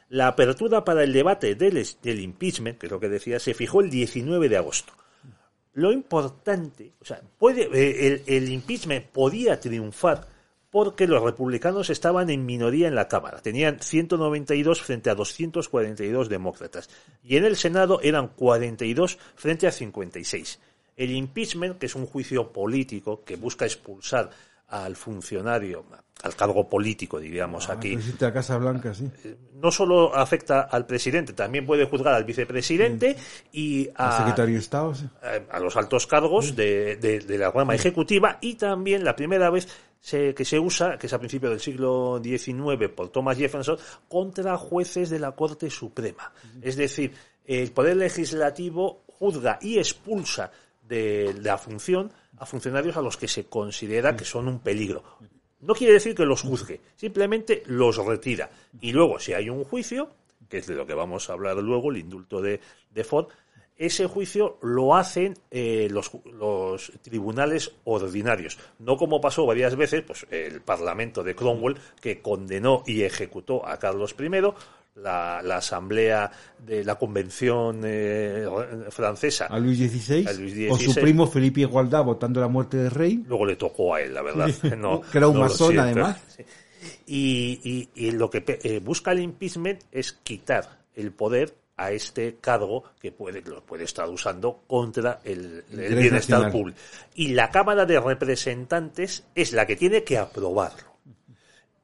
La 0.10 0.28
apertura 0.28 0.86
para 0.86 1.04
el 1.04 1.12
debate 1.12 1.56
del, 1.56 2.20
impeachment, 2.20 2.78
que 2.78 2.88
es 2.88 2.92
lo 2.92 3.00
que 3.00 3.10
decía, 3.10 3.40
se 3.40 3.54
fijó 3.54 3.82
el 3.82 3.90
19 3.90 4.48
de 4.48 4.58
agosto. 4.58 4.94
Lo 5.74 5.92
importante, 5.92 6.94
o 7.02 7.06
sea, 7.06 7.22
puede, 7.38 7.68
eh, 7.74 8.24
el 8.28 8.50
impeachment 8.50 9.08
podía 9.08 9.60
triunfar 9.60 10.33
porque 10.74 11.06
los 11.06 11.22
republicanos 11.22 11.92
estaban 11.92 12.32
en 12.32 12.48
minoría 12.48 12.88
en 12.88 12.96
la 12.96 13.08
Cámara. 13.08 13.40
Tenían 13.44 13.78
192 13.80 14.82
frente 14.82 15.12
a 15.12 15.16
242 15.16 16.30
demócratas. 16.30 16.90
Y 17.24 17.38
en 17.38 17.46
el 17.46 17.56
Senado 17.58 18.00
eran 18.02 18.30
42 18.30 19.20
frente 19.36 19.68
a 19.68 19.72
56. 19.72 20.60
El 20.98 21.12
impeachment, 21.12 21.78
que 21.78 21.86
es 21.86 21.94
un 21.94 22.08
juicio 22.08 22.52
político 22.52 23.24
que 23.24 23.36
busca 23.36 23.66
expulsar 23.66 24.32
al 24.70 24.96
funcionario, 24.96 25.86
al 26.24 26.36
cargo 26.36 26.68
político, 26.68 27.20
diríamos 27.20 27.70
Ah, 27.70 27.74
aquí, 27.74 27.96
la 28.20 28.34
Casa 28.34 28.58
Blanca, 28.58 28.96
sí. 28.96 29.08
no 29.62 29.72
solo 29.72 30.16
afecta 30.16 30.62
al 30.62 30.88
presidente, 30.88 31.34
también 31.34 31.68
puede 31.68 31.86
juzgar 31.86 32.16
al 32.16 32.24
vicepresidente 32.24 33.16
y 33.52 33.90
a, 33.96 34.18
secretario 34.18 34.56
de 34.56 34.60
Estado, 34.60 34.96
sí. 34.96 35.06
eh, 35.22 35.46
a 35.52 35.60
los 35.60 35.78
altos 35.78 36.08
cargos 36.08 36.56
de, 36.56 36.96
de- 36.96 37.20
de 37.20 37.38
la 37.38 37.52
rama 37.52 37.76
ejecutiva 37.76 38.40
y 38.42 38.56
también 38.56 39.04
la 39.04 39.16
primera 39.16 39.52
vez 39.52 39.68
se- 40.04 40.34
que 40.36 40.44
se 40.44 40.60
usa, 40.60 40.98
que 40.98 41.08
es 41.08 41.14
a 41.14 41.18
principios 41.20 41.52
del 41.52 41.62
siglo 41.62 42.20
XIX 42.22 42.90
por 42.90 43.08
Thomas 43.08 43.38
Jefferson, 43.38 43.78
contra 44.10 44.58
jueces 44.58 45.10
de 45.10 45.18
la 45.20 45.32
Corte 45.32 45.70
Suprema. 45.70 46.34
Es 46.62 46.76
decir, 46.76 47.14
el 47.46 47.72
Poder 47.72 47.96
Legislativo 47.96 49.04
juzga 49.08 49.58
y 49.62 49.78
expulsa 49.78 50.52
de 50.88 51.34
la 51.42 51.58
función 51.58 52.12
a 52.38 52.46
funcionarios 52.46 52.98
a 52.98 53.02
los 53.02 53.16
que 53.16 53.30
se 53.30 53.46
considera 53.46 54.16
que 54.18 54.26
son 54.26 54.50
un 54.50 54.60
peligro. 54.60 55.04
No 55.62 55.74
quiere 55.74 55.94
decir 55.94 56.14
que 56.14 56.26
los 56.26 56.42
juzgue, 56.42 56.82
simplemente 56.98 57.64
los 57.68 57.96
retira. 57.98 58.50
Y 58.82 58.92
luego, 58.92 59.20
si 59.20 59.32
hay 59.34 59.50
un 59.50 59.64
juicio, 59.64 60.10
que 60.50 60.58
es 60.58 60.68
de 60.68 60.76
lo 60.76 60.86
que 60.86 60.94
vamos 60.94 61.30
a 61.30 61.34
hablar 61.34 61.56
luego, 61.58 61.90
el 61.92 61.98
indulto 62.00 62.42
de, 62.42 62.60
de 62.92 63.04
Ford, 63.06 63.28
ese 63.86 64.08
juicio 64.08 64.58
lo 64.62 64.96
hacen 64.96 65.36
eh, 65.52 65.88
los, 65.92 66.12
tribunales 67.02 67.72
ordinarios. 67.84 68.58
No 68.80 68.98
como 68.98 69.20
pasó 69.22 69.46
varias 69.46 69.76
veces, 69.76 70.04
pues 70.04 70.26
el 70.32 70.62
Parlamento 70.62 71.24
de 71.24 71.36
Cromwell, 71.36 71.78
que 72.02 72.22
condenó 72.22 72.84
y 72.86 73.04
ejecutó 73.04 73.66
a 73.68 73.78
Carlos 73.78 74.16
I, 74.20 74.30
la, 74.96 75.42
la 75.44 75.58
Asamblea 75.58 76.32
de 76.60 76.84
la 76.86 76.96
Convención 76.96 77.82
eh, 77.84 78.46
francesa, 78.90 79.48
A 79.48 79.58
Luis 79.58 79.80
XVI, 79.80 80.28
A 80.28 80.34
Luis 80.34 80.72
o 80.72 80.78
su 80.78 80.94
primo 80.94 81.26
Felipe 81.26 81.62
Igualdad 81.62 82.04
votando 82.04 82.40
la 82.40 82.48
muerte 82.48 82.78
del 82.78 82.92
rey. 82.92 83.24
luego 83.28 83.46
le 83.46 83.56
tocó 83.56 83.96
a 83.96 84.02
él, 84.02 84.14
la 84.14 84.22
verdad. 84.22 84.50
No, 84.78 85.02
Que 85.12 85.18
era 85.18 85.28
un 85.28 85.36
no 85.36 85.42
masón, 85.42 85.80
además. 85.80 86.22
Sí. 86.38 86.44
Y, 87.08 87.60
y- 87.64 87.90
y 88.08 88.12
lo 88.12 88.30
que 88.30 88.44
eh, 88.48 88.80
busca 88.80 89.12
el 89.14 89.20
impeachment 89.22 89.82
es 89.92 90.14
quitar 90.14 90.80
el 90.96 91.12
poder 91.12 91.56
a 91.84 91.92
este 91.92 92.38
cargo 92.40 92.84
que 93.00 93.12
puede, 93.12 93.42
lo 93.42 93.62
puede 93.62 93.84
estar 93.84 94.10
usando 94.10 94.64
contra 94.68 95.20
el, 95.24 95.64
bienestar 95.70 96.52
público. 96.52 96.80
Y 97.16 97.30
la 97.30 97.50
Cámara 97.50 97.86
de 97.86 98.00
Representantes 98.00 99.24
es 99.36 99.52
la 99.54 99.66
que 99.66 99.76
tiene 99.76 100.04
que 100.04 100.18
aprobarlo. 100.18 100.94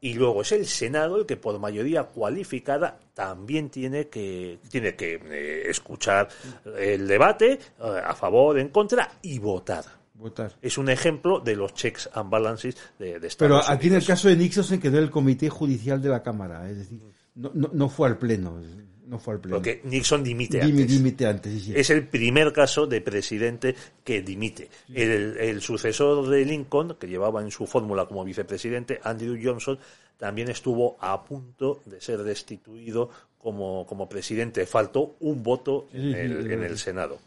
Y 0.01 0.13
luego 0.13 0.43
es 0.43 0.53
el 0.53 0.65
Senado 0.65 1.17
el 1.17 1.25
que 1.25 1.35
por 1.35 1.59
mayoría 1.59 2.03
cualificada 2.03 2.97
también 3.13 3.69
tiene 3.69 4.07
que, 4.07 4.59
tiene 4.69 4.95
que 4.95 5.15
eh, 5.15 5.69
escuchar 5.69 6.29
el 6.77 7.05
debate 7.05 7.51
eh, 7.51 8.01
a 8.05 8.15
favor, 8.15 8.57
en 8.57 8.69
contra 8.69 9.11
y 9.21 9.39
votar. 9.39 9.83
Votar. 10.13 10.53
Es 10.61 10.77
un 10.77 10.89
ejemplo 10.89 11.39
de 11.39 11.55
los 11.55 11.73
checks 11.73 12.09
and 12.13 12.29
balances 12.29 12.77
de, 12.97 13.19
de 13.19 13.27
Estados 13.27 13.35
Pero 13.37 13.55
Unidos. 13.55 13.69
aquí 13.69 13.87
en 13.87 13.95
el 13.95 14.05
caso 14.05 14.27
de 14.29 14.37
Nixon 14.37 14.63
se 14.63 14.79
quedó 14.79 14.99
el 14.99 15.09
comité 15.09 15.49
judicial 15.49 16.01
de 16.01 16.09
la 16.09 16.23
Cámara, 16.23 16.69
es 16.69 16.77
decir, 16.77 17.01
no, 17.35 17.51
no, 17.53 17.69
no 17.73 17.89
fue 17.89 18.07
al 18.07 18.17
pleno, 18.17 18.61
no 19.09 19.17
fue 19.17 19.33
al 19.33 19.39
pleno. 19.39 19.57
Porque 19.57 19.81
Nixon 19.85 20.23
dimite 20.23 20.61
antes. 20.61 20.87
Dimite 20.87 21.25
antes, 21.25 21.51
sí, 21.51 21.59
sí. 21.59 21.73
Es 21.75 21.89
el 21.89 22.07
primer 22.07 22.53
caso 22.53 22.85
de 22.85 23.01
presidente 23.01 23.75
que 24.03 24.21
dimite. 24.21 24.69
El, 24.93 25.35
el 25.37 25.61
sucesor 25.61 26.29
de 26.29 26.45
Lincoln, 26.45 26.95
que 26.99 27.07
llevaba 27.07 27.41
en 27.41 27.49
su 27.49 27.65
fórmula 27.65 28.05
como 28.05 28.23
vicepresidente, 28.23 28.99
Andrew 29.03 29.37
Johnson, 29.41 29.79
también 30.17 30.49
estuvo 30.49 30.95
a 30.99 31.23
punto 31.23 31.81
de 31.85 31.99
ser 31.99 32.21
destituido 32.23 33.09
como, 33.39 33.87
como 33.87 34.07
presidente. 34.07 34.67
Faltó 34.67 35.15
un 35.21 35.41
voto 35.41 35.87
en 35.91 36.13
el, 36.13 36.51
en 36.51 36.63
el 36.63 36.77
Senado. 36.77 37.17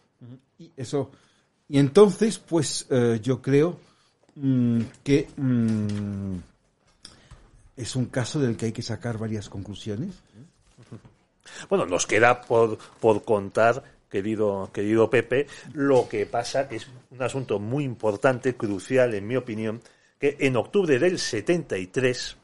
Y 0.58 0.70
eso. 0.76 1.10
Y 1.68 1.78
entonces, 1.78 2.38
pues 2.38 2.86
eh, 2.90 3.18
yo 3.20 3.42
creo 3.42 3.80
mm, 4.36 4.82
que 5.02 5.26
mm, 5.36 6.36
es 7.76 7.96
un 7.96 8.06
caso 8.06 8.38
del 8.38 8.56
que 8.56 8.66
hay 8.66 8.72
que 8.72 8.82
sacar 8.82 9.18
varias 9.18 9.48
conclusiones. 9.48 10.14
Bueno, 11.68 11.86
nos 11.86 12.06
queda 12.06 12.40
por, 12.40 12.78
por 13.00 13.24
contar, 13.24 13.82
querido, 14.10 14.70
querido 14.72 15.10
Pepe, 15.10 15.46
lo 15.72 16.08
que 16.08 16.26
pasa, 16.26 16.68
que 16.68 16.76
es 16.76 16.88
un 17.10 17.22
asunto 17.22 17.58
muy 17.58 17.84
importante, 17.84 18.54
crucial, 18.54 19.14
en 19.14 19.26
mi 19.26 19.36
opinión, 19.36 19.80
que 20.18 20.36
en 20.40 20.56
octubre 20.56 20.98
del 20.98 21.18
73, 21.18 22.36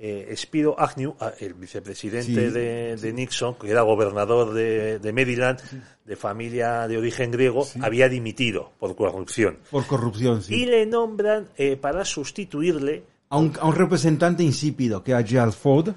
eh, 0.00 0.32
Spiro 0.36 0.78
Agnew, 0.78 1.16
ah, 1.18 1.32
el 1.40 1.54
vicepresidente 1.54 2.26
Sí, 2.48 2.52
de, 2.52 2.96
de 2.96 3.12
Nixon, 3.12 3.56
que 3.56 3.68
era 3.70 3.82
gobernador 3.82 4.54
de, 4.54 5.00
de 5.00 5.12
Maryland, 5.12 5.58
de 6.04 6.14
familia 6.14 6.86
de 6.86 6.96
origen 6.96 7.32
griego, 7.32 7.66
había 7.80 8.08
dimitido 8.08 8.70
por 8.78 8.94
corrupción. 8.94 9.58
Por 9.70 9.86
corrupción, 9.86 10.42
sí. 10.42 10.54
Y 10.54 10.66
le 10.66 10.86
nombran 10.86 11.48
eh, 11.56 11.76
para 11.76 12.04
sustituirle 12.04 13.02
a 13.30 13.38
un, 13.38 13.52
a 13.60 13.66
un 13.66 13.74
representante 13.74 14.44
insípido, 14.44 15.02
que 15.02 15.10
era 15.10 15.22
Gerald 15.24 15.52
Ford, 15.52 15.94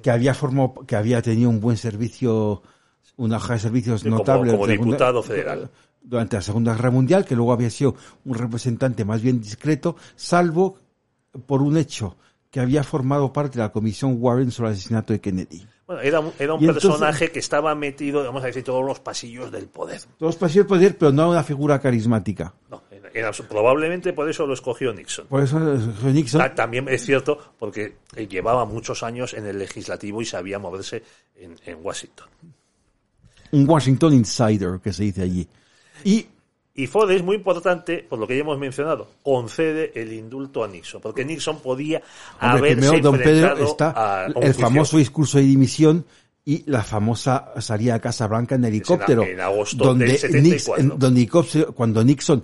que 0.00 0.10
había 0.10 0.34
formado, 0.34 0.74
que 0.86 0.96
había 0.96 1.20
tenido 1.22 1.50
un 1.50 1.60
buen 1.60 1.76
servicio, 1.76 2.62
una 3.16 3.36
hoja 3.36 3.54
de 3.54 3.58
servicios 3.60 4.02
como- 4.02 4.18
notable 4.18 4.52
como 4.52 4.62
durante 4.64 4.78
la 4.78 4.84
diputado 4.84 5.22
Segunda- 5.22 5.42
federal. 5.52 5.70
durante 6.02 6.36
la 6.36 6.42
Segunda 6.42 6.74
Guerra 6.74 6.90
Mundial, 6.90 7.24
que 7.24 7.36
luego 7.36 7.52
había 7.52 7.70
sido 7.70 7.94
un 8.24 8.34
representante 8.34 9.04
más 9.04 9.20
bien 9.22 9.40
discreto, 9.40 9.96
salvo 10.16 10.78
por 11.46 11.62
un 11.62 11.76
hecho, 11.76 12.16
que 12.50 12.60
había 12.60 12.82
formado 12.84 13.32
parte 13.32 13.56
de 13.58 13.64
la 13.64 13.72
Comisión 13.72 14.16
Warren 14.18 14.50
sobre 14.50 14.70
el 14.70 14.74
asesinato 14.76 15.12
de 15.12 15.20
Kennedy. 15.20 15.66
Bueno, 15.86 16.02
era 16.02 16.20
un, 16.20 16.32
era 16.38 16.54
un 16.54 16.60
Y 16.62 16.66
entonces- 16.66 16.90
personaje 16.90 17.30
que 17.30 17.38
estaba 17.38 17.74
metido, 17.74 18.22
vamos 18.24 18.42
a 18.42 18.46
decir, 18.46 18.62
todos 18.62 18.84
los 18.84 19.00
pasillos 19.00 19.50
del 19.50 19.66
poder. 19.66 20.00
Todos 20.18 20.36
parecían 20.36 20.66
poder, 20.66 20.96
pero 20.98 21.12
no 21.12 21.30
una 21.30 21.42
figura 21.42 21.78
carismática. 21.80 22.54
No, 22.70 22.76
era- 22.76 22.81
era- 22.81 22.81
probablemente 23.48 24.12
por 24.12 24.28
eso 24.28 24.46
lo 24.46 24.54
escogió 24.54 24.92
Nixon. 24.92 25.26
Por 25.26 25.42
eso 25.42 25.58
eh, 25.74 25.78
Nixon, 26.12 26.40
Ta- 26.40 26.54
También 26.54 26.88
es 26.88 27.04
cierto 27.04 27.38
porque 27.58 27.96
eh, 28.16 28.26
llevaba 28.26 28.64
muchos 28.64 29.02
años 29.02 29.34
en 29.34 29.46
el 29.46 29.58
legislativo 29.58 30.20
y 30.22 30.24
sabía 30.24 30.58
moverse 30.58 31.02
en, 31.36 31.56
en 31.66 31.78
Washington. 31.84 32.26
un 33.52 33.68
Washington 33.68 34.14
insider, 34.14 34.80
que 34.82 34.92
se 34.92 35.04
dice 35.04 35.22
allí. 35.22 35.46
Y 36.04 36.26
Y 36.74 36.86
Ford 36.86 37.10
es 37.10 37.22
muy 37.22 37.36
importante, 37.36 38.04
por 38.08 38.18
lo 38.18 38.26
que 38.26 38.34
ya 38.34 38.40
hemos 38.40 38.58
mencionado, 38.58 39.06
concede 39.22 39.92
el 39.94 40.10
indulto 40.12 40.64
a 40.64 40.68
Nixon, 40.68 41.02
porque 41.02 41.22
Nixon 41.24 41.60
podía 41.60 42.00
Hombre, 42.40 42.70
haberse 42.70 42.76
primero, 42.76 42.98
don 43.02 43.18
Pedro, 43.18 43.56
está 43.64 43.90
a 43.90 44.26
un 44.28 44.42
el 44.42 44.52
juicio. 44.52 44.62
famoso 44.66 44.96
discurso 44.96 45.36
de 45.38 45.44
dimisión 45.44 46.06
y 46.46 46.64
la 46.68 46.82
famosa 46.82 47.52
salida 47.60 47.94
a 47.96 48.00
Casa 48.00 48.26
Blanca 48.26 48.54
en 48.56 48.64
helicóptero. 48.64 49.22
en 49.22 49.38
agosto 49.40 49.84
donde 49.84 50.06
del 50.06 50.16
74. 50.18 50.74
Nix- 50.74 50.80
en- 50.80 50.98
donde 50.98 51.20
Nixon- 51.20 51.74
cuando 51.74 52.02
Nixon, 52.02 52.42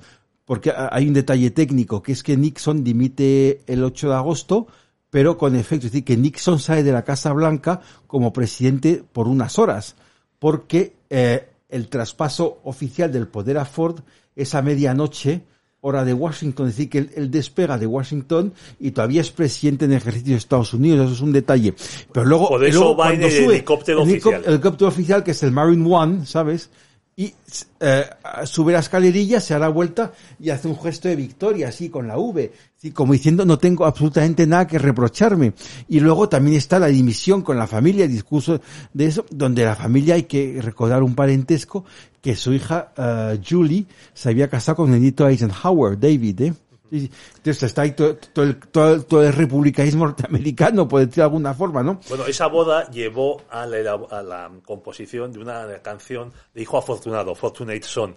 porque 0.48 0.70
ha- 0.70 0.88
hay 0.90 1.06
un 1.06 1.12
detalle 1.12 1.50
técnico, 1.50 2.02
que 2.02 2.12
es 2.12 2.22
que 2.22 2.34
Nixon 2.38 2.82
dimite 2.82 3.60
el 3.66 3.84
8 3.84 4.08
de 4.08 4.14
agosto, 4.14 4.66
pero 5.10 5.36
con 5.36 5.54
efecto, 5.54 5.86
es 5.86 5.92
decir, 5.92 6.04
que 6.04 6.16
Nixon 6.16 6.58
sale 6.58 6.82
de 6.82 6.92
la 6.92 7.04
Casa 7.04 7.32
Blanca 7.34 7.82
como 8.06 8.32
presidente 8.32 9.04
por 9.12 9.28
unas 9.28 9.58
horas, 9.58 9.94
porque 10.38 10.94
eh, 11.10 11.48
el 11.68 11.88
traspaso 11.88 12.60
oficial 12.64 13.12
del 13.12 13.28
poder 13.28 13.58
a 13.58 13.66
Ford 13.66 14.00
es 14.34 14.54
a 14.54 14.62
medianoche, 14.62 15.42
hora 15.80 16.04
de 16.04 16.12
Washington, 16.14 16.68
es 16.68 16.76
decir, 16.76 16.90
que 16.90 16.98
él, 16.98 17.10
él 17.14 17.30
despega 17.30 17.76
de 17.78 17.86
Washington 17.86 18.52
y 18.80 18.90
todavía 18.92 19.20
es 19.20 19.30
presidente 19.30 19.84
en 19.84 19.92
ejercicio 19.92 20.32
de 20.32 20.38
Estados 20.38 20.72
Unidos, 20.74 21.04
eso 21.06 21.14
es 21.14 21.20
un 21.20 21.32
detalle. 21.32 21.74
Pero 22.12 22.24
luego, 22.26 22.48
Por 22.48 22.64
y 22.64 22.70
eso 22.70 22.80
luego 22.80 22.96
va 22.96 23.12
en 23.12 23.22
el 23.22 23.30
sube 23.30 23.54
helicóptero 23.56 24.02
el 24.02 24.08
oficial. 24.10 24.42
el 24.44 24.52
helicóptero 24.54 24.88
oficial, 24.88 25.22
que 25.22 25.30
es 25.32 25.42
el 25.42 25.52
Marine 25.52 25.86
One, 25.94 26.26
¿sabes? 26.26 26.70
Y 27.18 27.34
eh, 27.80 28.04
sube 28.44 28.72
la 28.72 28.78
escalerilla, 28.78 29.40
se 29.40 29.52
da 29.52 29.58
la 29.58 29.68
vuelta 29.70 30.12
y 30.38 30.50
hace 30.50 30.68
un 30.68 30.78
gesto 30.78 31.08
de 31.08 31.16
victoria, 31.16 31.66
así, 31.66 31.88
con 31.88 32.06
la 32.06 32.16
V. 32.16 32.52
Así, 32.76 32.92
como 32.92 33.12
diciendo, 33.12 33.44
no 33.44 33.58
tengo 33.58 33.86
absolutamente 33.86 34.46
nada 34.46 34.68
que 34.68 34.78
reprocharme. 34.78 35.52
Y 35.88 35.98
luego 35.98 36.28
también 36.28 36.56
está 36.56 36.78
la 36.78 36.86
dimisión 36.86 37.42
con 37.42 37.58
la 37.58 37.66
familia, 37.66 38.04
el 38.04 38.12
discurso 38.12 38.60
de 38.94 39.06
eso, 39.06 39.26
donde 39.32 39.64
la 39.64 39.74
familia 39.74 40.14
hay 40.14 40.22
que 40.22 40.60
recordar 40.62 41.02
un 41.02 41.16
parentesco, 41.16 41.84
que 42.22 42.36
su 42.36 42.52
hija 42.52 42.92
eh, 42.96 43.40
Julie 43.44 43.86
se 44.14 44.28
había 44.28 44.46
casado 44.46 44.76
con 44.76 44.94
el 44.94 45.00
nieto 45.00 45.26
Eisenhower, 45.26 45.98
David, 45.98 46.40
¿eh? 46.40 46.54
Sí. 46.90 47.10
Entonces 47.36 47.62
está 47.64 47.82
ahí 47.82 47.92
todo, 47.92 48.16
todo 48.16 48.44
el, 48.44 48.56
todo, 48.58 49.02
todo 49.02 49.22
el 49.26 49.32
republicanismo 49.32 50.06
norteamericano, 50.06 50.88
por 50.88 51.00
decir 51.00 51.16
de 51.16 51.22
alguna 51.22 51.54
forma, 51.54 51.82
¿no? 51.82 52.00
Bueno, 52.08 52.26
esa 52.26 52.46
boda 52.46 52.88
llevó 52.90 53.42
a 53.50 53.66
la, 53.66 53.92
a 54.10 54.22
la 54.22 54.50
composición 54.64 55.32
de 55.32 55.38
una 55.40 55.66
canción 55.82 56.32
de 56.54 56.62
Hijo 56.62 56.78
Afortunado, 56.78 57.34
Fortunate 57.34 57.82
Son, 57.82 58.14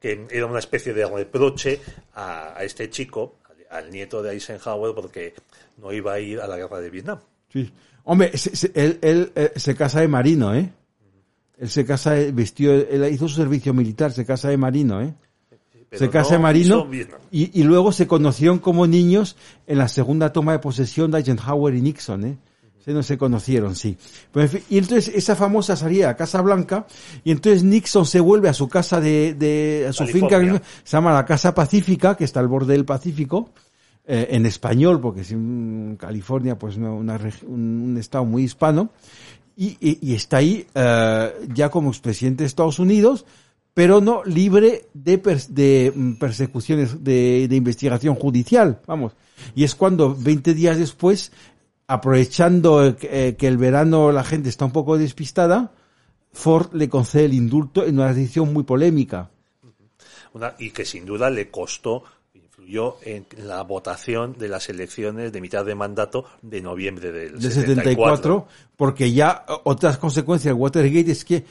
que 0.00 0.26
era 0.30 0.46
una 0.46 0.58
especie 0.58 0.92
de 0.94 1.06
reproche 1.06 1.80
a, 2.14 2.56
a 2.58 2.62
este 2.64 2.88
chico, 2.90 3.36
al, 3.70 3.84
al 3.84 3.90
nieto 3.90 4.22
de 4.22 4.32
Eisenhower, 4.32 4.94
porque 4.94 5.34
no 5.78 5.92
iba 5.92 6.12
a 6.12 6.20
ir 6.20 6.40
a 6.40 6.46
la 6.46 6.56
guerra 6.56 6.80
de 6.80 6.90
Vietnam. 6.90 7.18
Sí. 7.52 7.72
Hombre, 8.04 8.36
se- 8.36 8.54
se- 8.54 8.72
él, 8.74 8.98
él, 9.02 9.32
eh, 9.34 9.52
se 9.56 9.74
casa 9.74 10.00
de 10.00 10.08
marino, 10.08 10.54
¿eh? 10.54 10.70
Él 11.56 11.70
se 11.70 11.84
casa, 11.86 12.12
de- 12.12 12.32
vestió, 12.32 12.72
él 12.74 13.04
hizo 13.12 13.28
su 13.28 13.36
servicio 13.36 13.72
militar, 13.72 14.12
se 14.12 14.26
casa 14.26 14.48
de 14.50 14.56
marino, 14.56 15.00
¿eh? 15.00 15.14
Se 15.98 16.10
casa 16.10 16.34
no 16.34 16.40
marino 16.42 16.86
y, 17.30 17.60
y 17.60 17.62
luego 17.64 17.92
se 17.92 18.06
conocieron 18.06 18.58
como 18.58 18.86
niños 18.86 19.36
en 19.66 19.78
la 19.78 19.88
segunda 19.88 20.32
toma 20.32 20.52
de 20.52 20.58
posesión 20.58 21.10
de 21.10 21.18
Eisenhower 21.18 21.74
y 21.74 21.80
Nixon, 21.82 22.24
¿eh? 22.24 22.38
Se 22.84 22.92
no 22.92 23.02
se 23.02 23.16
conocieron, 23.16 23.74
sí. 23.76 23.96
Pero 24.30 24.58
y 24.68 24.76
entonces 24.76 25.08
esa 25.14 25.34
famosa 25.34 25.74
salida 25.74 26.10
a 26.10 26.16
Casa 26.16 26.42
Blanca 26.42 26.86
y 27.24 27.30
entonces 27.30 27.64
Nixon 27.64 28.04
se 28.04 28.20
vuelve 28.20 28.50
a 28.50 28.52
su 28.52 28.68
casa 28.68 29.00
de, 29.00 29.32
de 29.32 29.86
a 29.88 29.92
su 29.94 30.04
California. 30.04 30.38
finca, 30.52 30.62
se 30.84 30.96
llama 30.96 31.14
la 31.14 31.24
Casa 31.24 31.54
Pacífica, 31.54 32.14
que 32.14 32.24
está 32.24 32.40
al 32.40 32.48
borde 32.48 32.74
del 32.74 32.84
Pacífico, 32.84 33.48
eh, 34.06 34.26
en 34.32 34.44
español, 34.44 35.00
porque 35.00 35.22
es 35.22 35.30
en 35.32 35.96
California, 35.98 36.58
pues 36.58 36.76
una, 36.76 36.90
un, 36.92 37.18
un 37.48 37.96
estado 37.98 38.26
muy 38.26 38.42
hispano, 38.44 38.90
y, 39.56 39.78
y- 39.80 39.98
y 40.02 40.14
está 40.14 40.36
ahí 40.38 40.66
eh, 40.74 41.32
ya 41.54 41.70
como 41.70 41.88
expresidente 41.88 42.42
de 42.42 42.48
Estados 42.48 42.78
Unidos, 42.78 43.24
pero 43.74 44.00
no 44.00 44.22
libre 44.24 44.86
de, 44.94 45.20
pers- 45.22 45.48
de 45.48 45.92
mm, 45.94 46.12
persecuciones 46.14 47.02
de, 47.04 47.48
de 47.48 47.56
investigación 47.56 48.14
judicial, 48.14 48.80
vamos. 48.86 49.12
Y 49.54 49.64
es 49.64 49.74
cuando 49.74 50.14
20 50.14 50.54
días 50.54 50.78
después, 50.78 51.32
aprovechando 51.86 52.86
eh, 52.86 52.96
que, 52.96 53.28
eh, 53.28 53.36
que 53.36 53.46
el 53.46 53.58
verano 53.58 54.12
la 54.12 54.24
gente 54.24 54.48
está 54.48 54.64
un 54.64 54.72
poco 54.72 54.96
despistada, 54.98 55.72
Ford 56.32 56.72
le 56.74 56.88
concede 56.88 57.26
el 57.26 57.34
indulto 57.34 57.84
en 57.84 57.96
una 57.98 58.12
decisión 58.12 58.52
muy 58.52 58.64
polémica. 58.64 59.30
Una- 60.32 60.54
y 60.58 60.70
que 60.70 60.84
sin 60.84 61.04
duda 61.04 61.30
le 61.30 61.50
costó, 61.50 62.02
influyó 62.34 62.96
en 63.02 63.26
la 63.38 63.62
votación 63.62 64.36
de 64.38 64.48
las 64.48 64.68
elecciones 64.68 65.32
de 65.32 65.40
mitad 65.40 65.64
de 65.64 65.74
mandato 65.74 66.24
de 66.42 66.60
noviembre 66.60 67.12
del 67.12 67.38
de 67.38 67.50
74. 67.50 67.74
74, 67.84 68.48
porque 68.76 69.12
ya 69.12 69.44
otras 69.64 69.98
consecuencias 69.98 70.54
de 70.54 70.60
Watergate 70.60 71.10
es 71.12 71.24
que 71.24 71.44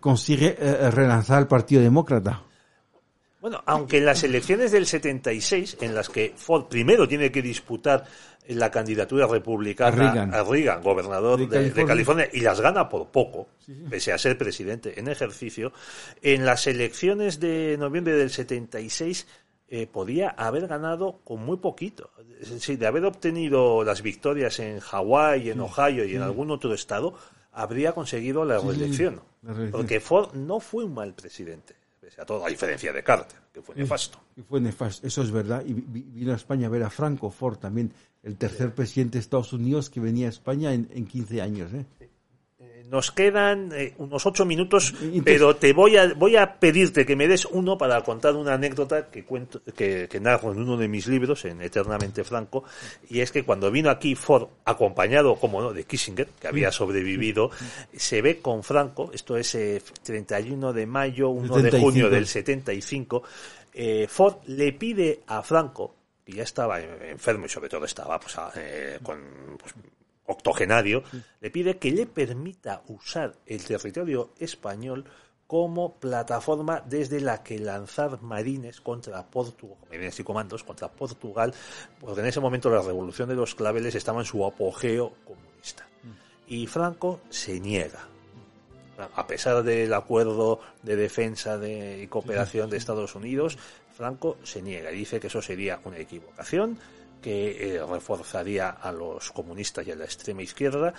consigue 0.00 0.56
eh, 0.58 0.90
relanzar 0.90 1.40
el 1.40 1.46
Partido 1.46 1.82
Demócrata. 1.82 2.42
Bueno, 3.40 3.62
aunque 3.66 3.98
en 3.98 4.06
las 4.06 4.24
elecciones 4.24 4.72
del 4.72 4.86
76, 4.86 5.78
en 5.80 5.94
las 5.94 6.08
que 6.08 6.34
Ford 6.36 6.64
primero 6.64 7.06
tiene 7.06 7.30
que 7.30 7.40
disputar 7.40 8.04
la 8.48 8.70
candidatura 8.70 9.26
republicana 9.26 10.10
A 10.10 10.12
Reagan. 10.12 10.34
a 10.34 10.42
Reagan, 10.42 10.82
gobernador 10.82 11.38
De 11.38 11.46
de, 11.46 11.70
de 11.70 11.84
California. 11.84 12.28
Y 12.32 12.40
las 12.40 12.60
gana 12.60 12.88
por 12.88 13.08
poco, 13.08 13.48
pese 13.90 14.12
a 14.12 14.18
ser 14.18 14.36
presidente 14.38 14.98
en 14.98 15.08
ejercicio, 15.08 15.72
en 16.22 16.44
las 16.44 16.66
elecciones 16.66 17.38
de 17.40 17.76
noviembre 17.78 18.14
del 18.14 18.30
76 18.30 19.26
eh, 19.70 19.86
podía 19.86 20.30
haber 20.30 20.66
ganado 20.66 21.20
con 21.24 21.44
muy 21.44 21.58
poquito. 21.58 22.10
Es 22.40 22.50
decir, 22.50 22.78
de 22.78 22.86
haber 22.86 23.04
obtenido 23.04 23.84
las 23.84 24.00
victorias 24.00 24.58
en 24.60 24.80
Hawái, 24.80 25.50
en 25.50 25.60
Ohio 25.60 26.04
y 26.06 26.16
en 26.16 26.22
algún 26.22 26.50
otro 26.50 26.72
estado, 26.72 27.14
habría 27.52 27.92
conseguido 27.92 28.46
la 28.46 28.58
reelección. 28.58 29.20
Porque 29.70 30.00
Ford 30.00 30.34
no 30.34 30.60
fue 30.60 30.84
un 30.84 30.94
mal 30.94 31.14
presidente, 31.14 31.74
pese 32.00 32.20
a 32.20 32.26
todo, 32.26 32.44
a 32.44 32.48
diferencia 32.48 32.92
de 32.92 33.02
Carter, 33.02 33.38
que 33.52 33.62
fue 33.62 33.74
nefasto. 33.76 34.18
Y 34.36 34.42
fue 34.42 34.60
nefasto, 34.60 35.06
eso 35.06 35.22
es 35.22 35.30
verdad. 35.30 35.64
Y 35.66 35.74
vi- 35.74 36.02
vino 36.02 36.32
a 36.32 36.36
España 36.36 36.66
a 36.66 36.70
ver 36.70 36.82
a 36.82 36.90
Franco 36.90 37.30
Ford 37.30 37.58
también, 37.58 37.92
el 38.22 38.36
tercer 38.36 38.74
presidente 38.74 39.18
de 39.18 39.20
Estados 39.20 39.52
Unidos 39.52 39.90
que 39.90 40.00
venía 40.00 40.26
a 40.26 40.30
España 40.30 40.72
en, 40.74 40.88
en 40.92 41.06
15 41.06 41.40
años. 41.40 41.72
¿eh? 41.72 41.86
Nos 42.90 43.10
quedan 43.10 43.70
eh, 43.74 43.94
unos 43.98 44.24
ocho 44.24 44.44
minutos, 44.44 44.94
Entonces- 44.94 45.22
pero 45.24 45.56
te 45.56 45.72
voy 45.72 45.96
a 45.96 46.14
voy 46.14 46.36
a 46.36 46.58
pedirte 46.58 47.04
que 47.04 47.16
me 47.16 47.28
des 47.28 47.44
uno 47.44 47.76
para 47.76 48.00
contar 48.02 48.34
una 48.34 48.54
anécdota 48.54 49.08
que 49.10 49.24
cuento 49.24 49.60
que, 49.76 50.08
que 50.10 50.20
narro 50.20 50.52
en 50.52 50.58
uno 50.60 50.76
de 50.76 50.88
mis 50.88 51.06
libros, 51.06 51.44
en 51.44 51.60
Eternamente 51.60 52.24
Franco, 52.24 52.64
y 53.10 53.20
es 53.20 53.30
que 53.30 53.42
cuando 53.44 53.70
vino 53.70 53.90
aquí 53.90 54.14
Ford, 54.14 54.48
acompañado, 54.64 55.36
como 55.36 55.60
no, 55.60 55.72
de 55.72 55.84
Kissinger, 55.84 56.28
que 56.40 56.48
había 56.48 56.72
sobrevivido, 56.72 57.50
se 57.96 58.22
ve 58.22 58.40
con 58.40 58.62
Franco, 58.62 59.10
esto 59.12 59.36
es 59.36 59.54
eh, 59.54 59.82
31 60.02 60.72
de 60.72 60.86
mayo, 60.86 61.28
1 61.30 61.56
de 61.56 61.62
75. 61.64 61.84
junio 61.84 62.10
del 62.10 62.26
75, 62.26 63.22
eh, 63.74 64.06
Ford 64.08 64.36
le 64.46 64.72
pide 64.72 65.20
a 65.26 65.42
Franco, 65.42 65.94
que 66.24 66.32
ya 66.32 66.42
estaba 66.42 66.80
eh, 66.80 67.10
enfermo 67.10 67.46
y 67.46 67.48
sobre 67.48 67.68
todo 67.68 67.84
estaba 67.84 68.18
pues, 68.18 68.36
a- 68.38 68.50
eh, 68.56 68.98
con 69.02 69.18
pues, 69.58 69.74
octogenario, 70.28 71.02
le 71.40 71.50
pide 71.50 71.78
que 71.78 71.90
le 71.90 72.06
permita 72.06 72.82
usar 72.86 73.34
el 73.46 73.64
territorio 73.64 74.30
español 74.38 75.04
como 75.48 75.94
plataforma 75.94 76.82
desde 76.86 77.20
la 77.22 77.42
que 77.42 77.58
lanzar 77.58 78.20
marines 78.20 78.82
contra 78.82 79.26
Portugal, 79.26 79.78
marines 79.88 80.20
y 80.20 80.22
comandos 80.22 80.62
contra 80.62 80.88
Portugal, 80.88 81.54
porque 81.98 82.20
en 82.20 82.26
ese 82.26 82.38
momento 82.38 82.70
la 82.70 82.82
revolución 82.82 83.30
de 83.30 83.34
los 83.34 83.54
claveles 83.54 83.94
estaba 83.94 84.20
en 84.20 84.26
su 84.26 84.44
apogeo 84.44 85.14
comunista. 85.24 85.88
Y 86.46 86.66
Franco 86.66 87.20
se 87.30 87.58
niega. 87.60 88.06
A 89.14 89.26
pesar 89.26 89.62
del 89.62 89.94
acuerdo 89.94 90.60
de 90.82 90.96
defensa 90.96 91.56
de, 91.56 92.02
y 92.02 92.06
cooperación 92.08 92.68
de 92.68 92.76
Estados 92.76 93.14
Unidos, 93.14 93.56
Franco 93.96 94.36
se 94.42 94.60
niega 94.60 94.92
y 94.92 94.98
dice 94.98 95.18
que 95.18 95.28
eso 95.28 95.40
sería 95.40 95.80
una 95.84 95.98
equivocación, 95.98 96.78
que 97.20 97.76
eh, 97.76 97.86
reforzaría 97.86 98.68
a 98.70 98.92
los 98.92 99.30
comunistas 99.32 99.86
y 99.86 99.92
a 99.92 99.96
la 99.96 100.04
extrema 100.04 100.42
izquierda 100.42 100.92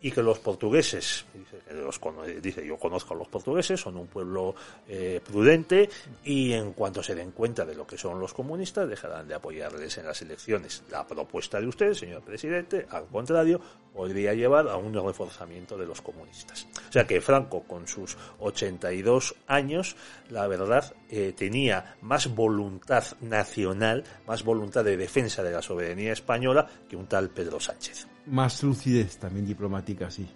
y 0.00 0.10
que 0.10 0.22
los 0.22 0.38
portugueses, 0.38 1.24
dice, 1.34 2.40
dice, 2.40 2.66
yo 2.66 2.76
conozco 2.76 3.14
a 3.14 3.16
los 3.16 3.28
portugueses, 3.28 3.80
son 3.80 3.96
un 3.96 4.06
pueblo 4.06 4.54
eh, 4.88 5.20
prudente 5.24 5.88
y 6.24 6.52
en 6.52 6.72
cuanto 6.72 7.02
se 7.02 7.14
den 7.14 7.32
cuenta 7.32 7.64
de 7.64 7.74
lo 7.74 7.86
que 7.86 7.96
son 7.96 8.20
los 8.20 8.34
comunistas 8.34 8.88
dejarán 8.88 9.26
de 9.26 9.34
apoyarles 9.34 9.96
en 9.98 10.06
las 10.06 10.20
elecciones. 10.22 10.82
La 10.90 11.06
propuesta 11.06 11.60
de 11.60 11.66
usted, 11.66 11.94
señor 11.94 12.22
presidente, 12.22 12.86
al 12.90 13.06
contrario, 13.06 13.60
podría 13.92 14.34
llevar 14.34 14.68
a 14.68 14.76
un 14.76 14.92
reforzamiento 14.92 15.78
de 15.78 15.86
los 15.86 16.02
comunistas. 16.02 16.66
O 16.88 16.92
sea 16.92 17.06
que 17.06 17.20
Franco, 17.20 17.62
con 17.62 17.88
sus 17.88 18.16
82 18.38 19.34
años, 19.46 19.96
la 20.28 20.46
verdad, 20.46 20.94
eh, 21.08 21.32
tenía 21.34 21.96
más 22.02 22.34
voluntad 22.34 23.04
nacional, 23.20 24.04
más 24.26 24.44
voluntad 24.44 24.84
de 24.84 24.96
defensa 24.96 25.42
de 25.42 25.52
la 25.52 25.62
soberanía 25.62 26.12
española 26.12 26.68
que 26.88 26.96
un 26.96 27.06
tal 27.06 27.30
Pedro 27.30 27.58
Sánchez. 27.58 28.06
Más 28.26 28.62
lucidez 28.62 29.18
también 29.18 29.46
diplomática, 29.46 30.10
sí. 30.10 30.26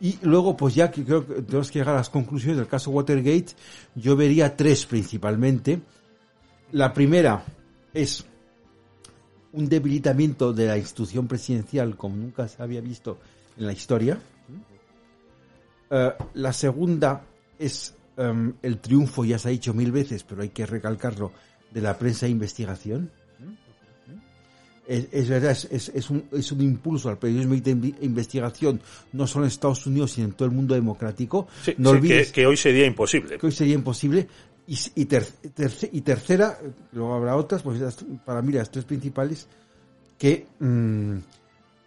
Y 0.00 0.18
luego, 0.22 0.56
pues 0.56 0.74
ya 0.74 0.90
que 0.90 1.04
creo 1.04 1.26
que 1.26 1.42
tenemos 1.42 1.70
que 1.70 1.80
llegar 1.80 1.94
a 1.94 1.98
las 1.98 2.10
conclusiones 2.10 2.56
del 2.56 2.68
caso 2.68 2.90
Watergate, 2.90 3.54
yo 3.94 4.16
vería 4.16 4.56
tres 4.56 4.86
principalmente. 4.86 5.80
La 6.72 6.92
primera 6.92 7.42
es 7.92 8.24
un 9.52 9.68
debilitamiento 9.68 10.52
de 10.52 10.66
la 10.66 10.78
institución 10.78 11.26
presidencial 11.26 11.96
como 11.96 12.16
nunca 12.16 12.46
se 12.46 12.62
había 12.62 12.80
visto 12.80 13.18
en 13.56 13.66
la 13.66 13.72
historia. 13.72 14.18
Eh, 15.90 16.12
la 16.34 16.52
segunda 16.52 17.24
es 17.58 17.94
em, 18.16 18.54
el 18.62 18.78
triunfo, 18.78 19.24
ya 19.24 19.38
se 19.38 19.48
ha 19.48 19.50
dicho 19.50 19.74
mil 19.74 19.90
veces, 19.90 20.22
pero 20.22 20.42
hay 20.42 20.50
que 20.50 20.66
recalcarlo, 20.66 21.32
de 21.70 21.80
la 21.80 21.98
prensa 21.98 22.26
de 22.26 22.32
investigación. 22.32 23.10
Es, 24.88 25.06
es 25.12 25.28
verdad, 25.28 25.50
es, 25.50 25.90
es- 25.94 26.08
un, 26.10 26.24
es 26.32 26.50
un 26.50 26.62
impulso 26.62 27.10
al 27.10 27.18
periodismo 27.18 27.54
de 27.56 27.94
investigación, 28.00 28.80
no 29.12 29.26
solo 29.26 29.44
en 29.44 29.48
Estados 29.48 29.86
Unidos, 29.86 30.12
sino 30.12 30.28
en 30.28 30.32
todo 30.32 30.48
el 30.48 30.54
mundo 30.54 30.74
democrático. 30.74 31.46
Sí, 31.62 31.74
no 31.76 31.90
sí, 31.90 31.96
olvides 31.96 32.26
que, 32.28 32.40
que 32.40 32.46
hoy 32.46 32.56
sería 32.56 32.86
imposible. 32.86 33.36
que 33.38 33.46
hoy 33.46 33.52
sería 33.52 33.74
imposible. 33.74 34.26
Y, 34.66 34.78
y, 34.96 35.04
ter- 35.04 35.26
terce- 35.54 35.90
y 35.92 36.00
tercera, 36.00 36.58
luego 36.92 37.14
habrá 37.14 37.36
otras, 37.36 37.62
pues 37.62 37.80
para 38.24 38.40
mí 38.42 38.52
las 38.52 38.70
tres 38.70 38.84
principales, 38.86 39.46
que 40.18 40.46
mm, 40.58 41.16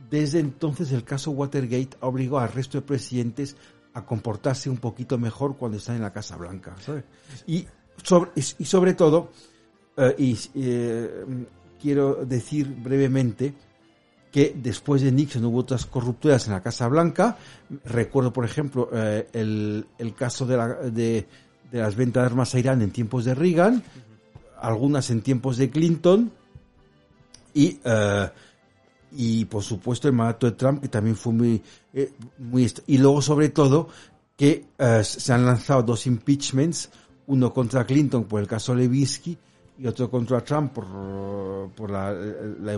desde 0.10 0.40
entonces 0.40 0.92
el 0.92 1.04
caso 1.04 1.32
Watergate 1.32 1.98
ha 2.02 2.08
obligado 2.08 2.40
al 2.40 2.52
resto 2.52 2.78
de 2.80 2.84
presidentes 2.84 3.56
a 3.94 4.06
comportarse 4.06 4.70
un 4.70 4.78
poquito 4.78 5.18
mejor 5.18 5.58
cuando 5.58 5.78
están 5.78 5.96
en 5.98 6.02
la 6.04 6.14
Casa 6.14 6.38
Blanca. 6.38 6.76
¿sabes? 6.86 7.04
Y, 7.48 7.66
sobre, 8.04 8.30
y, 8.36 8.40
y 8.60 8.66
sobre 8.66 8.94
todo, 8.94 9.32
eh, 9.98 10.16
y 10.18 10.38
eh, 10.56 11.26
quiero 11.82 12.26
decir 12.26 12.68
brevemente, 12.68 13.54
que 14.32 14.54
después 14.56 15.02
de 15.02 15.12
Nixon 15.12 15.44
hubo 15.46 15.60
otras 15.60 15.86
corrupturas 15.86 16.48
en 16.48 16.54
la 16.54 16.62
Casa 16.62 16.88
Blanca. 16.88 17.38
Recuerdo, 17.86 18.32
por 18.32 18.46
ejemplo, 18.46 18.90
eh, 18.94 19.28
el, 19.34 19.86
caso 20.16 20.46
de, 20.46 20.58
la- 20.58 20.76
de, 20.76 21.28
de 21.72 21.80
las 21.80 21.96
ventas 21.96 22.22
de 22.24 22.28
armas 22.28 22.56
a 22.56 22.60
Irán 22.60 22.82
en 22.82 22.92
tiempos 22.92 23.26
de 23.26 23.36
Reagan, 23.36 23.84
algunas 24.62 25.10
en 25.10 25.22
tiempos 25.22 25.58
de 25.58 25.70
Clinton 25.70 26.32
y, 27.54 27.80
eh, 27.84 28.30
y 29.12 29.44
por 29.46 29.64
supuesto, 29.64 30.08
el 30.08 30.14
mandato 30.14 30.46
de 30.50 30.54
Trump, 30.54 30.82
que 30.82 30.88
también 30.88 31.16
fue 31.18 31.34
muy... 31.34 31.62
eh, 31.94 32.14
muy 32.38 32.72
y 32.88 32.98
luego, 33.00 33.22
sobre 33.22 33.50
todo, 33.50 33.90
que 34.38 34.66
eh, 34.78 35.04
se 35.04 35.34
han 35.34 35.46
lanzado 35.46 35.84
dos 35.84 36.08
impeachments, 36.08 36.90
uno 37.28 37.54
contra 37.54 37.86
Clinton 37.86 38.24
por 38.24 38.40
el 38.40 38.48
caso 38.48 38.74
Levinsky 38.74 39.38
y 39.82 39.88
otro 39.88 40.12
contra 40.12 40.44
Trump 40.44 40.74
por, 40.74 41.72
por 41.72 41.90
la, 41.90 42.14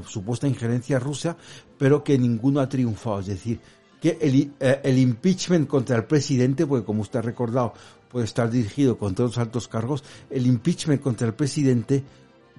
supuesta 0.08 0.48
injerencia 0.48 1.00
rusa, 1.00 1.36
pero 1.78 2.02
que 2.02 2.18
ninguno 2.18 2.62
ha 2.62 2.70
triunfado. 2.70 3.20
Es 3.20 3.28
decir, 3.28 3.60
que 4.02 4.18
el, 4.22 4.54
eh, 4.60 4.80
el 4.84 4.98
impeachment 4.98 5.68
contra 5.68 5.98
el 5.98 6.06
presidente, 6.06 6.66
porque 6.66 6.86
como 6.86 7.02
usted 7.02 7.20
ha 7.20 7.24
recordado, 7.24 7.74
puede 8.10 8.24
estar 8.24 8.50
dirigido 8.50 8.98
contra 8.98 9.26
los 9.26 9.38
altos 9.38 9.68
cargos, 9.68 10.02
el 10.30 10.48
impeachment 10.48 11.02
contra 11.02 11.28
el 11.28 11.34
presidente 11.34 12.06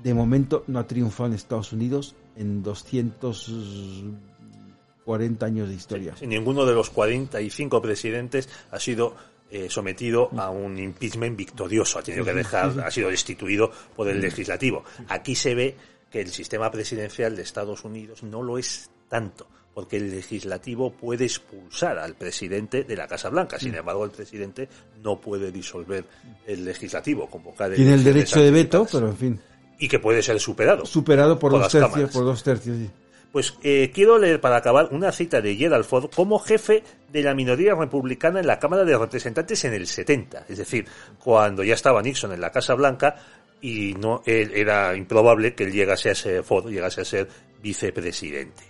de 0.03 0.13
momento 0.13 0.65
no 0.67 0.79
ha 0.79 0.87
triunfado 0.87 1.29
en 1.29 1.35
Estados 1.37 1.73
Unidos 1.73 2.15
en 2.37 2.63
240 2.63 5.47
años 5.47 5.71
de 5.71 5.75
historia. 5.75 6.17
Sí, 6.17 6.27
ninguno 6.27 6.67
de 6.67 6.75
los 6.75 6.91
45 6.91 7.81
presidentes 7.81 8.51
ha 8.71 8.79
sido 8.79 9.17
eh, 9.51 9.69
sometido 9.69 10.31
a 10.37 10.51
un 10.51 10.79
impeachment 10.79 11.37
victorioso, 11.37 11.99
ha 11.99 12.03
tenido 12.03 12.25
que 12.25 12.35
dejar, 12.35 12.81
ha 12.81 12.91
sido 12.91 13.11
destituido 13.11 13.71
por 13.95 14.09
el 14.09 14.21
legislativo. 14.21 14.85
Aquí 15.09 15.35
se 15.35 15.55
ve 15.55 15.77
que 16.11 16.21
el 16.21 16.31
sistema 16.31 16.71
presidencial 16.71 17.37
de 17.37 17.43
Estados 17.43 17.85
Unidos 17.85 18.23
no 18.23 18.43
lo 18.43 18.59
es 18.59 18.91
tanto 19.09 19.47
porque 19.75 19.97
el 19.97 20.11
legislativo 20.11 20.93
puede 20.93 21.25
expulsar 21.25 21.99
al 21.99 22.15
presidente 22.15 22.85
de 22.85 22.97
la 22.97 23.09
Casa 23.09 23.29
Blanca. 23.29 23.59
Sin 23.59 23.75
embargo, 23.75 24.05
el 24.05 24.13
presidente 24.13 24.69
no 25.03 25.21
puede 25.21 25.51
disolver 25.51 26.05
el 26.47 26.65
legislativo, 26.65 27.29
convocar 27.29 27.75
Tiene 27.75 27.95
el 27.95 28.05
derecho 28.05 28.41
de 28.41 28.53
veto, 28.53 28.87
pero 28.91 29.09
en 29.09 29.17
fin. 29.17 29.41
Y 29.81 29.89
que 29.89 29.99
puede 29.99 30.23
ser 30.23 30.39
superado. 30.39 30.87
Superado 30.87 31.39
por, 31.39 31.51
dos 31.51 31.73
tercios, 31.73 32.11
por 32.11 32.25
dos 32.25 32.43
tercios, 32.45 32.77
sí. 32.79 32.91
Pues 33.35 33.59
eh, 33.65 33.91
quiero 33.93 34.17
leer 34.17 34.41
para 34.41 34.59
acabar 34.59 34.91
una 34.93 35.11
cita 35.11 35.41
de 35.41 35.57
Gerald 35.57 35.85
Ford 35.85 36.09
como 36.15 36.39
jefe 36.39 36.85
de 37.11 37.21
la 37.21 37.35
minoría 37.35 37.75
republicana 37.75 38.39
en 38.39 38.47
la 38.47 38.61
Cámara 38.61 38.85
de 38.85 38.97
Representantes 38.97 39.65
en 39.65 39.75
el 39.75 39.89
70. 39.89 40.47
Es 40.49 40.59
decir, 40.59 40.87
cuando 41.19 41.65
ya 41.65 41.75
estaba 41.75 42.01
Nixon 42.01 42.31
en 42.31 42.41
la 42.41 42.53
Casa 42.53 42.75
Blanca 42.75 43.17
y 43.61 43.95
no 43.95 44.23
era 44.25 44.95
improbable 44.95 45.53
que 45.53 45.65
él 45.65 45.73
llegase 45.73 46.11
a 46.11 46.15
ser 46.15 46.45
Ford, 46.45 46.71
llegase 46.71 47.01
a 47.01 47.05
ser 47.05 47.29
vicepresidente. 47.61 48.63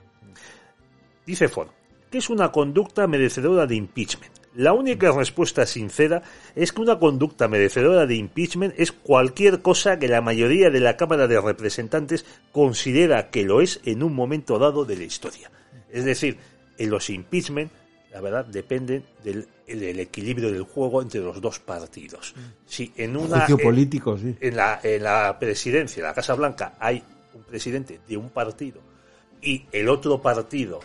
Dice 1.27 1.49
Ford, 1.49 1.69
que 2.11 2.17
es 2.17 2.31
una 2.31 2.51
conducta 2.51 3.07
merecedora 3.07 3.67
de 3.67 3.75
impeachment. 3.75 4.34
La 4.55 4.73
única 4.73 5.11
respuesta 5.11 5.67
sincera 5.67 6.23
es 6.55 6.73
que 6.73 6.81
una 6.81 6.99
conducta 6.99 7.49
merecedora 7.49 8.07
de 8.07 8.15
impeachment 8.15 8.75
es 8.77 8.93
cualquier 8.93 9.63
cosa 9.63 9.99
que 9.99 10.07
la 10.07 10.21
mayoría 10.21 10.71
de 10.71 10.79
la 10.79 10.97
Cámara 10.97 11.27
de 11.27 11.41
Representantes 11.41 12.25
considera 12.53 13.31
que 13.31 13.43
lo 13.43 13.61
es 13.61 13.81
en 13.85 14.03
un 14.05 14.15
momento 14.15 14.59
dado 14.59 14.85
de 14.85 14.97
la 14.97 15.05
historia. 15.05 15.51
Es 15.91 16.05
decir, 16.05 16.39
en 16.79 16.91
los 16.91 17.11
impeachment, 17.11 17.73
la 18.13 18.21
verdad, 18.21 18.45
dependen 18.45 19.05
del, 19.25 19.49
equilibrio 19.67 20.53
del 20.53 20.63
juego 20.63 21.03
entre 21.03 21.21
los 21.21 21.41
dos 21.41 21.59
partidos. 21.59 22.35
Si 22.65 22.93
en 22.97 23.17
una 23.17 23.47
político, 23.47 24.17
sí. 24.17 24.37
en, 24.41 24.57
la, 24.57 24.79
en 24.85 25.03
la 25.03 25.37
presidencia, 25.37 26.01
en 26.01 26.07
la 26.07 26.15
Casa 26.15 26.35
Blanca, 26.35 26.75
hay 26.79 27.03
un 27.35 27.43
presidente 27.43 28.01
de 28.07 28.17
un 28.17 28.31
partido 28.31 28.81
y 29.43 29.67
el 29.73 29.89
otro 29.89 30.23
partido 30.23 30.81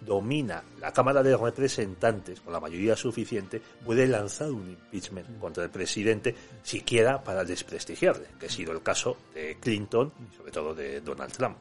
domina 0.00 0.62
la 0.80 0.92
Cámara 0.92 1.22
de 1.22 1.36
Representantes 1.36 2.40
con 2.40 2.52
la 2.52 2.60
mayoría 2.60 2.96
suficiente, 2.96 3.60
puede 3.84 4.06
lanzar 4.06 4.50
un 4.50 4.68
impeachment 4.70 5.38
contra 5.38 5.64
el 5.64 5.70
presidente, 5.70 6.34
siquiera 6.62 7.22
para 7.22 7.44
desprestigiarle, 7.44 8.26
que 8.38 8.46
ha 8.46 8.50
sido 8.50 8.72
el 8.72 8.82
caso 8.82 9.16
de 9.34 9.56
Clinton 9.60 10.12
y 10.18 10.36
sobre 10.36 10.52
todo 10.52 10.74
de 10.74 11.00
Donald 11.00 11.32
Trump. 11.32 11.56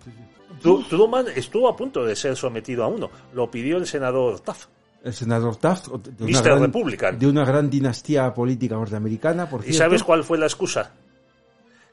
Truman 0.89 1.27
estuvo 1.35 1.67
a 1.67 1.75
punto 1.75 2.05
de 2.05 2.15
ser 2.15 2.35
sometido 2.35 2.83
a 2.83 2.87
uno, 2.87 3.09
lo 3.33 3.49
pidió 3.49 3.77
el 3.77 3.87
senador 3.87 4.39
Taft. 4.39 4.69
El 5.03 5.13
senador 5.13 5.55
Taft, 5.57 5.87
de 5.87 6.25
una, 6.25 6.41
gran, 6.41 7.19
de 7.19 7.27
una 7.27 7.45
gran 7.45 7.69
dinastía 7.69 8.33
política 8.33 8.75
norteamericana, 8.75 9.47
por 9.47 9.67
¿Y 9.67 9.73
sabes 9.73 10.03
cuál 10.03 10.23
fue 10.23 10.37
la 10.37 10.47
excusa? 10.47 10.91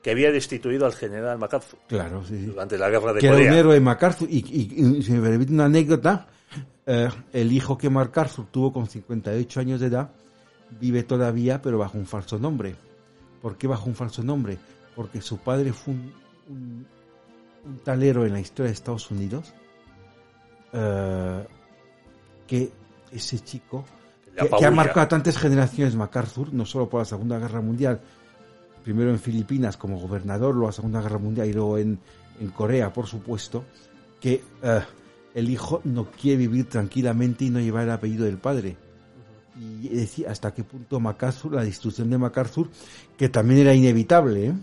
Que 0.03 0.11
había 0.11 0.33
destituido 0.33 0.85
al 0.85 0.93
general 0.93 1.39
MacArthur. 1.39 1.79
Claro, 1.87 2.25
sí. 2.25 2.47
Durante 2.47 2.77
la 2.77 2.91
guerra 2.91 3.13
de 3.13 3.21
que 3.21 3.29
Corea. 3.29 3.45
era 3.45 3.53
un 3.53 3.59
héroe 3.59 3.81
MacArthur. 3.81 4.29
Y, 4.29 4.39
y, 4.39 5.03
si 5.03 5.13
me 5.13 5.21
permite 5.21 5.53
una 5.53 5.67
anécdota, 5.67 6.27
eh, 6.85 7.09
el 7.33 7.53
hijo 7.53 7.79
que 7.79 7.89
MacArthur 7.89 8.47
tuvo 8.51 8.73
con 8.73 8.89
58 8.89 9.61
años 9.61 9.81
de 9.81 9.87
edad 9.87 10.11
vive 10.81 11.05
todavía, 11.05 11.63
pero 11.63 11.79
bajo 11.79 11.99
un 11.99 12.07
falso 12.07 12.39
nombre. 12.39 12.75
¿Por 13.41 13.57
qué 13.57 13.69
bajo 13.69 13.87
un 13.87 13.95
falso 13.95 14.23
nombre? 14.25 14.59
Porque 14.97 15.21
su 15.21 15.39
padre 15.39 15.73
fue 15.73 15.95
un, 15.95 16.13
un, 17.65 17.79
talero 17.85 18.27
en 18.27 18.33
la 18.33 18.41
historia 18.41 18.69
de 18.69 18.75
Estados 18.75 19.11
Unidos. 19.11 19.55
Eh, 20.73 21.47
que 22.47 22.73
ese 23.13 23.39
chico, 23.41 23.85
que, 24.37 24.49
que, 24.49 24.67
ha 24.67 24.71
marcado 24.71 25.03
a 25.03 25.09
tantas 25.09 25.39
generaciones 25.39 25.95
MacArthur, 25.95 26.53
no 26.53 26.67
solo 26.67 26.89
por 26.89 27.01
la 27.01 27.05
Segunda 27.05 27.39
Guerra 27.39 27.61
Mundial, 27.61 28.01
primero 28.83 29.11
en 29.11 29.19
Filipinas 29.19 29.77
como 29.77 29.99
gobernador, 29.99 30.55
luego 30.55 30.69
a 30.69 30.73
Segunda 30.73 31.01
Guerra 31.01 31.19
Mundial 31.19 31.49
y 31.49 31.53
luego 31.53 31.79
en, 31.79 31.99
en 32.41 32.49
Corea, 32.51 32.93
por 32.93 33.07
supuesto, 33.07 33.65
que 34.21 34.43
uh, 34.63 34.81
el 35.35 35.51
hijo 35.51 35.81
no 35.85 36.11
quiere 36.11 36.39
vivir 36.39 36.69
tranquilamente 36.69 37.45
y 37.45 37.51
no 37.51 37.61
llevar 37.61 37.85
el 37.85 37.91
apellido 37.91 38.25
del 38.25 38.39
padre. 38.39 38.77
Y 39.59 39.89
decir 39.89 40.27
hasta 40.29 40.55
qué 40.55 40.65
punto 40.65 40.99
MacArthur, 40.99 41.55
la 41.55 41.65
destrucción 41.65 42.09
de 42.09 42.19
MacArthur, 42.19 42.71
que 43.19 43.29
también 43.29 43.61
era 43.61 43.75
inevitable, 43.75 44.47
¿eh? 44.47 44.55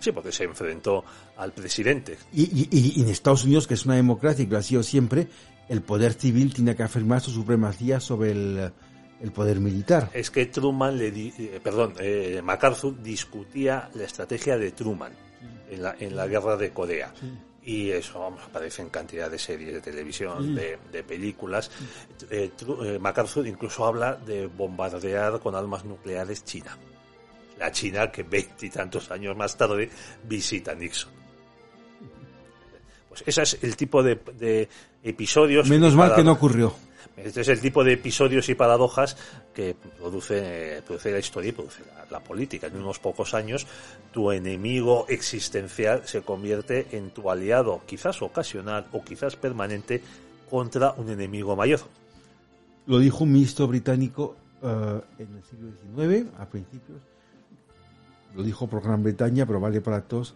Sí, 0.00 0.10
porque 0.10 0.32
se 0.32 0.44
enfrentó 0.44 1.04
al 1.36 1.52
presidente. 1.52 2.18
Y, 2.32 2.42
y, 2.42 2.68
y, 2.96 3.02
en 3.02 3.08
Estados 3.08 3.44
Unidos, 3.44 3.68
que 3.68 3.74
es 3.74 3.86
una 3.86 3.94
democracia 3.94 4.42
y 4.42 4.46
que 4.46 4.52
lo 4.52 4.58
ha 4.58 4.62
sido 4.62 4.82
siempre, 4.82 5.28
el 5.68 5.82
poder 5.82 6.14
civil 6.14 6.52
tiene 6.52 6.74
que 6.74 6.82
afirmar 6.82 7.20
su 7.20 7.30
supremacía 7.30 8.00
sobre 8.00 8.32
el, 8.32 8.72
el 9.22 9.30
poder 9.32 9.60
militar. 9.60 10.10
Es 10.12 10.30
que 10.30 10.46
Truman 10.46 10.98
le 10.98 11.10
di, 11.10 11.32
eh, 11.38 11.60
perdón, 11.62 11.94
eh, 12.00 12.40
MacArthur 12.42 13.00
discutía 13.00 13.88
la 13.94 14.04
estrategia 14.04 14.58
de 14.58 14.72
Truman 14.72 15.12
en, 15.70 15.82
la, 15.82 15.94
en 15.98 16.16
la 16.16 16.26
guerra 16.26 16.56
de 16.56 16.72
Corea. 16.72 17.12
Y 17.64 17.90
eso 17.90 18.18
vamos, 18.18 18.42
aparece 18.42 18.82
en 18.82 18.88
cantidad 18.88 19.30
de 19.30 19.38
series 19.38 19.74
de 19.74 19.80
televisión, 19.80 20.56
de, 20.56 20.78
de, 20.90 21.04
películas. 21.04 21.70
Eh, 22.28 22.50
MacArthur 23.00 23.46
incluso 23.46 23.86
habla 23.86 24.16
de 24.16 24.48
bombardear 24.48 25.38
con 25.38 25.54
armas 25.54 25.84
nucleares 25.84 26.44
China. 26.44 26.76
La 27.60 27.70
China 27.70 28.10
que 28.10 28.24
veintitantos 28.24 29.12
años 29.12 29.36
más 29.36 29.56
tarde 29.56 29.88
visita 30.24 30.74
Nixon. 30.74 31.12
Pues 33.08 33.22
ese 33.26 33.42
es 33.42 33.58
el 33.62 33.76
tipo 33.76 34.02
de, 34.02 34.16
de 34.36 34.68
episodios. 35.04 35.68
Menos 35.68 35.94
mal 35.94 36.16
que 36.16 36.24
no 36.24 36.32
ocurrió. 36.32 36.74
Este 37.16 37.42
es 37.42 37.48
el 37.48 37.60
tipo 37.60 37.84
de 37.84 37.92
episodios 37.92 38.48
y 38.48 38.54
paradojas 38.54 39.16
que 39.54 39.76
produce, 39.98 40.82
produce 40.86 41.12
la 41.12 41.18
historia 41.18 41.50
y 41.50 41.52
produce 41.52 41.82
la, 42.10 42.20
política. 42.20 42.68
En 42.68 42.76
unos 42.76 42.98
pocos 42.98 43.34
años, 43.34 43.66
tu 44.12 44.32
enemigo 44.32 45.06
existencial 45.08 46.02
se 46.06 46.22
convierte 46.22 46.86
en 46.92 47.10
tu 47.10 47.30
aliado, 47.30 47.82
quizás 47.86 48.22
ocasional 48.22 48.86
o 48.92 49.02
quizás 49.02 49.36
permanente, 49.36 50.02
contra 50.48 50.92
un 50.92 51.10
enemigo 51.10 51.56
mayor. 51.56 51.80
Lo 52.86 52.98
dijo 52.98 53.24
un 53.24 53.32
ministro 53.32 53.66
británico 53.66 54.36
uh, 54.62 54.66
en 55.18 55.36
el 55.36 55.44
siglo 55.44 55.70
XIX, 55.96 56.30
a 56.38 56.46
principios. 56.46 57.00
Lo 58.34 58.42
dijo 58.42 58.66
por 58.66 58.82
Gran 58.82 59.02
Bretaña, 59.02 59.46
pero 59.46 59.60
vale 59.60 59.80
para 59.80 60.02
todos. 60.02 60.34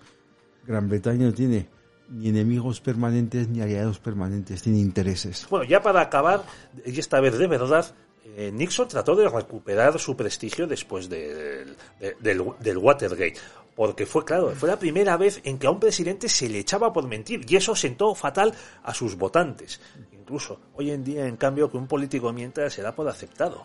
Gran 0.67 0.89
Bretaña 0.89 1.27
no 1.27 1.33
tiene 1.33 1.69
ni 2.11 2.29
enemigos 2.29 2.81
permanentes 2.81 3.49
ni 3.49 3.61
aliados 3.61 3.99
permanentes, 3.99 4.63
tiene 4.63 4.79
intereses. 4.79 5.47
Bueno, 5.51 5.65
ya 5.65 5.83
para 5.83 6.01
acabar, 6.01 6.45
y 6.85 6.99
esta 6.99 7.21
vez 7.21 7.39
de 7.39 7.47
verdad, 7.47 7.95
eh, 8.37 8.51
Nixon 8.53 8.89
trató 8.89 9.15
de 9.17 9.29
recuperar 9.29 9.99
su 9.99 10.17
prestigio 10.17 10.67
después 10.67 11.09
de, 11.09 11.67
de, 12.01 12.17
del, 12.21 12.45
del 12.61 12.79
Watergate. 12.79 13.37
Porque 13.75 14.07
fue, 14.07 14.25
claro, 14.25 14.53
fue 14.57 14.71
la 14.71 14.79
primera 14.79 15.19
vez 15.19 15.41
en 15.45 15.59
que 15.59 15.67
a 15.67 15.71
un 15.71 15.79
presidente 15.79 16.31
se 16.31 16.49
le 16.49 16.61
echaba 16.61 16.95
por 16.95 17.07
mentir 17.07 17.45
y 17.47 17.57
eso 17.57 17.77
sentó 17.77 18.15
fatal 18.15 18.55
a 18.83 18.95
sus 18.95 19.17
votantes. 19.17 19.81
Incluso 20.13 20.59
hoy 20.75 20.91
en 20.91 21.05
día, 21.05 21.27
en 21.27 21.37
cambio, 21.37 21.71
que 21.71 21.77
un 21.77 21.87
político 21.87 22.33
mienta 22.33 22.71
se 22.71 22.81
da 22.81 22.95
por 22.95 23.07
aceptado. 23.07 23.65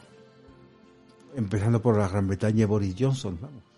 Empezando 1.34 1.82
por 1.82 1.98
la 1.98 2.10
Gran 2.10 2.28
Bretaña 2.28 2.68
Boris 2.68 2.94
Johnson, 3.00 3.38
vamos 3.42 3.71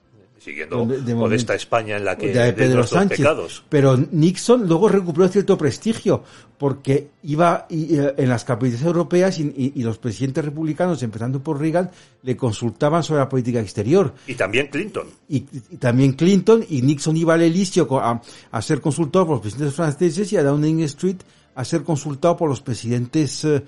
siguiendo 0.43 0.85
de, 0.85 1.01
de 1.01 1.15
por 1.15 1.33
esta 1.33 1.55
España 1.55 1.95
en 1.95 2.05
la 2.05 2.17
que 2.17 2.33
de 2.33 2.53
Pedro 2.53 2.85
Sánchez. 2.85 3.17
Pecados. 3.17 3.63
Pero 3.69 3.97
Nixon 3.97 4.67
luego 4.67 4.89
recuperó 4.89 5.27
cierto 5.29 5.57
prestigio 5.57 6.23
porque 6.57 7.09
iba 7.23 7.65
y, 7.69 7.97
en 7.97 8.29
las 8.29 8.43
capitales 8.43 8.83
europeas 8.83 9.39
y, 9.39 9.43
y, 9.43 9.73
y, 9.75 9.83
los 9.83 9.97
presidentes 9.97 10.43
republicanos, 10.43 11.01
empezando 11.03 11.41
por 11.41 11.59
Reagan, 11.59 11.91
le 12.23 12.35
consultaban 12.35 13.03
sobre 13.03 13.19
la 13.19 13.29
política 13.29 13.59
exterior. 13.59 14.13
Y 14.27 14.35
también 14.35 14.67
Clinton. 14.67 15.07
Y, 15.29 15.41
también 15.79 16.13
Clinton 16.13 16.65
y 16.67 16.81
Nixon 16.81 17.17
iba 17.17 17.33
al 17.35 17.43
a, 17.43 18.21
a, 18.51 18.61
ser 18.61 18.81
consultado 18.81 19.25
por 19.25 19.35
los 19.35 19.41
presidentes 19.41 19.75
franceses 19.75 20.33
y 20.33 20.37
a 20.37 20.43
Downing 20.43 20.81
Street 20.83 21.17
a 21.55 21.63
ser 21.65 21.83
consultado 21.83 22.37
por 22.37 22.49
los 22.49 22.61
presidentes 22.61 23.45
eh, 23.45 23.63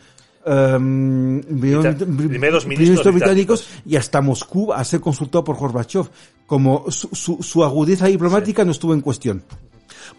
um, 0.46 1.42
primeros 1.42 2.66
ministros 2.66 3.14
británicos 3.14 3.68
y 3.86 3.96
hasta 3.96 4.22
Moscú 4.22 4.74
a 4.74 4.84
ser 4.84 5.02
consultado 5.02 5.44
por 5.44 5.58
Gorbachev. 5.58 6.10
Como 6.46 6.92
su, 6.92 7.10
su, 7.14 7.42
su 7.42 7.64
agudeza 7.64 8.06
diplomática 8.06 8.62
sí. 8.62 8.66
no 8.66 8.72
estuvo 8.72 8.94
en 8.94 9.02
cuestión. 9.02 9.44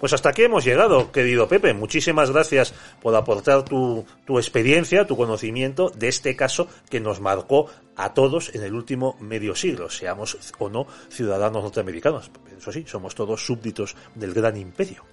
Pues 0.01 0.12
hasta 0.12 0.31
aquí 0.31 0.43
hemos 0.43 0.64
llegado, 0.64 1.12
querido 1.12 1.49
Pepe. 1.49 1.72
Muchísimas 1.72 2.31
gracias 2.31 2.74
por 3.01 3.14
aportar 3.14 3.64
tu, 3.64 4.05
tu 4.27 4.39
experiencia, 4.39 5.07
tu 5.07 5.16
conocimiento 5.16 5.91
de 5.91 6.09
este 6.09 6.37
caso 6.37 6.68
que 6.91 7.01
nos 7.01 7.20
marcó 7.20 7.70
a 7.97 8.12
todos 8.12 8.55
en 8.55 8.62
el 8.62 8.74
último 8.74 9.16
medio 9.20 9.55
siglo, 9.55 9.89
seamos 9.89 10.37
o 10.59 10.68
no 10.68 10.87
ciudadanos 11.09 11.62
norteamericanos. 11.62 12.31
Eso 12.57 12.72
sí, 12.72 12.85
somos 12.87 13.14
todos 13.14 13.45
súbditos 13.45 13.97
del 14.14 14.35
gran 14.35 14.57
imperio. 14.57 15.05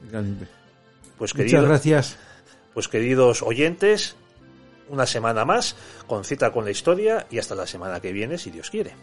Pues, 1.17 1.35
Muchas 1.35 1.63
gracias. 1.63 2.17
Pues 2.73 2.87
queridos 2.87 3.41
oyentes, 3.43 4.15
una 4.93 5.05
semana 5.05 5.43
más 5.43 5.75
con 6.07 6.23
cita 6.23 6.51
con 6.51 6.63
la 6.63 6.71
historia 6.71 7.27
y 7.29 7.39
hasta 7.39 7.55
la 7.55 7.67
semana 7.67 7.99
que 7.99 8.13
viene, 8.13 8.37
si 8.37 8.51
Dios 8.51 8.69
quiere. 8.69 8.93